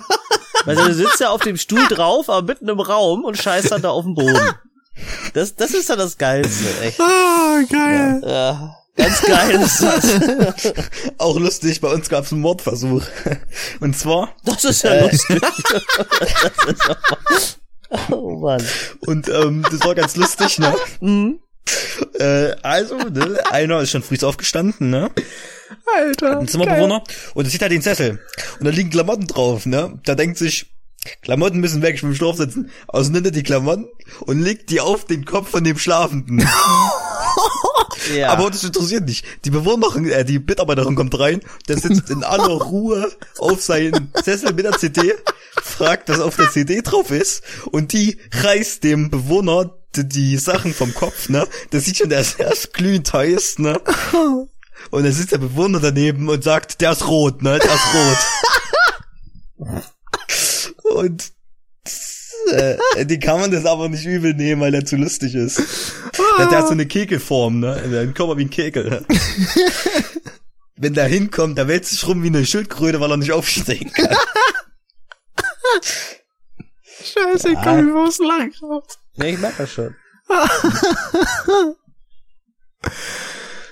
[0.66, 3.82] Also du sitzt ja auf dem Stuhl drauf, aber mitten im Raum und scheißt dann
[3.82, 4.52] da auf den Boden.
[5.34, 7.00] Das, das ist dann das Geilste, echt.
[7.02, 8.22] Ah, geil.
[8.26, 10.74] Ja, ganz geil ist das.
[11.18, 13.04] Auch lustig, bei uns gab es einen Mordversuch.
[13.82, 15.12] Und zwar, Das ist ja Äh.
[15.12, 15.42] lustig.
[15.42, 15.58] Das
[17.38, 17.60] ist
[18.12, 18.64] oh Mann.
[19.02, 20.74] und ähm, das war ganz lustig, ne?
[21.02, 21.40] Mhm.
[22.20, 25.12] Äh, also, ne, einer ist schon früh aufgestanden, ne?
[25.98, 26.40] Alter.
[26.40, 27.04] Ein Zimmerbewohner.
[27.34, 28.20] Und er sieht halt den Sessel.
[28.60, 30.00] Und da liegen Klamotten drauf, ne?
[30.04, 30.68] Da denkt sich,
[31.22, 32.72] Klamotten müssen weg, ich will mich draufsetzen.
[32.88, 33.88] Also nimmt er die Klamotten
[34.22, 36.48] und legt die auf den Kopf von dem Schlafenden.
[38.14, 38.30] Ja.
[38.30, 39.26] Aber das interessiert nicht.
[39.46, 44.54] Die Bewohnerin, äh, die Mitarbeiterin kommt rein, der sitzt in aller Ruhe auf seinem Sessel
[44.54, 45.14] mit der CD,
[45.64, 50.74] fragt, was auf der CD drauf ist, und die reißt dem Bewohner die, die Sachen
[50.74, 51.48] vom Kopf, ne?
[51.72, 53.80] Das sieht schon, der ist erst glühend heiß, ne?
[54.92, 57.60] Und dann sitzt der Bewohner daneben und sagt, der ist rot, ne?
[57.60, 57.86] Der ist
[59.58, 59.84] rot.
[60.96, 61.35] und
[62.52, 65.62] äh, die kann man das aber nicht übel nehmen, weil er zu lustig ist.
[66.38, 67.82] Der, der hat so eine Kekelform, ne?
[67.92, 69.06] Der einen Körper wie ein Kegel.
[70.78, 74.10] Wenn der hinkommt, der wälzt sich rum wie eine Schildkröte, weil er nicht aufstehen kann.
[77.04, 79.00] Scheiße, ich komm über aus Lachen raus.
[79.16, 79.96] Ja, ich merke das schon.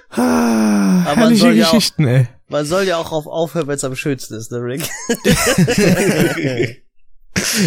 [0.09, 1.81] Ah, Aber herrliche soll ja auch-.
[2.47, 4.87] Man soll ja auch auf aufhören, wenn es am schönsten ist, ne, Rick?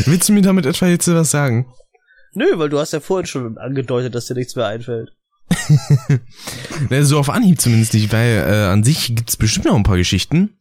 [0.06, 1.66] Willst du mir damit etwa jetzt was sagen?
[2.34, 5.10] Nö, weil du hast ja vorhin schon angedeutet, dass dir nichts mehr einfällt.
[7.02, 10.58] So auf Anhieb zumindest nicht, weil äh, an sich gibt's bestimmt noch ein paar Geschichten.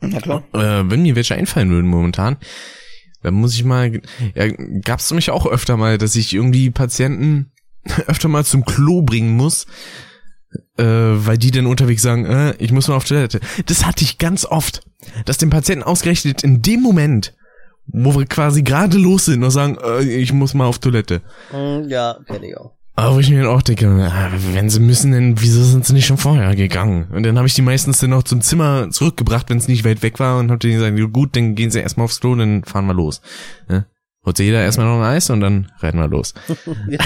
[0.00, 0.42] Na klar.
[0.52, 2.36] Äh, wenn mir welche einfallen würden momentan,
[3.22, 4.00] dann muss ich mal.
[4.34, 4.48] Ja,
[4.82, 7.52] gab's nämlich auch öfter mal, dass ich irgendwie Patienten
[8.06, 9.66] öfter mal zum Klo bringen muss,
[10.76, 13.40] äh, weil die dann unterwegs sagen, äh, ich muss mal auf Toilette.
[13.66, 14.82] Das hatte ich ganz oft,
[15.24, 17.34] dass dem Patienten ausgerechnet in dem Moment,
[17.88, 21.22] wo wir quasi gerade los sind, noch sagen, äh, ich muss mal auf Toilette.
[21.50, 22.72] Hm, ja, kenne ich auch.
[22.98, 25.92] Aber wo ich mir dann auch denke, ah, wenn sie müssen, dann wieso sind sie
[25.92, 27.06] nicht schon vorher gegangen?
[27.12, 30.02] Und dann habe ich die meistens dann noch zum Zimmer zurückgebracht, wenn es nicht weit
[30.02, 32.86] weg war und hab denen gesagt, gut, dann gehen sie erstmal aufs Klo, dann fahren
[32.86, 33.20] wir los.
[33.68, 33.86] Ne?
[34.26, 36.34] Holt sich jeder erstmal noch ein Eis und dann reiten wir los.
[36.88, 36.98] Ja.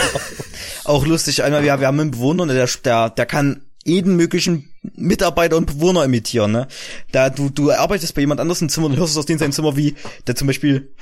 [0.85, 5.57] Auch lustig, einmal, wir, wir haben einen Bewohner, der, der, der kann jeden möglichen Mitarbeiter
[5.57, 6.67] und Bewohner imitieren, ne?
[7.13, 9.53] Da du, du arbeitest bei jemand anderes im Zimmer und hörst es aus dem seinem
[9.53, 9.95] Zimmer wie,
[10.27, 10.93] der zum Beispiel,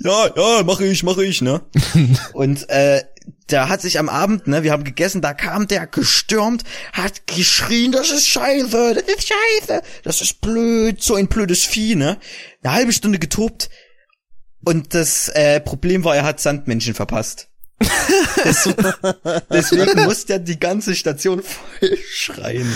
[0.00, 1.62] ja, ja, mache ich, mache ich, ne?
[2.34, 3.02] und, äh,
[3.50, 7.92] der hat sich am Abend, ne, wir haben gegessen, da kam der gestürmt, hat geschrien,
[7.92, 12.18] das ist scheiße, das ist scheiße, das ist blöd, so ein blödes Vieh, ne?
[12.62, 13.70] Eine halbe Stunde getobt
[14.64, 17.48] und das äh, Problem war, er hat Sandmännchen verpasst.
[18.44, 18.68] Des-
[19.50, 22.66] Deswegen musste er die ganze Station voll schreien.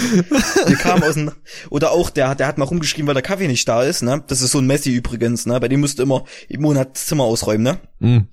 [0.66, 1.32] Wir kamen aus dem,
[1.70, 4.22] oder auch der, der hat mal rumgeschrien, weil der Kaffee nicht da ist, ne?
[4.26, 5.58] Das ist so ein Messi übrigens, ne?
[5.60, 7.78] Bei dem musste immer im Monat das Zimmer ausräumen, ne?
[7.98, 8.28] Mhm.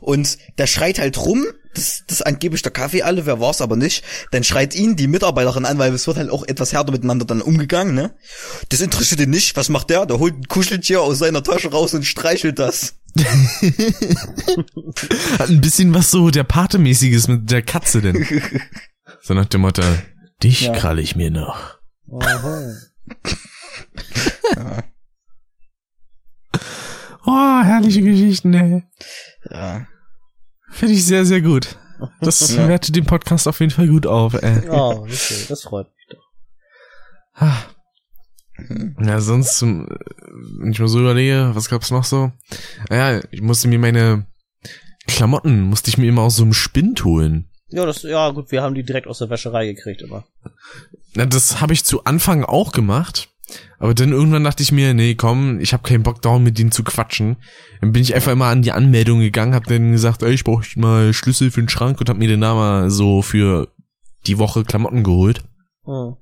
[0.00, 1.44] Und der schreit halt rum,
[1.74, 4.02] das, das ist angeblich der Kaffee alle, wer war's aber nicht.
[4.32, 7.42] Dann schreit ihn die Mitarbeiterin an, weil es wird halt auch etwas härter miteinander dann
[7.42, 8.14] umgegangen, ne?
[8.70, 9.56] Das interessiert ihn nicht.
[9.56, 10.06] Was macht der?
[10.06, 12.94] Der holt ein Kuscheltier aus seiner Tasche raus und streichelt das.
[15.38, 18.26] Hat ein bisschen was so der Pate-mäßiges mit der Katze denn.
[19.22, 19.82] So nach dem Motto,
[20.42, 20.72] dich Ja.
[20.72, 21.78] krall ich mir noch.
[22.20, 22.72] Aha.
[27.26, 28.82] Oh, herrliche Geschichten, ey.
[29.50, 29.86] Ja.
[30.70, 31.76] Finde ich sehr, sehr gut.
[32.20, 32.66] Das Ja.
[32.68, 34.68] wertet den Podcast auf jeden Fall gut auf, ey.
[34.70, 37.56] Oh, okay, das freut mich doch.
[38.96, 39.04] Ah.
[39.04, 39.86] Ja, sonst, ähm,
[40.58, 42.32] wenn ich mal so überlege, was gab's noch so?
[42.90, 44.26] Ja, ich musste mir meine
[45.06, 47.48] Klamotten, musste ich mir immer aus so einem Spind holen.
[47.68, 50.24] Ja, das, ja gut, wir haben die direkt aus der Wäscherei gekriegt immer.
[51.14, 53.28] Na, das habe ich zu Anfang auch gemacht.
[53.78, 56.70] Aber dann irgendwann dachte ich mir, nee, komm, ich habe keinen Bock darum, mit denen
[56.70, 57.36] zu quatschen.
[57.80, 60.64] Dann bin ich einfach immer an die Anmeldung gegangen, hab dann gesagt, ey, ich brauche
[60.78, 63.68] mal Schlüssel für den Schrank und hab mir den Namen so für
[64.26, 65.42] die Woche Klamotten geholt.
[65.84, 66.16] Hm.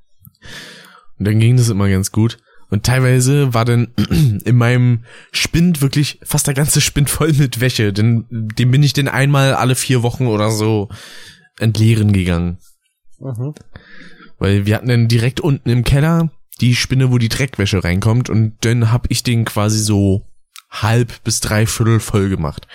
[1.18, 2.38] Und dann ging das immer ganz gut.
[2.70, 3.88] Und teilweise war dann
[4.44, 7.92] in meinem Spind wirklich fast der ganze Spind voll mit Wäsche.
[7.92, 10.88] Denn dem bin ich dann einmal alle vier Wochen oder so
[11.58, 12.58] entleeren gegangen.
[13.18, 13.54] Mhm.
[14.38, 16.30] Weil wir hatten dann direkt unten im Keller
[16.60, 18.28] die Spinne, wo die Dreckwäsche reinkommt.
[18.30, 20.26] Und dann hab ich den quasi so
[20.70, 22.68] halb bis dreiviertel voll gemacht.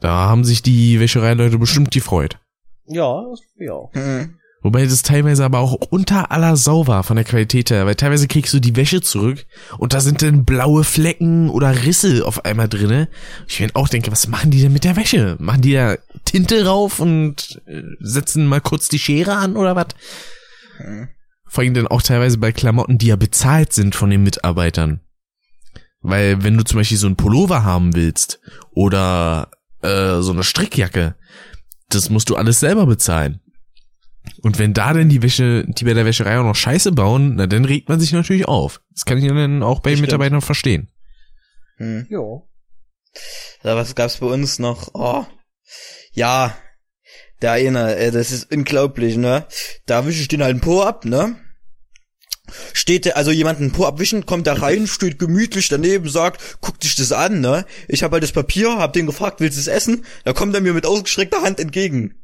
[0.00, 2.38] Da haben sich die Wäschereileute bestimmt gefreut.
[2.86, 3.22] Ja,
[3.56, 3.90] ja.
[3.92, 4.39] Hm.
[4.62, 8.28] Wobei das teilweise aber auch unter aller Sau war von der Qualität her, weil teilweise
[8.28, 9.46] kriegst du die Wäsche zurück
[9.78, 13.08] und da sind dann blaue Flecken oder Risse auf einmal drinne.
[13.48, 15.36] Ich mir auch denke, was machen die denn mit der Wäsche?
[15.38, 15.96] Machen die da
[16.26, 19.86] Tinte rauf und äh, setzen mal kurz die Schere an oder was?
[21.46, 25.00] Vor allem dann auch teilweise bei Klamotten, die ja bezahlt sind von den Mitarbeitern.
[26.02, 28.40] Weil wenn du zum Beispiel so einen Pullover haben willst
[28.72, 29.50] oder
[29.82, 31.14] äh, so eine Strickjacke,
[31.88, 33.40] das musst du alles selber bezahlen.
[34.42, 37.46] Und wenn da denn die Wäsche, die bei der Wäscherei auch noch Scheiße bauen, na
[37.46, 38.80] dann regt man sich natürlich auf.
[38.94, 40.08] Das kann ich dann auch bei Das stimmt.
[40.08, 40.90] Mitarbeitern verstehen.
[41.76, 42.06] Hm.
[42.10, 42.20] Ja.
[43.62, 44.90] Ja, was gab's bei uns noch?
[44.94, 45.26] Oh.
[46.12, 46.56] Ja.
[47.42, 49.46] Der eine, äh, das ist unglaublich, ne?
[49.86, 51.36] Da wische ich den halt einen Po ab, ne?
[52.72, 56.96] Steht der, also jemanden Po abwischen, kommt da rein, steht gemütlich daneben, sagt, guck dich
[56.96, 57.64] das an, ne?
[57.88, 60.04] Ich habe halt das Papier, hab den gefragt, willst du es essen?
[60.24, 62.14] Da kommt er mir mit ausgestreckter Hand entgegen.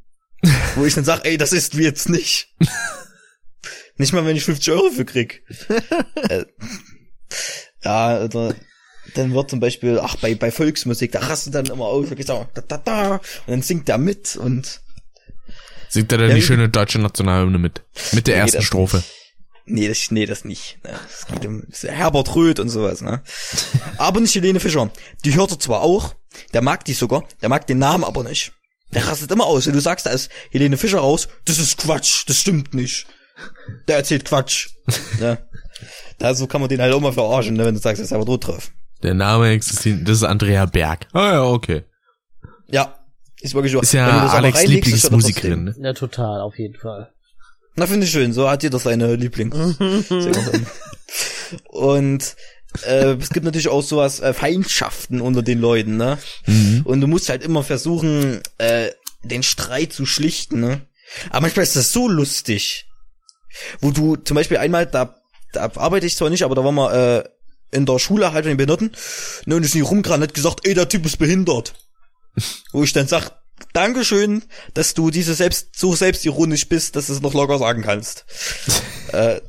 [0.75, 2.55] Wo ich dann sag, ey, das ist wir jetzt nicht.
[3.97, 5.43] nicht mal, wenn ich 50 Euro für krieg.
[6.29, 6.45] äh,
[7.83, 8.55] ja, oder
[9.15, 12.61] dann wird zum Beispiel, ach, bei, bei Volksmusik, da rastet dann immer wirklich so, da,
[12.61, 14.83] da, da, und dann singt er mit und
[15.89, 17.83] Singt er dann Ja, die schöne deutsche Nationalhymne mit?
[18.13, 19.03] Mit der Nee, ersten Strophe.
[19.67, 20.79] Nee, das, nee, das nicht.
[20.85, 20.91] Ne?
[21.09, 23.23] Es geht um Herbert Röth und sowas, ne?
[23.99, 24.91] Aber nicht Helene Fischer.
[25.25, 26.15] Die hört er zwar auch,
[26.53, 28.53] der mag die sogar, der mag den Namen aber nicht.
[28.97, 29.67] Der rastet immer aus.
[29.67, 33.07] Wenn du sagst, da ist Helene Fischer raus, das ist Quatsch, das stimmt nicht.
[33.89, 34.71] Der erzählt Quatsch.
[35.21, 35.39] ne?
[36.19, 37.67] Da so kann man den halt auch mal verarschen, ne?
[37.67, 38.71] wenn du sagst, er ist aber Rot drauf.
[39.03, 41.09] Der Name existiert, das ist Andrea Berg.
[41.13, 41.85] Ah ja, okay.
[42.69, 42.99] Ja,
[43.43, 43.83] ist wirklich so.
[43.83, 45.75] Ist ja Alex er Lieblingsmusikerin, ne?
[45.79, 47.13] Ja, total, auf jeden Fall.
[47.75, 48.33] Na, finde ich schön.
[48.33, 50.67] So hat jeder seine Lieblingssängerin.
[51.69, 52.35] Und
[52.85, 56.19] äh, es gibt natürlich auch sowas, äh, Feindschaften unter den Leuten, ne?
[56.47, 56.83] Mhm.
[56.85, 58.91] Und du musst halt immer versuchen, äh,
[59.23, 60.83] den Streit zu schlichten, ne?
[61.31, 62.87] Aber manchmal ist das so lustig.
[63.81, 65.17] Wo du zum Beispiel einmal, da,
[65.53, 68.51] da arbeite ich zwar nicht, aber da waren wir äh, in der Schule halt von
[68.51, 68.93] den Behinderten.
[69.47, 71.75] Ne, und ist nie rumgerannt, hat gesagt, ey, der Typ ist behindert.
[72.73, 73.31] Wo ich dann sag,
[73.73, 74.43] Dankeschön,
[74.75, 78.25] dass du diese selbst so selbstironisch bist, dass du es noch locker sagen kannst.
[79.13, 79.41] äh,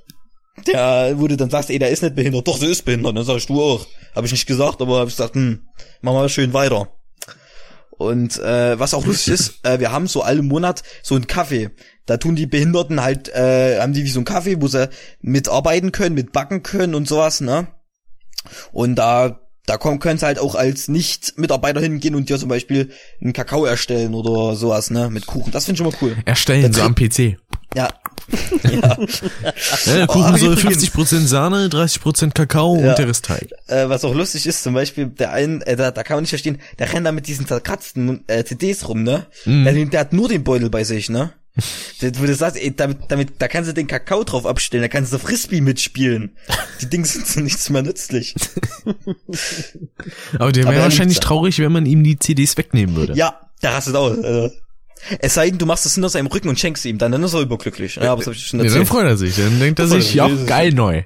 [0.66, 2.48] der, wo du dann sagst, ey, der ist nicht behindert.
[2.48, 3.16] Doch, der ist behindert.
[3.16, 3.86] Dann sagst du auch.
[4.16, 5.68] Habe ich nicht gesagt, aber hab ich gesagt, hm,
[6.02, 6.90] mach mal schön weiter.
[7.92, 11.72] Und äh, was auch lustig ist, äh, wir haben so alle Monat so einen Kaffee.
[12.06, 14.90] Da tun die Behinderten halt, äh, haben die wie so einen Kaffee, wo sie
[15.22, 17.68] mitarbeiten können, mitbacken können und sowas, ne?
[18.72, 22.90] Und da da komm, kannst du halt auch als Nicht-Mitarbeiter hingehen und dir zum Beispiel
[23.22, 25.52] einen Kakao erstellen oder sowas, ne, mit Kuchen.
[25.52, 26.16] Das finde ich mal cool.
[26.24, 27.38] Erstellen, so am PC.
[27.76, 27.90] Ja.
[28.64, 28.98] ja.
[29.86, 30.84] Ja, der Kuchen Oh, soll übrigens.
[30.86, 32.90] 50% Sahne, 30% Kakao Ja.
[32.92, 33.50] und der Rest Teig.
[33.68, 36.30] Äh, was auch lustig ist, zum Beispiel, der einen, äh, da, da kann man nicht
[36.32, 39.28] verstehen, der rennt da mit diesen zerkratzten äh, CDs rum, ne?
[39.46, 41.34] Der, der hat nur den Beutel bei sich, ne?
[42.20, 45.12] Wo du sagst, ey, damit, damit, da kannst du den Kakao drauf abstellen, da kannst
[45.12, 46.36] du Frisbee mitspielen.
[46.82, 48.36] Die Dinge sind so nichts mehr nützlich.
[50.38, 53.14] Aber der wäre wahrscheinlich traurig, wenn man ihm die CDs wegnehmen würde.
[53.16, 54.18] Ja, da rastet aus.
[54.24, 54.52] Also.
[55.20, 57.34] Es sei denn, du machst das hinter seinem Rücken und schenkst ihm dann, dann ist
[57.34, 57.96] er überglücklich.
[57.96, 58.88] Ja, aber das hab ich schon Ja, dann erzählt.
[58.90, 59.36] freut er sich.
[59.36, 61.04] Dann denkt er sich, sich, ja, geil neu.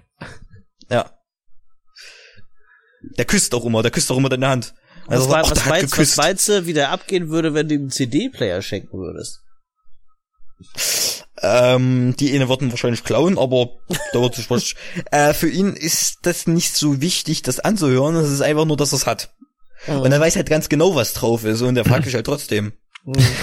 [0.89, 1.11] Ja.
[3.17, 4.73] Der küsst auch immer, der küsst auch immer deine Hand.
[5.07, 7.53] Was, Also, war, ach, was, der hat meinst, was meinst du, wie der abgehen würde,
[7.53, 9.39] wenn du ihm einen CD-Player schenken würdest?
[11.41, 13.69] Ähm, die eine würden wahrscheinlich klauen, aber
[14.13, 14.75] da wird sich was.
[15.11, 18.15] Äh, für ihn ist das nicht so wichtig, das anzuhören.
[18.15, 19.33] Es ist einfach nur, dass er es hat.
[19.87, 22.73] Und er weiß halt ganz genau, was drauf ist und er fragt dich halt trotzdem.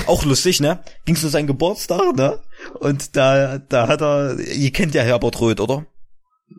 [0.06, 0.80] Auch lustig, ne?
[1.05, 2.40] Ging's zu seinem Geburtstag, ne?
[2.80, 5.86] Und da, da hat er, ihr kennt ja Herbert Roth, oder?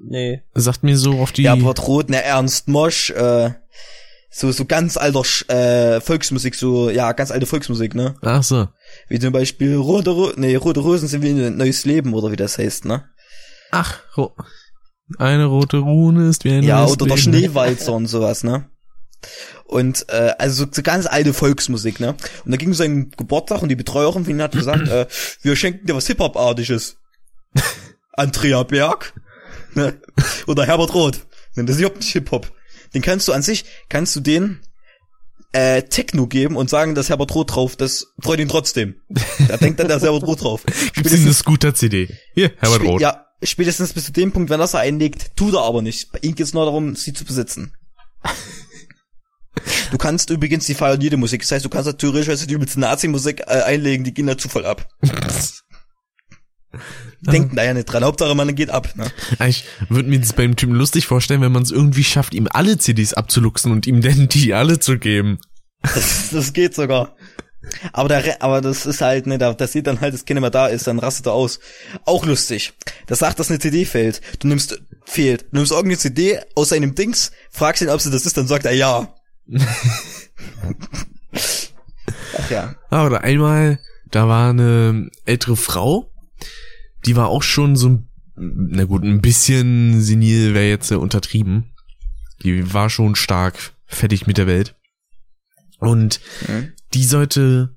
[0.02, 0.44] Nee.
[0.54, 1.48] Sagt mir so auf die...
[1.48, 3.52] Herbert Roth, ne, Ernst Mosch, äh,
[4.30, 8.16] so, so ganz alter äh, Volksmusik, so, ja, ganz alte Volksmusik, ne?
[8.22, 8.68] Ach so.
[9.08, 12.36] Wie zum Beispiel Rote, Ro nee, Rote Rosen sind wie ein neues Leben, oder wie
[12.36, 13.06] das heißt, ne?
[13.72, 14.36] Ach, ro
[15.18, 17.22] eine rote Rune ist wie ein Ja, neues oder der Leben.
[17.22, 18.70] Schneewalzer und sowas, ne?
[19.70, 22.16] Und äh, also so, so ganz alte Volksmusik, ne?
[22.44, 25.06] Und da ging es seinen Geburtstag und die Betreuerin von ihm hat gesagt, äh,
[25.44, 26.98] wir schenken dir was Hip-Hop-artiges.
[28.14, 29.14] Andrea Berg
[29.76, 30.02] ne?
[30.48, 31.28] oder Herbert Roth.
[31.56, 32.52] Ne, Das ist überhaupt nicht Hip-Hop.
[32.96, 34.60] Den kannst du an sich, kannst du den
[35.52, 38.96] äh, Techno geben und sagen, dass Herbert Roth drauf, das freut ihn trotzdem.
[39.48, 40.64] Da denkt dann, da ist Herbert Roth drauf.
[40.94, 42.10] Gibt's denn eine Scooter-CD?
[42.34, 43.02] Hier, Herbert Roth.
[43.02, 46.12] Ja, spätestens bis zu dem Punkt, wenn er sie einlegt, tut er aber nicht.
[46.12, 47.74] Bei ihm geht's nur darum, sie zu besitzen.
[49.92, 51.42] Du kannst übrigens, die feiern jede Musik.
[51.42, 54.66] Das heißt, du kannst natürlich also die übelste Nazi-Musik äh, einlegen, die gehen da Zufall
[54.66, 54.88] ab.
[57.22, 58.04] Denken da ja nicht dran.
[58.04, 58.94] Hauptsache, man geht ab.
[58.96, 59.12] Ne?
[59.48, 62.78] Ich würde mir das beim Typen lustig vorstellen, wenn man es irgendwie schafft, ihm alle
[62.78, 65.40] CDs abzuluxen und ihm dann die alle zu geben.
[65.82, 67.16] Das, das geht sogar.
[67.92, 70.50] Aber, der, aber das ist halt, ne, da, das sieht dann halt, das Kind immer
[70.50, 71.60] da ist, dann rastet er aus.
[72.06, 72.74] Auch lustig.
[73.08, 74.22] Das sagt, dass eine CD fehlt.
[74.40, 75.44] Du nimmst, fehlt.
[75.52, 78.66] Du nimmst irgendeine CD aus seinem Dings, fragst ihn, ob sie das ist, dann sagt
[78.66, 79.14] er ja.
[82.38, 82.76] Ach ja.
[82.90, 83.80] Ah, oder einmal,
[84.12, 86.12] da war eine ältere Frau,
[87.06, 91.74] die war auch schon so, ein- na gut, ein bisschen senil wäre jetzt äh, untertrieben.
[92.44, 94.76] Die war schon stark fertig mit der Welt.
[95.80, 96.72] Und Mhm.
[96.94, 97.76] die sollte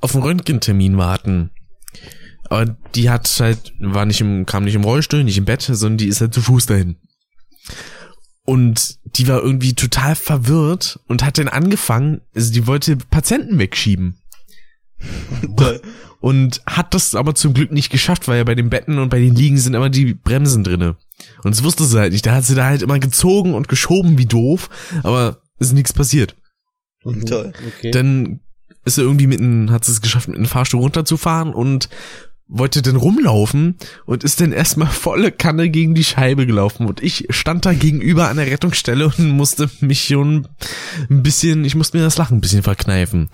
[0.00, 1.50] auf einen Röntgentermin warten.
[2.48, 2.64] Aber
[2.94, 6.06] die hat halt, war nicht im, kam nicht im Rollstuhl, nicht im Bett, sondern die
[6.06, 6.96] ist halt zu Fuß dahin.
[8.44, 14.18] Und die war irgendwie total verwirrt und hat dann angefangen, also die wollte Patienten wegschieben.
[15.56, 15.80] Toll.
[16.20, 19.20] Und hat das aber zum Glück nicht geschafft, weil ja bei den Betten und bei
[19.20, 20.96] den Liegen sind immer die Bremsen drinne.
[21.44, 22.26] Und das wusste sie halt nicht.
[22.26, 24.68] Da hat sie da halt immer gezogen und geschoben wie doof,
[25.04, 26.34] aber ist nichts passiert.
[27.02, 27.52] Toll.
[27.78, 27.90] Okay.
[27.92, 28.40] Dann
[28.84, 31.88] ist sie irgendwie mit einem, hat sie es geschafft, mit einem Fahrstuhl runterzufahren und
[32.48, 33.76] wollte dann rumlaufen
[34.06, 38.28] und ist dann erstmal volle Kanne gegen die Scheibe gelaufen und ich stand da gegenüber
[38.28, 40.48] an der Rettungsstelle und musste mich schon
[41.10, 43.28] ein bisschen, ich musste mir das Lachen ein bisschen verkneifen.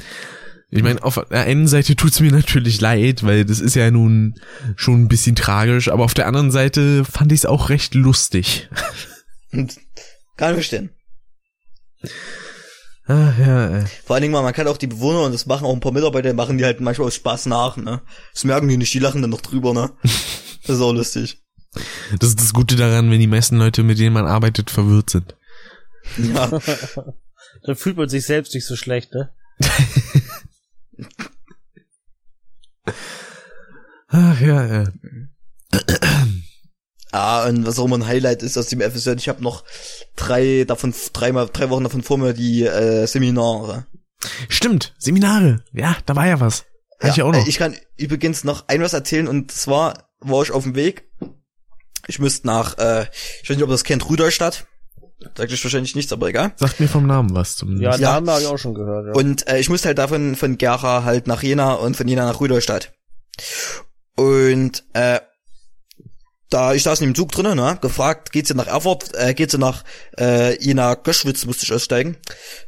[0.70, 4.34] Ich meine, auf der einen Seite tut's mir natürlich leid, weil das ist ja nun
[4.74, 8.68] schon ein bisschen tragisch, aber auf der anderen Seite fand ich es auch recht lustig.
[9.52, 10.90] Kann ich verstehen.
[13.06, 13.84] Ah, ja, äh.
[14.04, 15.92] Vor allen Dingen mal, man kann auch die Bewohner und das machen auch ein paar
[15.92, 18.00] Mitarbeiter, machen die halt manchmal aus Spaß nach, ne?
[18.32, 19.90] Das merken die nicht, die lachen dann noch drüber, ne?
[20.66, 21.42] Das ist auch lustig.
[22.18, 25.36] Das ist das Gute daran, wenn die meisten Leute, mit denen man arbeitet, verwirrt sind.
[26.16, 26.48] Ja.
[27.64, 29.28] Dann fühlt man sich selbst nicht so schlecht, ne?
[34.08, 34.84] Ach ja, ja.
[37.14, 39.62] Ah, und was auch immer ein Highlight ist aus dem FSJ, ich habe noch
[40.16, 43.86] drei davon, dreimal, drei Wochen davon vor mir die äh, Seminare.
[44.48, 45.62] Stimmt, Seminare.
[45.72, 46.64] Ja, da war ja was.
[47.00, 47.44] Hatte ich auch noch.
[47.46, 51.04] äh, Ich kann übrigens noch ein was erzählen und zwar war ich auf dem Weg.
[52.08, 53.06] Ich müsste nach, äh,
[53.42, 54.66] ich weiß nicht, ob ihr das kennt, Rudolstadt.
[55.36, 56.52] Sagt euch wahrscheinlich nichts, aber egal.
[56.56, 57.80] Sagt mir vom Namen was zum.
[57.80, 57.98] Ja, Ja.
[57.98, 59.06] da haben wir ich auch schon gehört.
[59.06, 59.12] Ja.
[59.12, 62.40] Und äh, ich musste halt davon von Gera halt nach Jena und von Jena nach
[62.40, 62.92] Rudolstadt.
[64.16, 65.20] Und äh,
[66.54, 69.54] da ich saß in dem Zug drinnen, ne, gefragt, geht's ihr nach Erfurt, äh, geht's
[69.54, 69.82] ihr nach
[70.16, 72.16] äh, Jena Göschwitz, musste ich aussteigen.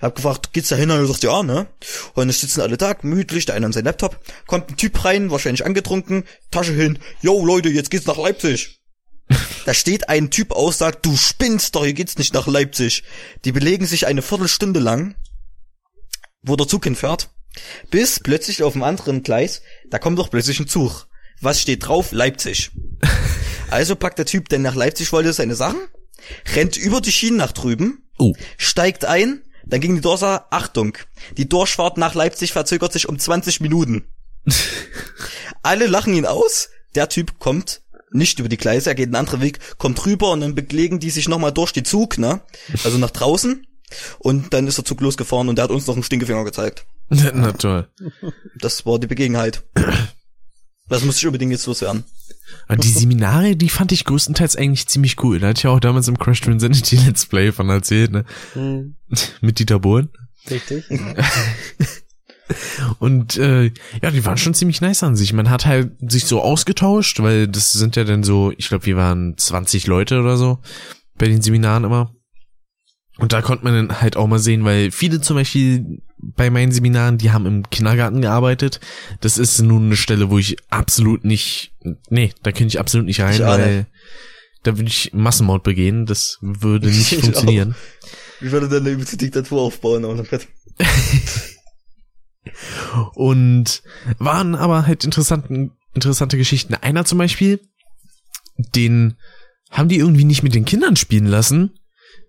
[0.02, 0.90] Hab gefragt, geht's da hin?
[0.90, 1.68] Und er sagt, ja, ne.
[2.14, 4.18] Und es sitzen alle da, gemütlich, der eine an seinem Laptop,
[4.48, 8.80] kommt ein Typ rein, wahrscheinlich angetrunken, Tasche hin, yo Leute, jetzt geht's nach Leipzig.
[9.66, 13.02] Da steht ein Typ aus, sagt, du spinnst doch, hier geht's nicht nach Leipzig.
[13.44, 15.16] Die belegen sich eine Viertelstunde lang,
[16.42, 17.30] wo der Zug hinfährt,
[17.90, 21.08] bis plötzlich auf dem anderen Gleis, da kommt doch plötzlich ein Zug.
[21.40, 22.12] Was steht drauf?
[22.12, 22.70] Leipzig.
[23.68, 25.80] Also packt der Typ, der nach Leipzig wollte, seine Sachen,
[26.54, 28.32] rennt über die Schienen nach drüben, Oh.
[28.58, 30.96] steigt ein, dann ging die Dorsa, Achtung,
[31.36, 34.04] die Durchfahrt nach Leipzig verzögert sich um 20 Minuten.
[35.62, 37.82] Alle lachen ihn aus, der Typ kommt
[38.12, 41.10] nicht über die Gleise, er geht einen anderen Weg, kommt rüber und dann belegen die
[41.10, 42.42] sich nochmal durch die Zug, ne?
[42.84, 43.66] Also nach draußen.
[44.20, 46.86] Und dann ist der Zug losgefahren und der hat uns noch einen Stinkefinger gezeigt.
[47.08, 47.88] Na toll.
[48.60, 49.64] Das war die Begebenheit.
[50.88, 52.04] Das muss ich unbedingt jetzt loswerden.
[52.68, 55.38] Aber die Seminare, die fand ich größtenteils eigentlich ziemlich cool.
[55.40, 58.24] Da hatte ich ja auch damals im Crash Insanity Let's Play von erzählt, ne?
[58.52, 58.94] Hm,
[59.40, 60.10] Mit Dieter Bohlen.
[60.50, 60.84] richtig.
[63.00, 65.32] Und äh, ja, die waren schon ziemlich nice an sich.
[65.32, 68.96] Man hat halt sich so ausgetauscht, weil das sind ja dann so, ich glaube, wir
[68.96, 70.60] waren 20 Leute oder so
[71.18, 72.14] bei den Seminaren immer.
[73.18, 76.72] Und da konnte man dann halt auch mal sehen, weil viele zum Beispiel bei meinen
[76.72, 78.80] Seminaren, die haben im Kindergarten gearbeitet.
[79.20, 81.72] Das ist nun eine Stelle, wo ich absolut nicht,
[82.10, 83.86] nee, da könnte ich absolut nicht rein, Ich auch weil
[84.66, 86.06] da würde ich Massenmord begehen.
[86.06, 87.74] Das würde nicht Ich funktionieren.
[88.40, 90.04] Ich würde dann eine übelste Diktatur aufbauen.
[90.04, 90.28] Und
[93.14, 93.82] Und
[94.18, 96.74] waren aber halt interessanten, interessante Geschichten.
[96.74, 97.60] Einer zum Beispiel,
[98.56, 99.16] den
[99.70, 101.78] haben die irgendwie nicht mit den Kindern spielen lassen,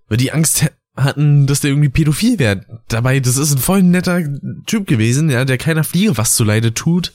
[0.08, 2.66] weil die Angst ha- hatten, dass der irgendwie pädophil wäre.
[2.88, 4.22] Dabei, das ist ein voll netter
[4.66, 7.14] Typ gewesen, ja, der keiner Fliege was zuleide tut.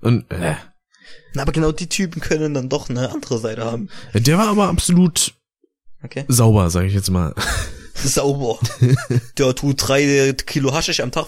[0.00, 0.54] Und äh,
[1.34, 3.88] Na, aber genau die Typen können dann doch eine andere Seite haben.
[4.14, 5.34] der war aber absolut
[6.02, 6.24] Okay.
[6.28, 7.34] sauber, sage ich jetzt mal.
[7.94, 8.58] Sauber.
[9.36, 11.26] der tut drei Kilo Haschisch am Tag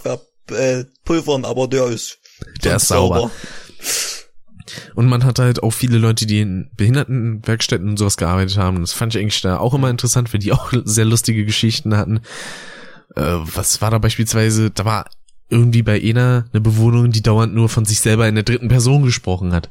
[0.50, 2.18] äh, pulvern, aber der ist
[2.64, 3.30] Der ist sauber.
[4.94, 8.80] Und man hat halt auch viele Leute, die in Behindertenwerkstätten und sowas gearbeitet haben.
[8.80, 12.20] Das fand ich eigentlich da auch immer interessant, weil die auch sehr lustige Geschichten hatten.
[13.16, 14.70] Äh, was war da beispielsweise?
[14.70, 15.06] Da war
[15.48, 19.02] irgendwie bei einer eine Bewohnerin, die dauernd nur von sich selber in der dritten Person
[19.04, 19.70] gesprochen hat.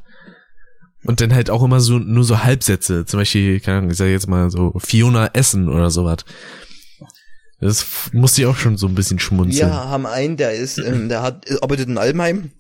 [1.03, 3.05] Und dann halt auch immer so, nur so Halbsätze.
[3.05, 6.25] Zum Beispiel, keine Ahnung, ich sag jetzt mal so Fiona Essen oder sowas.
[7.59, 9.69] Das musste ich auch schon so ein bisschen schmunzeln.
[9.69, 12.51] Wir haben einen, der ist, ähm, der hat, arbeitet in Almheim.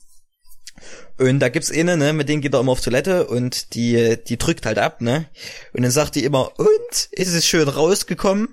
[1.21, 4.37] Und da gibt's eine, ne, mit denen geht er immer auf Toilette und die, die
[4.37, 5.27] drückt halt ab, ne.
[5.71, 8.49] Und dann sagt die immer, und, ist es schön rausgekommen?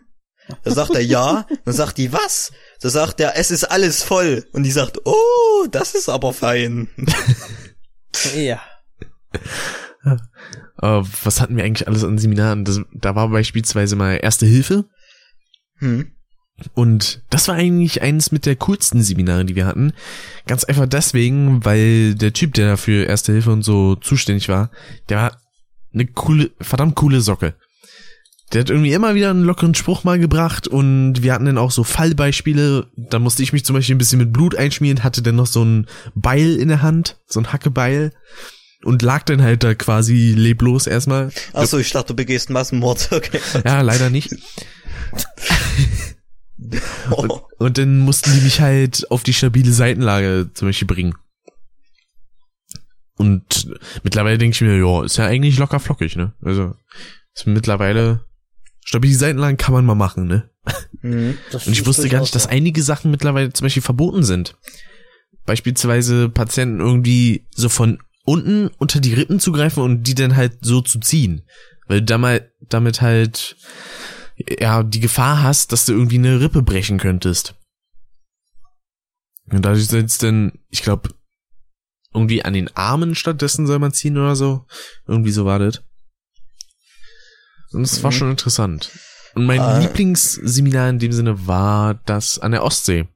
[0.64, 1.46] Da sagt er ja.
[1.64, 2.52] Dann sagt die, was?
[2.80, 4.44] Da sagt er, es ist alles voll.
[4.52, 6.88] Und die sagt, oh, das ist aber fein.
[8.34, 8.60] Ja.
[10.04, 12.64] Äh, was hatten wir eigentlich alles an Seminaren?
[12.64, 14.86] Das, da war beispielsweise mal Erste Hilfe.
[15.76, 16.16] Hm.
[16.74, 19.92] Und das war eigentlich eines mit der coolsten Seminare, die wir hatten.
[20.46, 24.70] Ganz einfach deswegen, weil der Typ, der für Erste Hilfe und so zuständig war,
[25.08, 25.40] der war
[25.94, 27.54] eine coole, verdammt coole Socke.
[28.52, 31.70] Der hat irgendwie immer wieder einen lockeren Spruch mal gebracht und wir hatten dann auch
[31.70, 32.86] so Fallbeispiele.
[32.96, 35.62] Da musste ich mich zum Beispiel ein bisschen mit Blut einschmieren, hatte dann noch so
[35.62, 38.12] ein Beil in der Hand, so ein Hackebeil
[38.84, 41.30] und lag dann halt da quasi leblos erstmal.
[41.52, 43.10] Ach so, ich dachte, du begehst Massenmord.
[43.18, 43.40] Okay.
[43.64, 44.34] Ja, leider nicht.
[47.10, 47.40] Oh.
[47.58, 51.14] Und dann mussten die mich halt auf die stabile Seitenlage zum Beispiel bringen.
[53.16, 53.68] Und
[54.04, 56.34] mittlerweile denke ich mir, ja, ist ja eigentlich locker flockig, ne?
[56.40, 56.74] Also,
[57.34, 58.24] ist mittlerweile,
[58.84, 60.50] stabile Seitenlagen kann man mal machen, ne?
[61.02, 61.36] Mhm.
[61.52, 64.56] Und ich wusste gar nicht, dass einige Sachen mittlerweile zum Beispiel verboten sind.
[65.46, 70.58] Beispielsweise Patienten irgendwie so von unten unter die Rippen zu greifen und die dann halt
[70.60, 71.42] so zu ziehen.
[71.86, 73.56] Weil du damit, damit halt,
[74.60, 77.54] ja, die Gefahr hast, dass du irgendwie eine Rippe brechen könntest.
[79.50, 81.10] Und dadurch es dann, ich glaube,
[82.12, 84.66] irgendwie an den Armen stattdessen soll man ziehen oder so.
[85.06, 85.82] Irgendwie so war das.
[87.72, 88.14] Und es war Mhm.
[88.16, 88.90] schon interessant.
[89.34, 89.78] Und mein Ah.
[89.78, 93.06] Lieblingsseminar in dem Sinne war das an der Ostsee.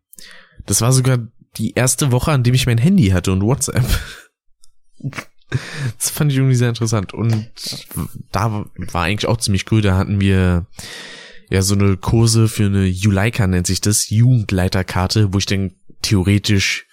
[0.66, 1.19] Das war sogar
[1.57, 3.85] die erste Woche, an dem ich mein Handy hatte und WhatsApp.
[5.99, 7.12] Das fand ich irgendwie sehr interessant.
[7.15, 7.51] Und
[8.33, 9.83] da war eigentlich auch ziemlich cool.
[9.83, 10.66] Da hatten wir
[11.51, 16.87] ja so eine Kurse für eine Juleika nennt sich das, Jugendleiterkarte, wo ich dann theoretisch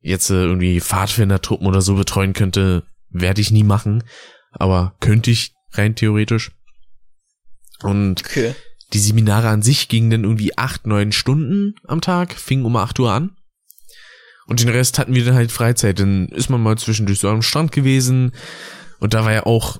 [0.00, 2.84] jetzt äh, irgendwie Pfadfindertruppen oder so betreuen könnte.
[3.10, 4.04] Werde ich nie machen.
[4.52, 6.52] Aber könnte ich rein theoretisch.
[7.82, 8.54] Und Okay.
[8.92, 12.98] die Seminare an sich gingen dann irgendwie acht, neun Stunden am Tag, fingen um acht
[12.98, 13.36] Uhr an.
[14.48, 16.00] Und den Rest hatten wir dann halt Freizeit.
[16.00, 18.32] Dann ist man mal zwischendurch so am Strand gewesen.
[18.98, 19.78] Und da war ja auch,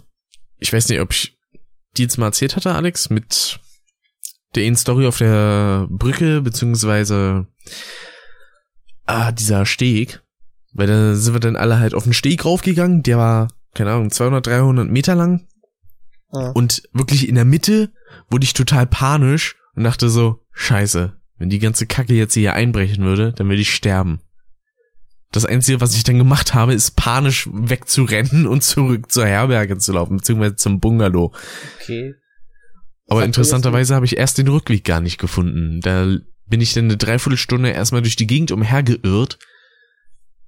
[0.59, 1.39] ich weiß nicht, ob ich
[1.97, 3.59] die jetzt mal erzählt hatte, Alex, mit
[4.55, 7.47] der einen Story auf der Brücke, beziehungsweise
[9.07, 10.23] ah, dieser Steg.
[10.75, 13.03] Weil da sind wir dann alle halt auf den Steg raufgegangen.
[13.03, 15.47] Der war, keine Ahnung, 200, 300 Meter lang.
[16.31, 16.51] Ja.
[16.51, 17.91] Und wirklich in der Mitte
[18.29, 23.03] wurde ich total panisch und dachte so, scheiße, wenn die ganze Kacke jetzt hier einbrechen
[23.03, 24.21] würde, dann würde ich sterben.
[25.31, 29.93] Das Einzige, was ich dann gemacht habe, ist panisch wegzurennen und zurück zur Herberge zu
[29.93, 31.35] laufen, beziehungsweise zum Bungalow.
[31.83, 32.15] Okay.
[33.09, 35.81] Aber interessanterweise habe ich erst den Rückweg gar nicht gefunden.
[35.81, 39.39] Da bin ich dann eine Dreiviertelstunde erstmal durch die Gegend umhergeirrt,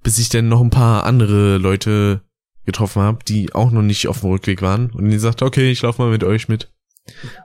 [0.03, 2.21] bis ich dann noch ein paar andere Leute
[2.65, 4.91] getroffen habe, die auch noch nicht auf dem Rückweg waren.
[4.91, 6.71] Und die sagte, okay, ich laufe mal mit euch mit.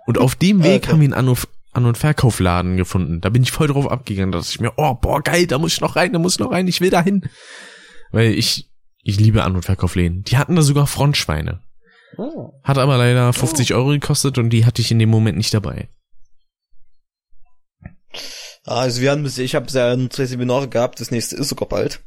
[0.07, 0.93] Und auf dem Weg Okay.
[0.93, 3.21] haben wir einen An- und- An- und Verkaufladen gefunden.
[3.21, 4.33] Da bin ich voll drauf abgegangen.
[4.33, 6.39] Da dachte ich mir, oh, boah, geil, da muss ich noch rein, da muss ich
[6.41, 7.29] noch rein, ich will da hin.
[8.13, 8.71] Weil ich,
[9.03, 10.23] ich liebe An- und Verkaufläden.
[10.23, 11.61] Die hatten da sogar Frontschweine.
[12.19, 12.53] Oh.
[12.63, 15.89] Hat aber leider 50 Euro gekostet und die hatte ich in dem Moment nicht dabei.
[18.65, 22.01] Ah, Also wir haben ich habe ja drei Seminare gehabt, das nächste ist sogar bald.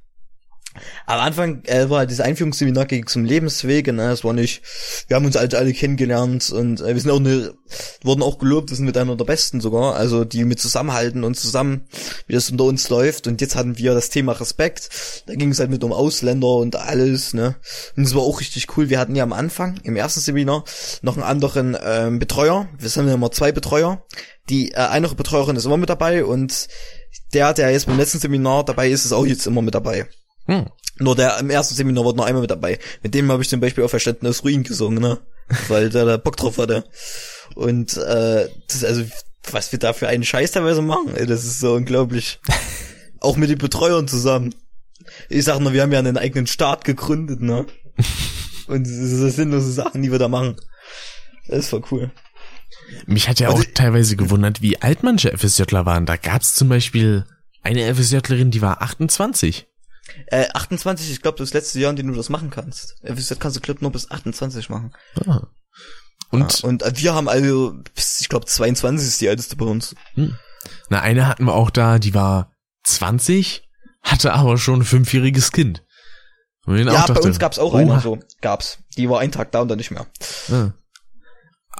[1.07, 4.61] Am Anfang äh, war halt dieses Einführungsseminar ging zum Lebenswege, ne, es war nicht,
[5.07, 7.55] wir haben uns halt alle kennengelernt und äh, wir sind auch eine,
[8.03, 11.35] wurden auch gelobt, wir sind mit einer der Besten sogar, also die mit zusammenhalten und
[11.35, 11.87] zusammen,
[12.27, 13.25] wie das unter uns läuft.
[13.25, 14.89] Und jetzt hatten wir das Thema Respekt,
[15.25, 17.55] da ging es halt mit um Ausländer und alles, ne,
[17.97, 20.65] und es war auch richtig cool, wir hatten ja am Anfang, im ersten Seminar,
[21.01, 24.05] noch einen anderen ähm, Betreuer, wir sind ja immer zwei Betreuer,
[24.49, 26.67] die äh, eine Betreuerin ist immer mit dabei und
[27.33, 30.07] der, der jetzt beim letzten Seminar dabei ist, ist auch jetzt immer mit dabei.
[30.49, 30.65] Hm.
[30.97, 32.79] Nur der im ersten Seminar war noch einmal mit dabei.
[33.03, 35.19] Mit dem habe ich zum Beispiel auch Verständnis Ruin gesungen, ne?
[35.67, 36.83] Weil der da Bock drauf hatte.
[37.55, 39.03] Und äh, das ist also,
[39.51, 42.39] was wir da für einen Scheiß teilweise machen, ey, das ist so unglaublich.
[43.19, 44.55] auch mit den Betreuern zusammen.
[45.29, 47.65] Ich sag nur, wir haben ja einen eigenen Staat gegründet, ne?
[48.67, 50.55] Und das so sinnlose Sachen, die wir da machen.
[51.47, 52.11] Das voll cool.
[53.05, 56.05] Mich hat ja auch teilweise gewundert, wie alt manche FSJler waren.
[56.05, 57.25] Da gab's zum Beispiel
[57.61, 59.67] eine FSJlerin, die war 28.
[60.27, 62.95] Äh, 28, ich glaube, das letzte Jahr, in dem du das machen kannst.
[63.03, 64.93] FSJ kannst du Club nur bis 28 machen.
[65.25, 65.47] Ah.
[66.31, 67.79] Und Ja, und äh, wir haben also,
[68.19, 69.95] ich glaube, 22 ist die älteste bei uns.
[70.89, 72.51] na, eine hatten wir auch da, die war
[72.83, 73.67] 20,
[74.01, 75.83] hatte aber schon ein fünfjähriges Kind.
[76.67, 77.79] Ja, auch bei dachte, uns gab's auch oha.
[77.79, 78.19] eine so.
[78.41, 78.79] Gab's.
[78.95, 80.05] Die war einen Tag da und dann nicht mehr.
[80.49, 80.73] Ja.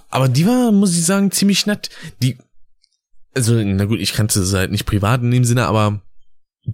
[0.09, 1.89] Aber die war, muss ich sagen, ziemlich nett.
[2.23, 2.39] Die,
[3.35, 6.01] also, na gut, ich kannte sie halt nicht privat in dem Sinne, aber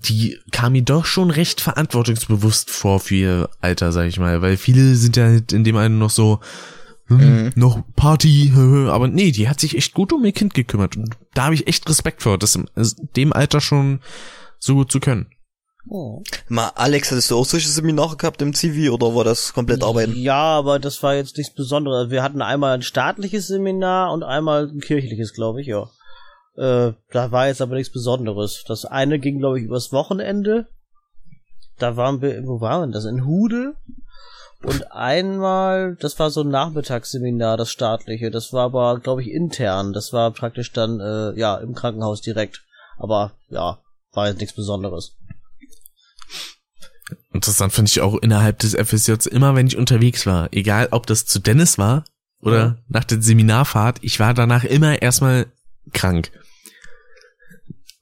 [0.04, 4.58] die kam mir doch schon recht verantwortungsbewusst vor für ihr Alter, sag ich mal, weil
[4.58, 6.40] viele sind ja halt in dem einen noch so,
[7.08, 7.52] hm, Mhm.
[7.56, 8.52] noch Party,
[8.90, 11.68] aber nee, die hat sich echt gut um ihr Kind gekümmert und da habe ich
[11.68, 12.68] echt Respekt vor, das in
[13.16, 14.00] dem Alter schon
[14.60, 15.28] so gut zu können.
[15.88, 16.24] Oh.
[16.50, 20.16] Mal, Alex, hattest du auch solche Seminare gehabt im CV oder war das komplett Arbeiten?
[20.16, 22.10] Ja, aber das war jetzt nichts Besonderes.
[22.10, 25.88] Wir hatten einmal ein staatliches Seminar und einmal ein kirchliches, glaube ich, ja.
[26.58, 28.64] Äh, da war jetzt aber nichts Besonderes.
[28.68, 30.68] Das eine ging, glaube ich, übers Wochenende.
[31.78, 33.06] Da waren wir, wo waren wir das?
[33.06, 33.74] In Hude.
[34.64, 38.32] Und einmal, das war so ein Nachmittagsseminar, das staatliche.
[38.32, 39.94] Das war aber, glaube ich, intern.
[39.94, 42.64] Das war praktisch dann, äh, ja, im Krankenhaus direkt.
[42.98, 43.80] Aber, ja,
[44.14, 45.18] war jetzt nichts Besonderes.
[47.34, 51.26] Interessant finde ich auch innerhalb des FSJs immer, wenn ich unterwegs war, egal ob das
[51.26, 52.06] zu Dennis war
[52.42, 55.48] oder nach der Seminarfahrt, ich war danach immer erstmal
[55.92, 56.32] krank.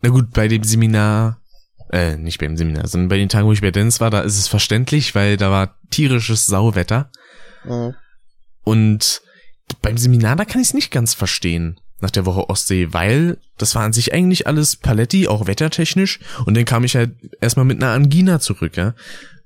[0.03, 1.39] Na gut, bei dem Seminar,
[1.91, 4.37] äh, nicht beim Seminar, sondern bei den Tagen, wo ich bei Dennis war, da ist
[4.37, 7.09] es verständlich, weil da war tierisches Sauwetter
[7.65, 7.95] Mhm.
[8.63, 9.21] und
[9.81, 13.75] beim Seminar, da kann ich es nicht ganz verstehen nach der Woche Ostsee, weil das
[13.75, 16.19] war an sich eigentlich alles Paletti, auch wettertechnisch.
[16.45, 18.93] Und dann kam ich halt erstmal mit einer Angina zurück, ja.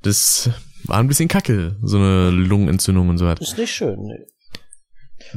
[0.02, 0.50] Das
[0.86, 3.42] war ein bisschen kacke, so eine Lungenentzündung und so weiter.
[3.44, 4.26] Ist nicht schön, ne.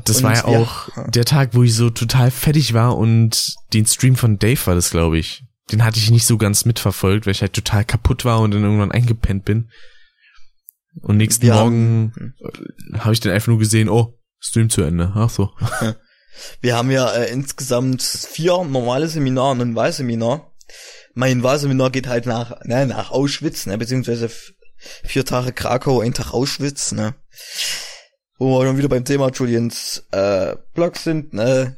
[0.05, 3.87] Das Und war ja auch der Tag, wo ich so total fertig war und den
[3.87, 5.45] Stream von Dave war das, glaube ich.
[5.73, 8.62] Den hatte ich nicht so ganz mitverfolgt, weil ich halt total kaputt war und dann
[8.62, 9.71] irgendwann eingepennt bin.
[11.03, 12.35] Und nächsten Wir Morgen
[12.99, 15.12] habe ich dann einfach nur gesehen, oh, Stream zu Ende.
[15.15, 15.51] Ach so.
[16.61, 20.53] Wir haben ja äh, insgesamt vier normale Seminare und ein Wahlseminar.
[21.15, 24.31] Mein Wahlseminar geht halt nach, ne, nach Auschwitz, ne, beziehungsweise
[25.05, 27.15] vier Tage Krakau, ein Tag Auschwitz, ne.
[28.41, 31.77] Wo wir schon wieder beim Thema Julians äh, Blog sind, ne.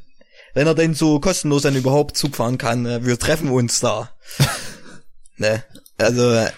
[0.53, 4.11] Wenn er denn so kostenlos dann überhaupt Zug fahren kann, ne, wir treffen uns da.
[5.37, 5.65] ne.
[5.97, 6.51] Also, äh,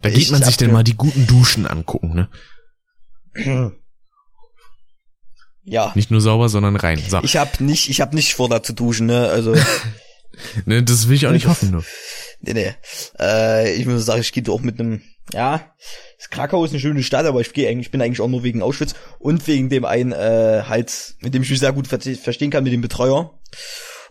[0.00, 2.14] Da geht man sich denn mal die guten Duschen angucken,
[3.34, 3.76] ne?
[5.64, 5.92] ja.
[5.94, 6.98] Nicht nur sauber, sondern rein.
[7.06, 7.20] So.
[7.22, 9.54] Ich hab nicht, ich hab nicht vor, da zu duschen, ne, also.
[10.64, 11.84] Ne, das will ich auch nicht hoffen, nur.
[12.40, 12.74] Nee, nee.
[13.20, 15.60] Äh, ich muss sagen, ich gehe auch mit einem, ja,
[16.30, 18.62] Krakau ist eine schöne Stadt, aber ich gehe eigentlich, ich bin eigentlich auch nur wegen
[18.62, 22.50] Auschwitz und wegen dem einen, äh, halt, mit dem ich mich sehr gut ver verstehen
[22.50, 23.38] kann, mit dem Betreuer.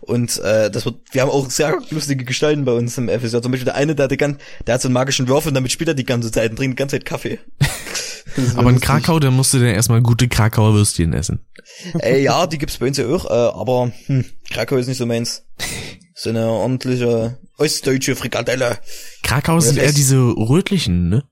[0.00, 3.40] Und äh, das wird, wir haben auch sehr lustige Gestalten bei uns im FSJ.
[3.40, 5.54] Zum Beispiel der eine, der, hat die gan- der hat so einen magischen Würfel und
[5.54, 7.38] damit spielt er die ganze Zeit und trinkt die ganze Zeit Kaffee.
[8.56, 8.80] Aber in.
[8.80, 11.44] Krakau, da musst du dann erstmal gute Krakauer Würstchen essen.
[11.98, 15.06] Ey, ja, die gibt's bei uns ja auch, äh, aber hm, Krakau ist nicht so
[15.06, 15.44] meins.
[16.22, 18.78] So eine ordentliche ostdeutsche Frikadelle.
[19.24, 21.24] Krakau Ja, sind eher diese rötlichen, ne?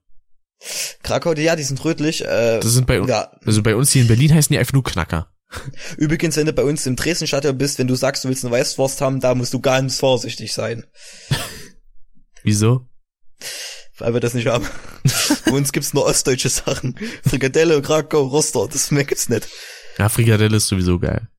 [1.01, 2.25] Krakau, die, ja, die sind rötlich.
[2.25, 4.73] Äh, Das sind bei uns, ja, also bei uns hier in Berlin heißen die einfach
[4.73, 5.31] nur Knacker.
[5.95, 8.99] übrigens, wenn du bei uns im Dresden-Stadion bist, wenn du sagst, du willst eine Weißwurst
[8.99, 10.85] haben, da musst du ganz vorsichtig sein,
[12.43, 12.85] Wieso?
[13.97, 14.67] weil wir das nicht haben.
[15.45, 16.99] bei uns gibt's nur ostdeutsche Sachen.
[17.25, 19.47] Frikadelle, Krakau, Roster, das mehr gibt's nicht.
[19.97, 21.29] Ja, Frikadelle ist sowieso geil.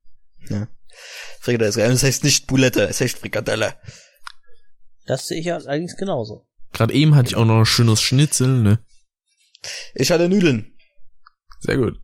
[1.42, 1.90] Frikadelle ist geil.
[1.90, 3.74] Das heißt nicht Boulette, es heißt Frikadelle.
[5.06, 6.46] Das sehe ich ja allerdings genauso.
[6.72, 8.78] Gerade eben hatte ich auch noch ein schönes Schnitzel, ne?
[9.94, 10.72] Ich hatte Nudeln.
[11.58, 12.00] Sehr gut.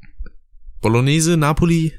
[0.81, 1.95] Bolognese, Napoli,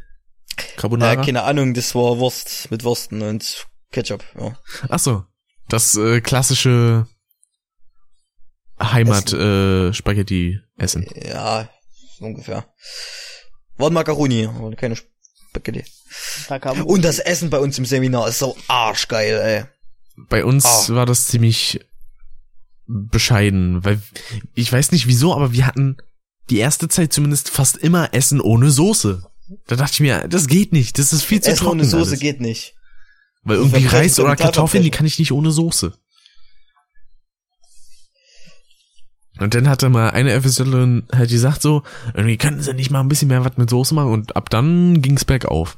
[0.76, 1.14] Carbonara.
[1.14, 4.24] Äh, keine Ahnung, das war Wurst mit Würsten und Ketchup.
[4.38, 4.58] Ja.
[4.90, 5.24] Ach so,
[5.70, 7.08] das äh, klassische
[8.82, 11.08] Heimat äh, Spaghetti essen.
[11.16, 11.70] Ja,
[12.20, 12.66] ungefähr.
[13.78, 14.98] War ein Macaroni, aber keine
[15.50, 15.84] Spaghetti.
[16.48, 19.66] Da kam Und das Essen bei uns im Seminar ist so arschgeil, ey.
[20.30, 20.96] Bei uns Ah.
[20.96, 21.80] war das ziemlich
[22.88, 24.02] bescheiden, weil
[24.56, 25.98] ich weiß nicht wieso, aber wir hatten
[26.50, 29.24] die erste Zeit zumindest fast immer Essen ohne Soße.
[29.68, 31.80] Da dachte ich mir, das geht nicht, das ist viel zu Essen trocken.
[31.80, 32.20] ohne Soße alles.
[32.20, 32.76] geht nicht.
[33.44, 34.36] Weil irgendwie Reis oder.
[34.36, 35.94] Kartoffeln, die kann ich nicht ohne Soße.
[39.40, 41.84] Und dann hatte mal eine FSJlerin halt gesagt so,
[42.14, 45.02] irgendwie könnten sie nicht mal ein bisschen mehr was mit Soße machen und ab dann
[45.02, 45.78] ging's bergauf.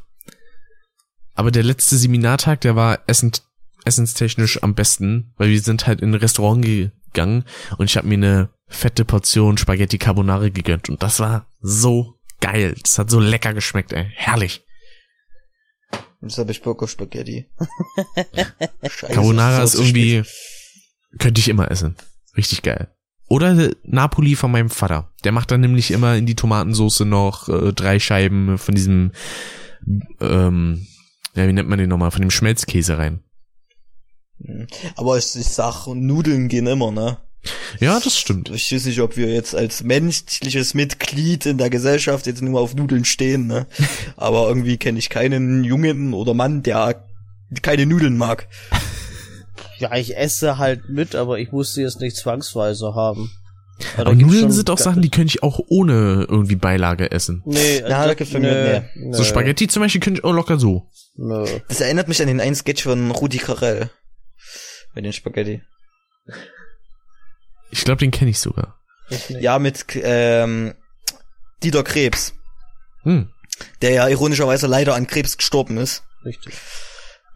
[1.36, 3.44] Aber der letzte Seminartag, der war essend,
[3.86, 7.46] essenstechnisch am besten, weil wir sind halt in ein Restaurant gegangen
[7.78, 12.76] und ich habe mir eine fette Portion Spaghetti Carbonara gegönnt und das war so geil.
[12.82, 14.12] Das hat so lecker geschmeckt, ey.
[14.16, 14.66] Herrlich.
[16.22, 17.50] Jetzt habe ich Bock auf Spaghetti.
[18.88, 19.96] Scheiße, Carbonara ist so spät.
[19.96, 20.30] irgendwie,
[21.20, 21.96] könnte ich immer essen.
[22.36, 22.94] Richtig geil.
[23.32, 25.10] Oder Napoli von meinem Vater.
[25.24, 29.14] Der macht dann nämlich immer in die Tomatensauce noch äh, drei Scheiben von diesem,
[30.20, 30.86] ähm,
[31.34, 33.22] ja, wie nennt man den nochmal, von dem Schmelzkäse rein.
[34.98, 37.20] Aber ich, ich sag, Nudeln gehen immer, ne?
[37.80, 38.50] Ja, das stimmt.
[38.50, 42.76] Ich weiß nicht, ob wir jetzt als menschliches Mitglied in der Gesellschaft jetzt nur auf
[42.76, 43.66] Nudeln stehen, ne?
[44.18, 47.06] Aber irgendwie kenne ich keinen Jungen oder Mann, der
[47.62, 48.50] keine Nudeln mag.
[49.82, 53.32] Ja, ich esse halt mit, aber ich muss sie jetzt nicht zwangsweise haben.
[53.98, 57.42] Da Aber gibt's Nudeln sind auch Sachen, die könnte ich auch ohne irgendwie Beilage essen.
[57.46, 59.12] Nee, Ja, da gibt's bei mir- nee.
[59.14, 60.88] So Spaghetti zum Beispiel könnte ich auch locker so.
[61.16, 61.46] Nö.
[61.68, 63.90] Das erinnert mich an den einen Sketch von Rudi Carell.
[64.94, 65.62] Mit den Spaghetti.
[67.72, 68.78] Ich glaube, den kenne ich sogar.
[69.10, 69.30] Ich.
[69.30, 70.74] Ja, mit ähm,
[71.64, 72.34] Dieter Krebs,
[73.04, 73.30] Hm.
[73.82, 76.04] der ja ironischerweise leider an Krebs gestorben ist.
[76.24, 76.54] Richtig.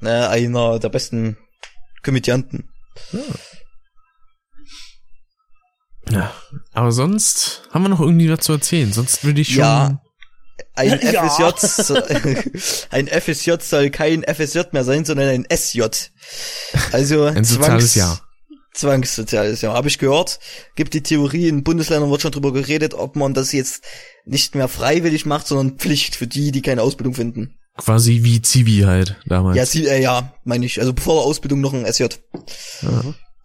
[0.01, 1.37] Ne, einer der besten
[2.05, 2.69] Komödianten.
[6.09, 6.31] Ja.
[6.71, 8.93] Aber sonst haben wir noch irgendwie was zu erzählen.
[8.93, 9.59] Sonst würde ich schon.
[9.59, 10.01] Ja.
[10.75, 11.27] Ein Ja.
[11.27, 12.03] FSJ, soll,
[12.91, 15.83] ein FSJ soll kein FSJ mehr sein, sondern ein SJ.
[16.91, 18.21] Also Ein soziales Jahr.
[18.73, 19.73] Zwangssoziales Jahr.
[19.73, 20.39] Habe ich gehört.
[20.75, 23.83] Gibt die Theorie, in Bundesländern wird schon drüber geredet, ob man das jetzt
[24.25, 27.57] nicht mehr freiwillig macht, sondern Pflicht für die, die keine Ausbildung finden.
[27.77, 29.57] Quasi wie Zivi halt damals.
[29.57, 30.79] Ja, sie, äh, ja, meine ich.
[30.79, 32.05] Also vor der Ausbildung noch ein SJ.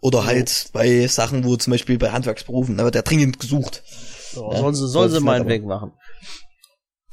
[0.01, 3.83] Oder halt bei Sachen, wo zum Beispiel bei Handwerksberufen, da wird ja dringend gesucht.
[4.33, 5.91] So, Ja, sollen sie, sollen sie mal einen Weg machen.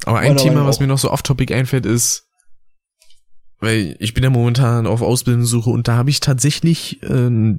[0.05, 0.81] Aber ein Thema, was auch.
[0.81, 2.29] mir noch so off-topic einfällt, ist,
[3.59, 7.59] weil ich bin ja momentan auf Ausbildungssuche und da habe ich tatsächlich, äh,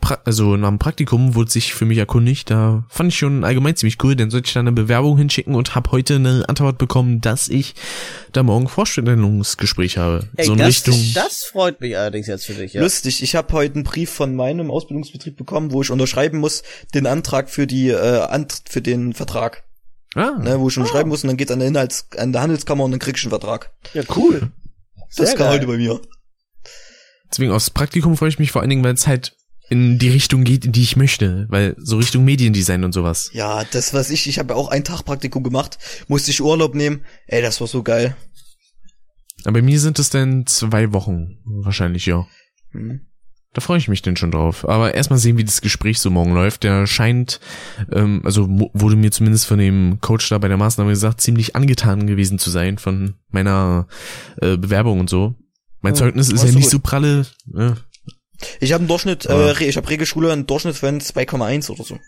[0.00, 3.76] pra also nach dem Praktikum wurde sich für mich erkundigt, da fand ich schon allgemein
[3.76, 7.20] ziemlich cool, dann sollte ich da eine Bewerbung hinschicken und habe heute eine Antwort bekommen,
[7.20, 7.74] dass ich
[8.32, 10.28] da morgen Vorstellungsgespräch habe.
[10.36, 10.94] Ey, so in das, Richtung.
[11.14, 12.82] das freut mich allerdings jetzt für dich, ja.
[12.82, 16.62] Lustig, ich habe heute einen Brief von meinem Ausbildungsbetrieb bekommen, wo ich unterschreiben muss,
[16.94, 19.64] den Antrag für die äh, Ant für den Vertrag.
[20.14, 22.84] ah, Ne, wo ich unterschreiben muss und dann geht an der Inhalts an der Handelskammer
[22.84, 23.72] und dann krieg ich einen Vertrag.
[23.94, 24.52] Ja, cool.
[25.16, 25.54] Das Sehr kam geil.
[25.54, 26.00] heute bei mir.
[27.32, 29.34] deswegen aufs Praktikum freue ich mich vor allen Dingen, weil es halt
[29.70, 33.30] in die Richtung geht, in die ich möchte, weil so Richtung Mediendesign und sowas.
[33.32, 35.78] Ja, das was ich, ich habe ja auch einen Tag Praktikum gemacht,
[36.08, 37.04] musste ich Urlaub nehmen.
[37.26, 38.16] Ey, das war so geil.
[39.44, 42.26] Aber bei mir sind es dann zwei Wochen, wahrscheinlich, ja.
[42.72, 43.00] Hm.
[43.54, 44.68] Da freue ich mich denn schon drauf.
[44.68, 46.64] Aber erstmal sehen, wie das Gespräch so morgen läuft.
[46.64, 47.40] Der scheint,
[47.90, 52.06] ähm, also wurde mir zumindest von dem Coach da bei der Maßnahme gesagt, ziemlich angetan
[52.06, 53.88] gewesen zu sein von meiner
[54.42, 55.34] äh, Bewerbung und so.
[55.80, 56.70] Mein Ja, Zeugnis ist war ja nicht gut.
[56.72, 57.26] so pralle.
[57.56, 57.70] Äh,
[58.60, 59.60] Ich habe einen Durchschnitt, äh, Ja.
[59.60, 61.98] Ich habe Regelschule einen Durchschnitt von 2,1 oder so.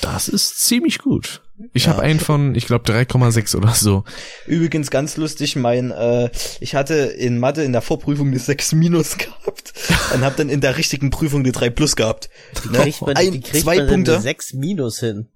[0.00, 1.42] das ist ziemlich gut.
[1.72, 1.92] Ich Ja.
[1.92, 4.04] habe einen von, ich glaube, 3,6 oder so.
[4.46, 6.30] Übrigens ganz lustig, mein, äh,
[6.60, 9.72] ich hatte in Mathe in der Vorprüfung eine 6 minus gehabt
[10.14, 12.28] und habe dann in der richtigen Prüfung eine 3 plus gehabt.
[12.70, 12.78] Ne?
[12.78, 14.12] Kriegt man, Ein, wie kriegt zwei man Punkte.
[14.14, 15.28] eine 6 minus hin?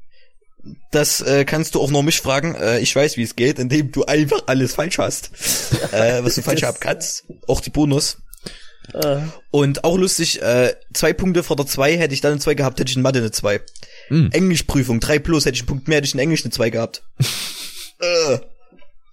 [0.91, 2.55] Das äh, kannst du auch noch mich fragen.
[2.55, 5.31] Äh, ich weiß, wie es geht, indem du einfach alles falsch hast.
[5.93, 7.25] äh, was du falsch haben kannst.
[7.47, 8.19] Auch die Bonus.
[8.94, 9.19] Äh,
[9.51, 12.81] Und auch lustig, äh, zwei Punkte vor der zwei hätte ich dann eine zwei gehabt,
[12.81, 13.60] hätte ich in Mathe eine zwei.
[14.09, 14.31] Hm.
[14.32, 17.02] Englischprüfung, drei plus, hätte ich einen Punkt mehr, hätte ich in Englisch eine zwei gehabt.
[18.01, 18.39] äh,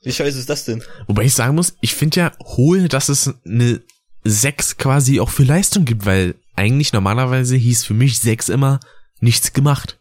[0.04, 0.84] wie scheiße ist das denn?
[1.08, 3.82] Wobei ich sagen muss, ich finde ja hohl, dass es eine
[4.24, 8.80] 6 quasi auch für Leistung gibt, weil eigentlich normalerweise hieß für mich 6 immer
[9.20, 10.00] nichts gemacht.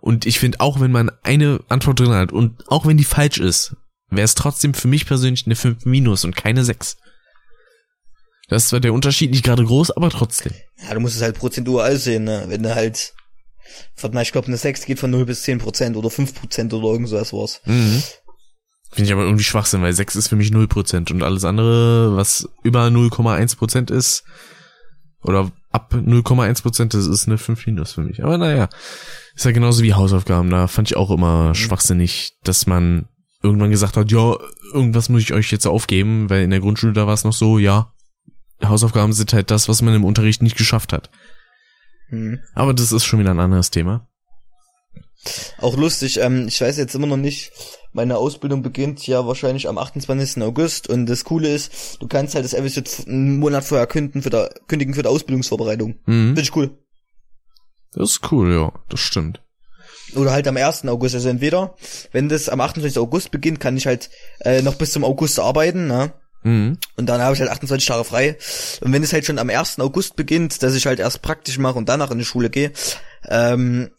[0.00, 3.38] Und ich finde auch, wenn man eine Antwort drin hat und auch wenn die falsch
[3.38, 3.76] ist,
[4.10, 6.96] wäre es trotzdem für mich persönlich eine 5 minus und keine 6.
[8.48, 10.52] Das ist zwar der Unterschied nicht gerade groß, aber trotzdem.
[10.86, 12.44] Ja, du musst es halt prozentual sehen, ne?
[12.46, 13.14] Wenn du halt,
[14.00, 16.72] warte mal, ich glaube, eine 6 geht von 0 bis 10 Prozent oder 5 Prozent
[16.72, 17.60] oder irgend sowas war's.
[17.64, 18.02] Mhm.
[18.92, 22.48] Finde ich aber irgendwie Schwachsinn, weil 6 ist für mich 0% und alles andere, was
[22.62, 24.22] über 0,1% ist,
[25.22, 28.22] oder ab 0,1%, das ist eine 5 minus für mich.
[28.22, 28.68] Aber naja,
[29.34, 30.50] ist ja genauso wie Hausaufgaben.
[30.50, 33.08] Da fand ich auch immer schwachsinnig, dass man
[33.42, 34.36] irgendwann gesagt hat, ja,
[34.72, 37.58] irgendwas muss ich euch jetzt aufgeben, weil in der Grundschule da war es noch so,
[37.58, 37.92] ja,
[38.64, 41.10] Hausaufgaben sind halt das, was man im Unterricht nicht geschafft hat.
[42.08, 42.40] Hm.
[42.54, 44.08] Aber das ist schon wieder ein anderes Thema.
[45.58, 47.50] Auch lustig, ähm, ich weiß jetzt immer noch nicht,
[47.92, 50.42] meine Ausbildung beginnt ja wahrscheinlich am 28.
[50.42, 54.30] August und das Coole ist, du kannst halt das FSJ einen Monat vorher kündigen für,
[54.30, 55.96] der, kündigen für die Ausbildungsvorbereitung.
[56.06, 56.26] Mhm.
[56.28, 56.78] Finde ich cool.
[57.92, 59.42] Das ist cool, ja, das stimmt.
[60.14, 60.84] Oder halt am 1.
[60.86, 61.14] August.
[61.14, 61.74] Also entweder,
[62.12, 62.98] wenn das am 28.
[62.98, 64.10] August beginnt, kann ich halt
[64.40, 66.12] äh, noch bis zum August arbeiten, ne?
[66.46, 66.78] Mhm.
[66.94, 68.38] Und dann habe ich halt 28 Tage frei.
[68.80, 69.80] Und wenn es halt schon am 1.
[69.80, 72.70] August beginnt, dass ich halt erst praktisch mache und danach in die Schule gehe,
[73.28, 73.90] ähm,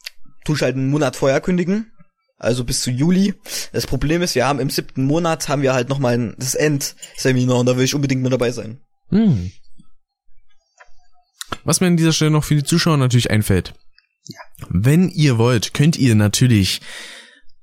[0.45, 1.91] tue ich halt einen Monat vorher kündigen.
[2.38, 3.34] Also bis zu Juli.
[3.74, 7.65] Das Problem ist, wir haben im siebten Monat haben wir halt nochmal das Endseminar und
[7.65, 8.80] da will ich unbedingt mit dabei sein.
[9.10, 9.52] Hm.
[11.65, 13.74] Was mir an dieser Stelle noch für die Zuschauer natürlich einfällt.
[14.69, 16.80] Wenn ihr wollt, könnt ihr natürlich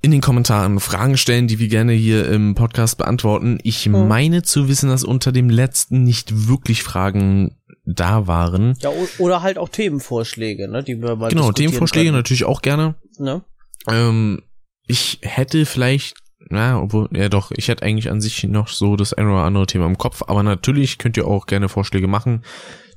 [0.04, 3.58] in den Kommentaren Fragen stellen, die wir gerne hier im Podcast beantworten.
[3.62, 7.56] Ich meine zu wissen, dass unter dem letzten nicht wirklich Fragen
[7.86, 8.76] da waren.
[8.80, 12.96] ja, oder halt auch Themenvorschläge, ne, die wir mal Genau, Themenvorschläge können, natürlich auch gerne.
[13.18, 13.42] Ne?
[13.88, 14.42] Ähm,
[14.86, 16.18] ich hätte vielleicht,
[16.50, 19.66] na, obwohl, ja doch, ich hätte eigentlich an sich noch so das ein oder andere
[19.66, 22.44] Thema im Kopf, aber natürlich könnt ihr auch gerne Vorschläge machen,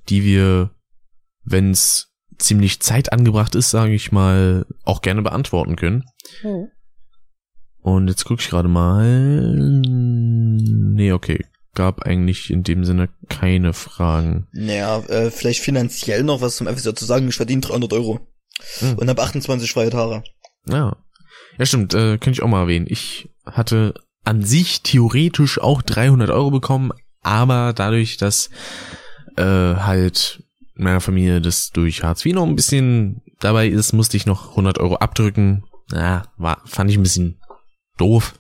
[0.10, 0.72] die wir,
[1.46, 6.04] wenn es ziemlich zeitangebracht ist, sage ich mal, auch gerne beantworten können.
[6.42, 6.68] Hm.
[7.88, 9.02] Und jetzt gucke ich gerade mal.
[9.82, 11.46] Nee, okay.
[11.74, 14.46] Gab eigentlich in dem Sinne keine Fragen.
[14.52, 17.30] Naja, äh, vielleicht finanziell noch was zum FSJ zu sagen.
[17.30, 18.20] Ich verdiene 300 Euro.
[18.80, 18.96] Hm.
[18.96, 20.22] Und habe 28 freie Tage.
[20.68, 20.98] Ja.
[21.58, 22.88] Ja, stimmt, äh, könnte ich auch mal erwähnen.
[22.90, 23.94] Ich hatte
[24.26, 26.92] an sich theoretisch auch 300 Euro bekommen,
[27.22, 28.50] aber dadurch, dass
[29.38, 30.44] äh, halt
[30.76, 34.78] meiner Familie das durch Hartz IV noch ein bisschen dabei ist, musste ich noch 100
[34.78, 35.64] Euro abdrücken.
[35.94, 37.40] Ja, war, fand ich ein bisschen
[37.98, 38.34] doof.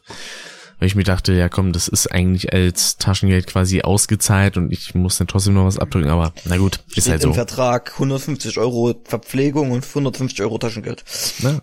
[0.79, 4.93] Weil ich mir dachte, ja komm, das ist eigentlich als Taschengeld quasi ausgezahlt und ich
[4.93, 7.33] muss dann trotzdem noch was abdrücken, aber na gut, ist Steht halt im so.
[7.33, 11.03] Vertrag 150 Euro Verpflegung und 150 Euro Taschengeld.
[11.39, 11.61] Na,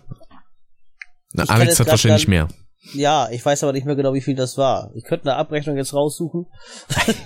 [1.31, 2.49] na Alex hat wahrscheinlich mehr.
[2.93, 4.91] Ja, ich weiß aber nicht mehr genau, wie viel das war.
[4.95, 6.45] Ich könnte eine Abrechnung jetzt raussuchen.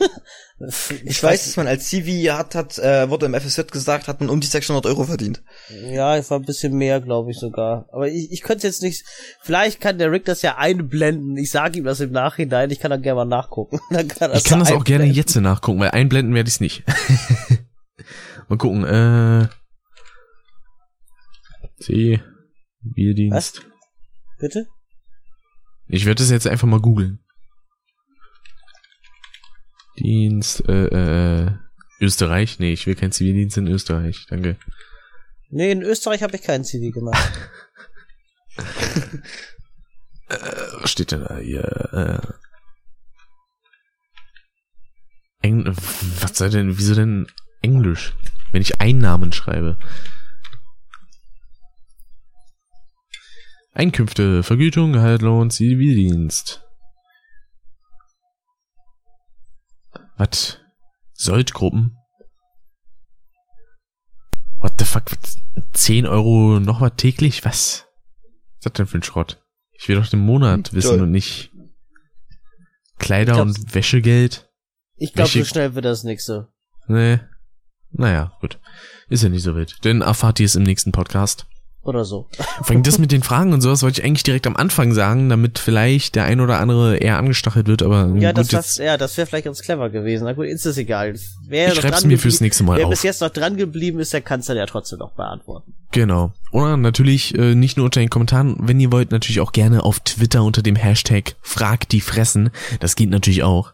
[1.06, 4.30] Ich weiß, dass man als CV hat, hat äh, wurde im FSJ gesagt, hat man
[4.30, 5.42] um die 600 Euro verdient.
[5.90, 7.88] Ja, es war ein bisschen mehr, glaube ich sogar.
[7.94, 9.06] Aber ich, ich könnte jetzt nicht.
[9.42, 11.38] Vielleicht kann der Rick das ja einblenden.
[11.38, 12.72] Ich sage ihm das im Nachhinein.
[12.72, 13.80] Ich kann dann gerne mal nachgucken.
[13.90, 16.60] Dann kann Ich kann da das auch gerne jetzt nachgucken, weil einblenden werde ich es
[16.60, 16.84] nicht.
[18.50, 19.48] Mal gucken, äh.
[21.82, 22.22] C.
[22.82, 23.62] Bierdienst.
[24.40, 24.68] Bitte?
[25.90, 27.20] Ich werde das jetzt einfach mal googeln.
[29.98, 31.52] Dienst, äh, äh,
[32.00, 32.60] Österreich?
[32.60, 34.26] Nee, ich will keinen Zivildienst in Österreich.
[34.30, 34.56] Danke.
[35.50, 37.34] Nee, in Österreich habe ich keinen CV gemacht.
[40.82, 41.64] Was steht denn da hier?
[41.92, 42.20] Äh,
[45.42, 47.28] Eng was soll denn, wieso denn
[47.62, 48.14] Englisch?
[48.52, 49.78] Wenn ich Einnahmen schreibe.
[53.80, 56.66] Einkünfte, Vergütung, Gehalt, Lohn, Zivildienst.
[60.18, 60.58] Was?
[61.14, 61.96] Soldgruppen?
[64.60, 65.06] What the fuck?
[65.72, 67.46] 10 Euro noch was täglich?
[67.46, 67.86] Was?
[67.86, 68.26] Was
[68.58, 69.42] ist das denn für ein Schrott?
[69.72, 71.02] Ich will doch den Monat Hm, wissen toll.
[71.04, 71.50] und nicht
[72.98, 74.50] Kleider Ich glaub's- und Wäschegeld.
[74.98, 76.48] Ich glaube, so Welche- schnell wird das nix so.
[76.88, 77.22] Nee.
[77.92, 78.60] Naja, gut.
[79.08, 79.78] Ist ja nicht so wild.
[79.86, 81.48] Denn erfahrt ihr es im nächsten Podcast.
[81.90, 82.28] Oder so.
[82.62, 85.28] Vor allem das mit den Fragen und sowas wollte ich eigentlich direkt am Anfang sagen,
[85.28, 88.96] damit vielleicht der ein oder andere eher angestachelt wird, aber Ja, gut, das, das, ja,
[88.96, 90.26] das wäre vielleicht ganz clever gewesen.
[90.26, 91.16] Na gut, ist es egal.
[91.48, 92.92] Wer Ich noch schreib's mir fürs nächste Mal Wer auf.
[92.92, 95.74] bis jetzt noch dran geblieben ist, der kann es dann ja trotzdem noch beantworten.
[95.92, 96.32] genau.
[96.52, 100.00] Oder natürlich äh, nicht nur unter den Kommentaren, wenn ihr wollt, natürlich auch gerne auf
[100.00, 102.52] Twitter unter dem Hashtag Frag die Fressen.
[102.80, 103.74] Das geht natürlich auch.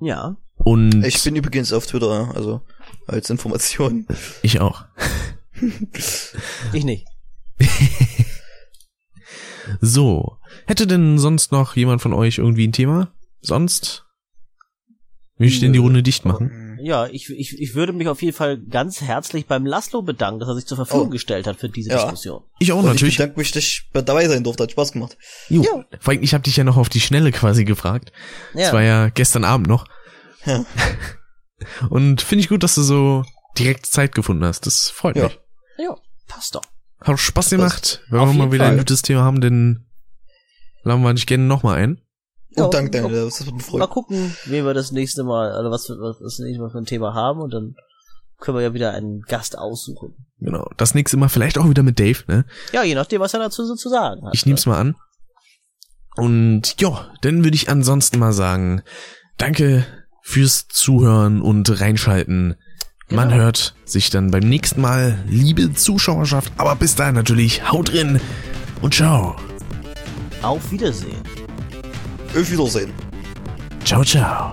[0.00, 0.36] Ja.
[0.56, 2.60] Und Ich bin übrigens auf Twitter, also
[3.06, 4.06] als Information.
[4.42, 4.84] ich auch.
[6.72, 7.06] Ich nicht.
[9.80, 10.38] So.
[10.66, 13.12] Hätte denn sonst noch jemand von euch irgendwie ein Thema?
[13.40, 14.04] Sonst?
[15.36, 16.78] Will ich denn die Runde dicht machen?
[16.80, 20.48] Ja, ich, ich, ich würde mich auf jeden Fall ganz herzlich beim Laszlo bedanken, dass
[20.48, 21.10] er sich zur Verfügung Oh.
[21.10, 22.02] gestellt hat für diese Ja.
[22.02, 22.42] Diskussion.
[22.58, 23.18] Ich auch Und ich natürlich.
[23.18, 24.64] bedanke mich, dass ich dabei sein durfte.
[24.64, 25.16] Hat Spaß gemacht.
[25.48, 25.62] Jo.
[25.62, 25.84] Ja.
[26.00, 28.10] Vor allem, ich habe dich ja noch auf die Schnelle quasi gefragt.
[28.54, 29.86] Das war ja gestern Abend noch.
[30.44, 30.64] Ja.
[31.90, 33.24] Und finde ich gut, dass du so
[33.58, 34.66] direkt Zeit gefunden hast.
[34.66, 35.24] Das freut Ja.
[35.24, 35.38] mich.
[35.78, 35.96] Ja,
[36.26, 36.62] passt doch.
[37.00, 38.02] Hat auch Spaß gemacht.
[38.10, 38.78] Wenn wir mal wieder ein Fall.
[38.78, 39.86] gutes Thema haben, dann
[40.82, 42.00] laden wir dich gerne nochmal ein.
[42.56, 43.24] Ja, Und danke, und- Daniel.
[43.26, 43.90] Das hat mich Mal gefreut.
[43.90, 46.86] gucken, wen wir das nächste Mal, oder was, wir- was das nächste Mal für ein
[46.86, 47.74] Thema haben und dann
[48.40, 50.14] können wir ja wieder einen Gast aussuchen.
[50.40, 50.68] Genau.
[50.76, 52.44] Das nächste Mal vielleicht auch wieder mit Dave, ne?
[52.72, 54.34] Ja, je nachdem, was er dazu so zu sagen hat.
[54.34, 54.96] Ich nehm's mal an.
[56.16, 58.82] Und ja, dann würde ich ansonsten mal sagen,
[59.36, 59.86] danke
[60.22, 62.56] fürs Zuhören und Reinschalten.
[63.10, 63.42] Man Genau.
[63.42, 66.52] hört sich dann beim nächsten Mal, liebe Zuschauerschaft.
[66.58, 68.20] Aber bis dahin natürlich, haut drin
[68.82, 69.36] und ciao.
[70.42, 71.16] Auf Wiedersehen.
[72.38, 72.92] Auf Wiedersehen.
[73.84, 74.52] Ciao, ciao.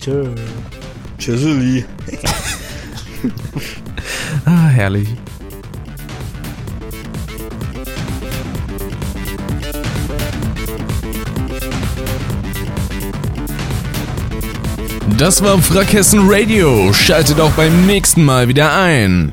[0.00, 0.28] Tschö.
[1.18, 1.84] Tschüsseli.
[4.44, 5.08] Ah, herrlich.
[15.18, 16.92] Das war Frackhessen Radio.
[16.92, 19.32] Schaltet auch beim nächsten Mal wieder ein.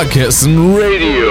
[0.00, 1.29] Frackhessen Radio.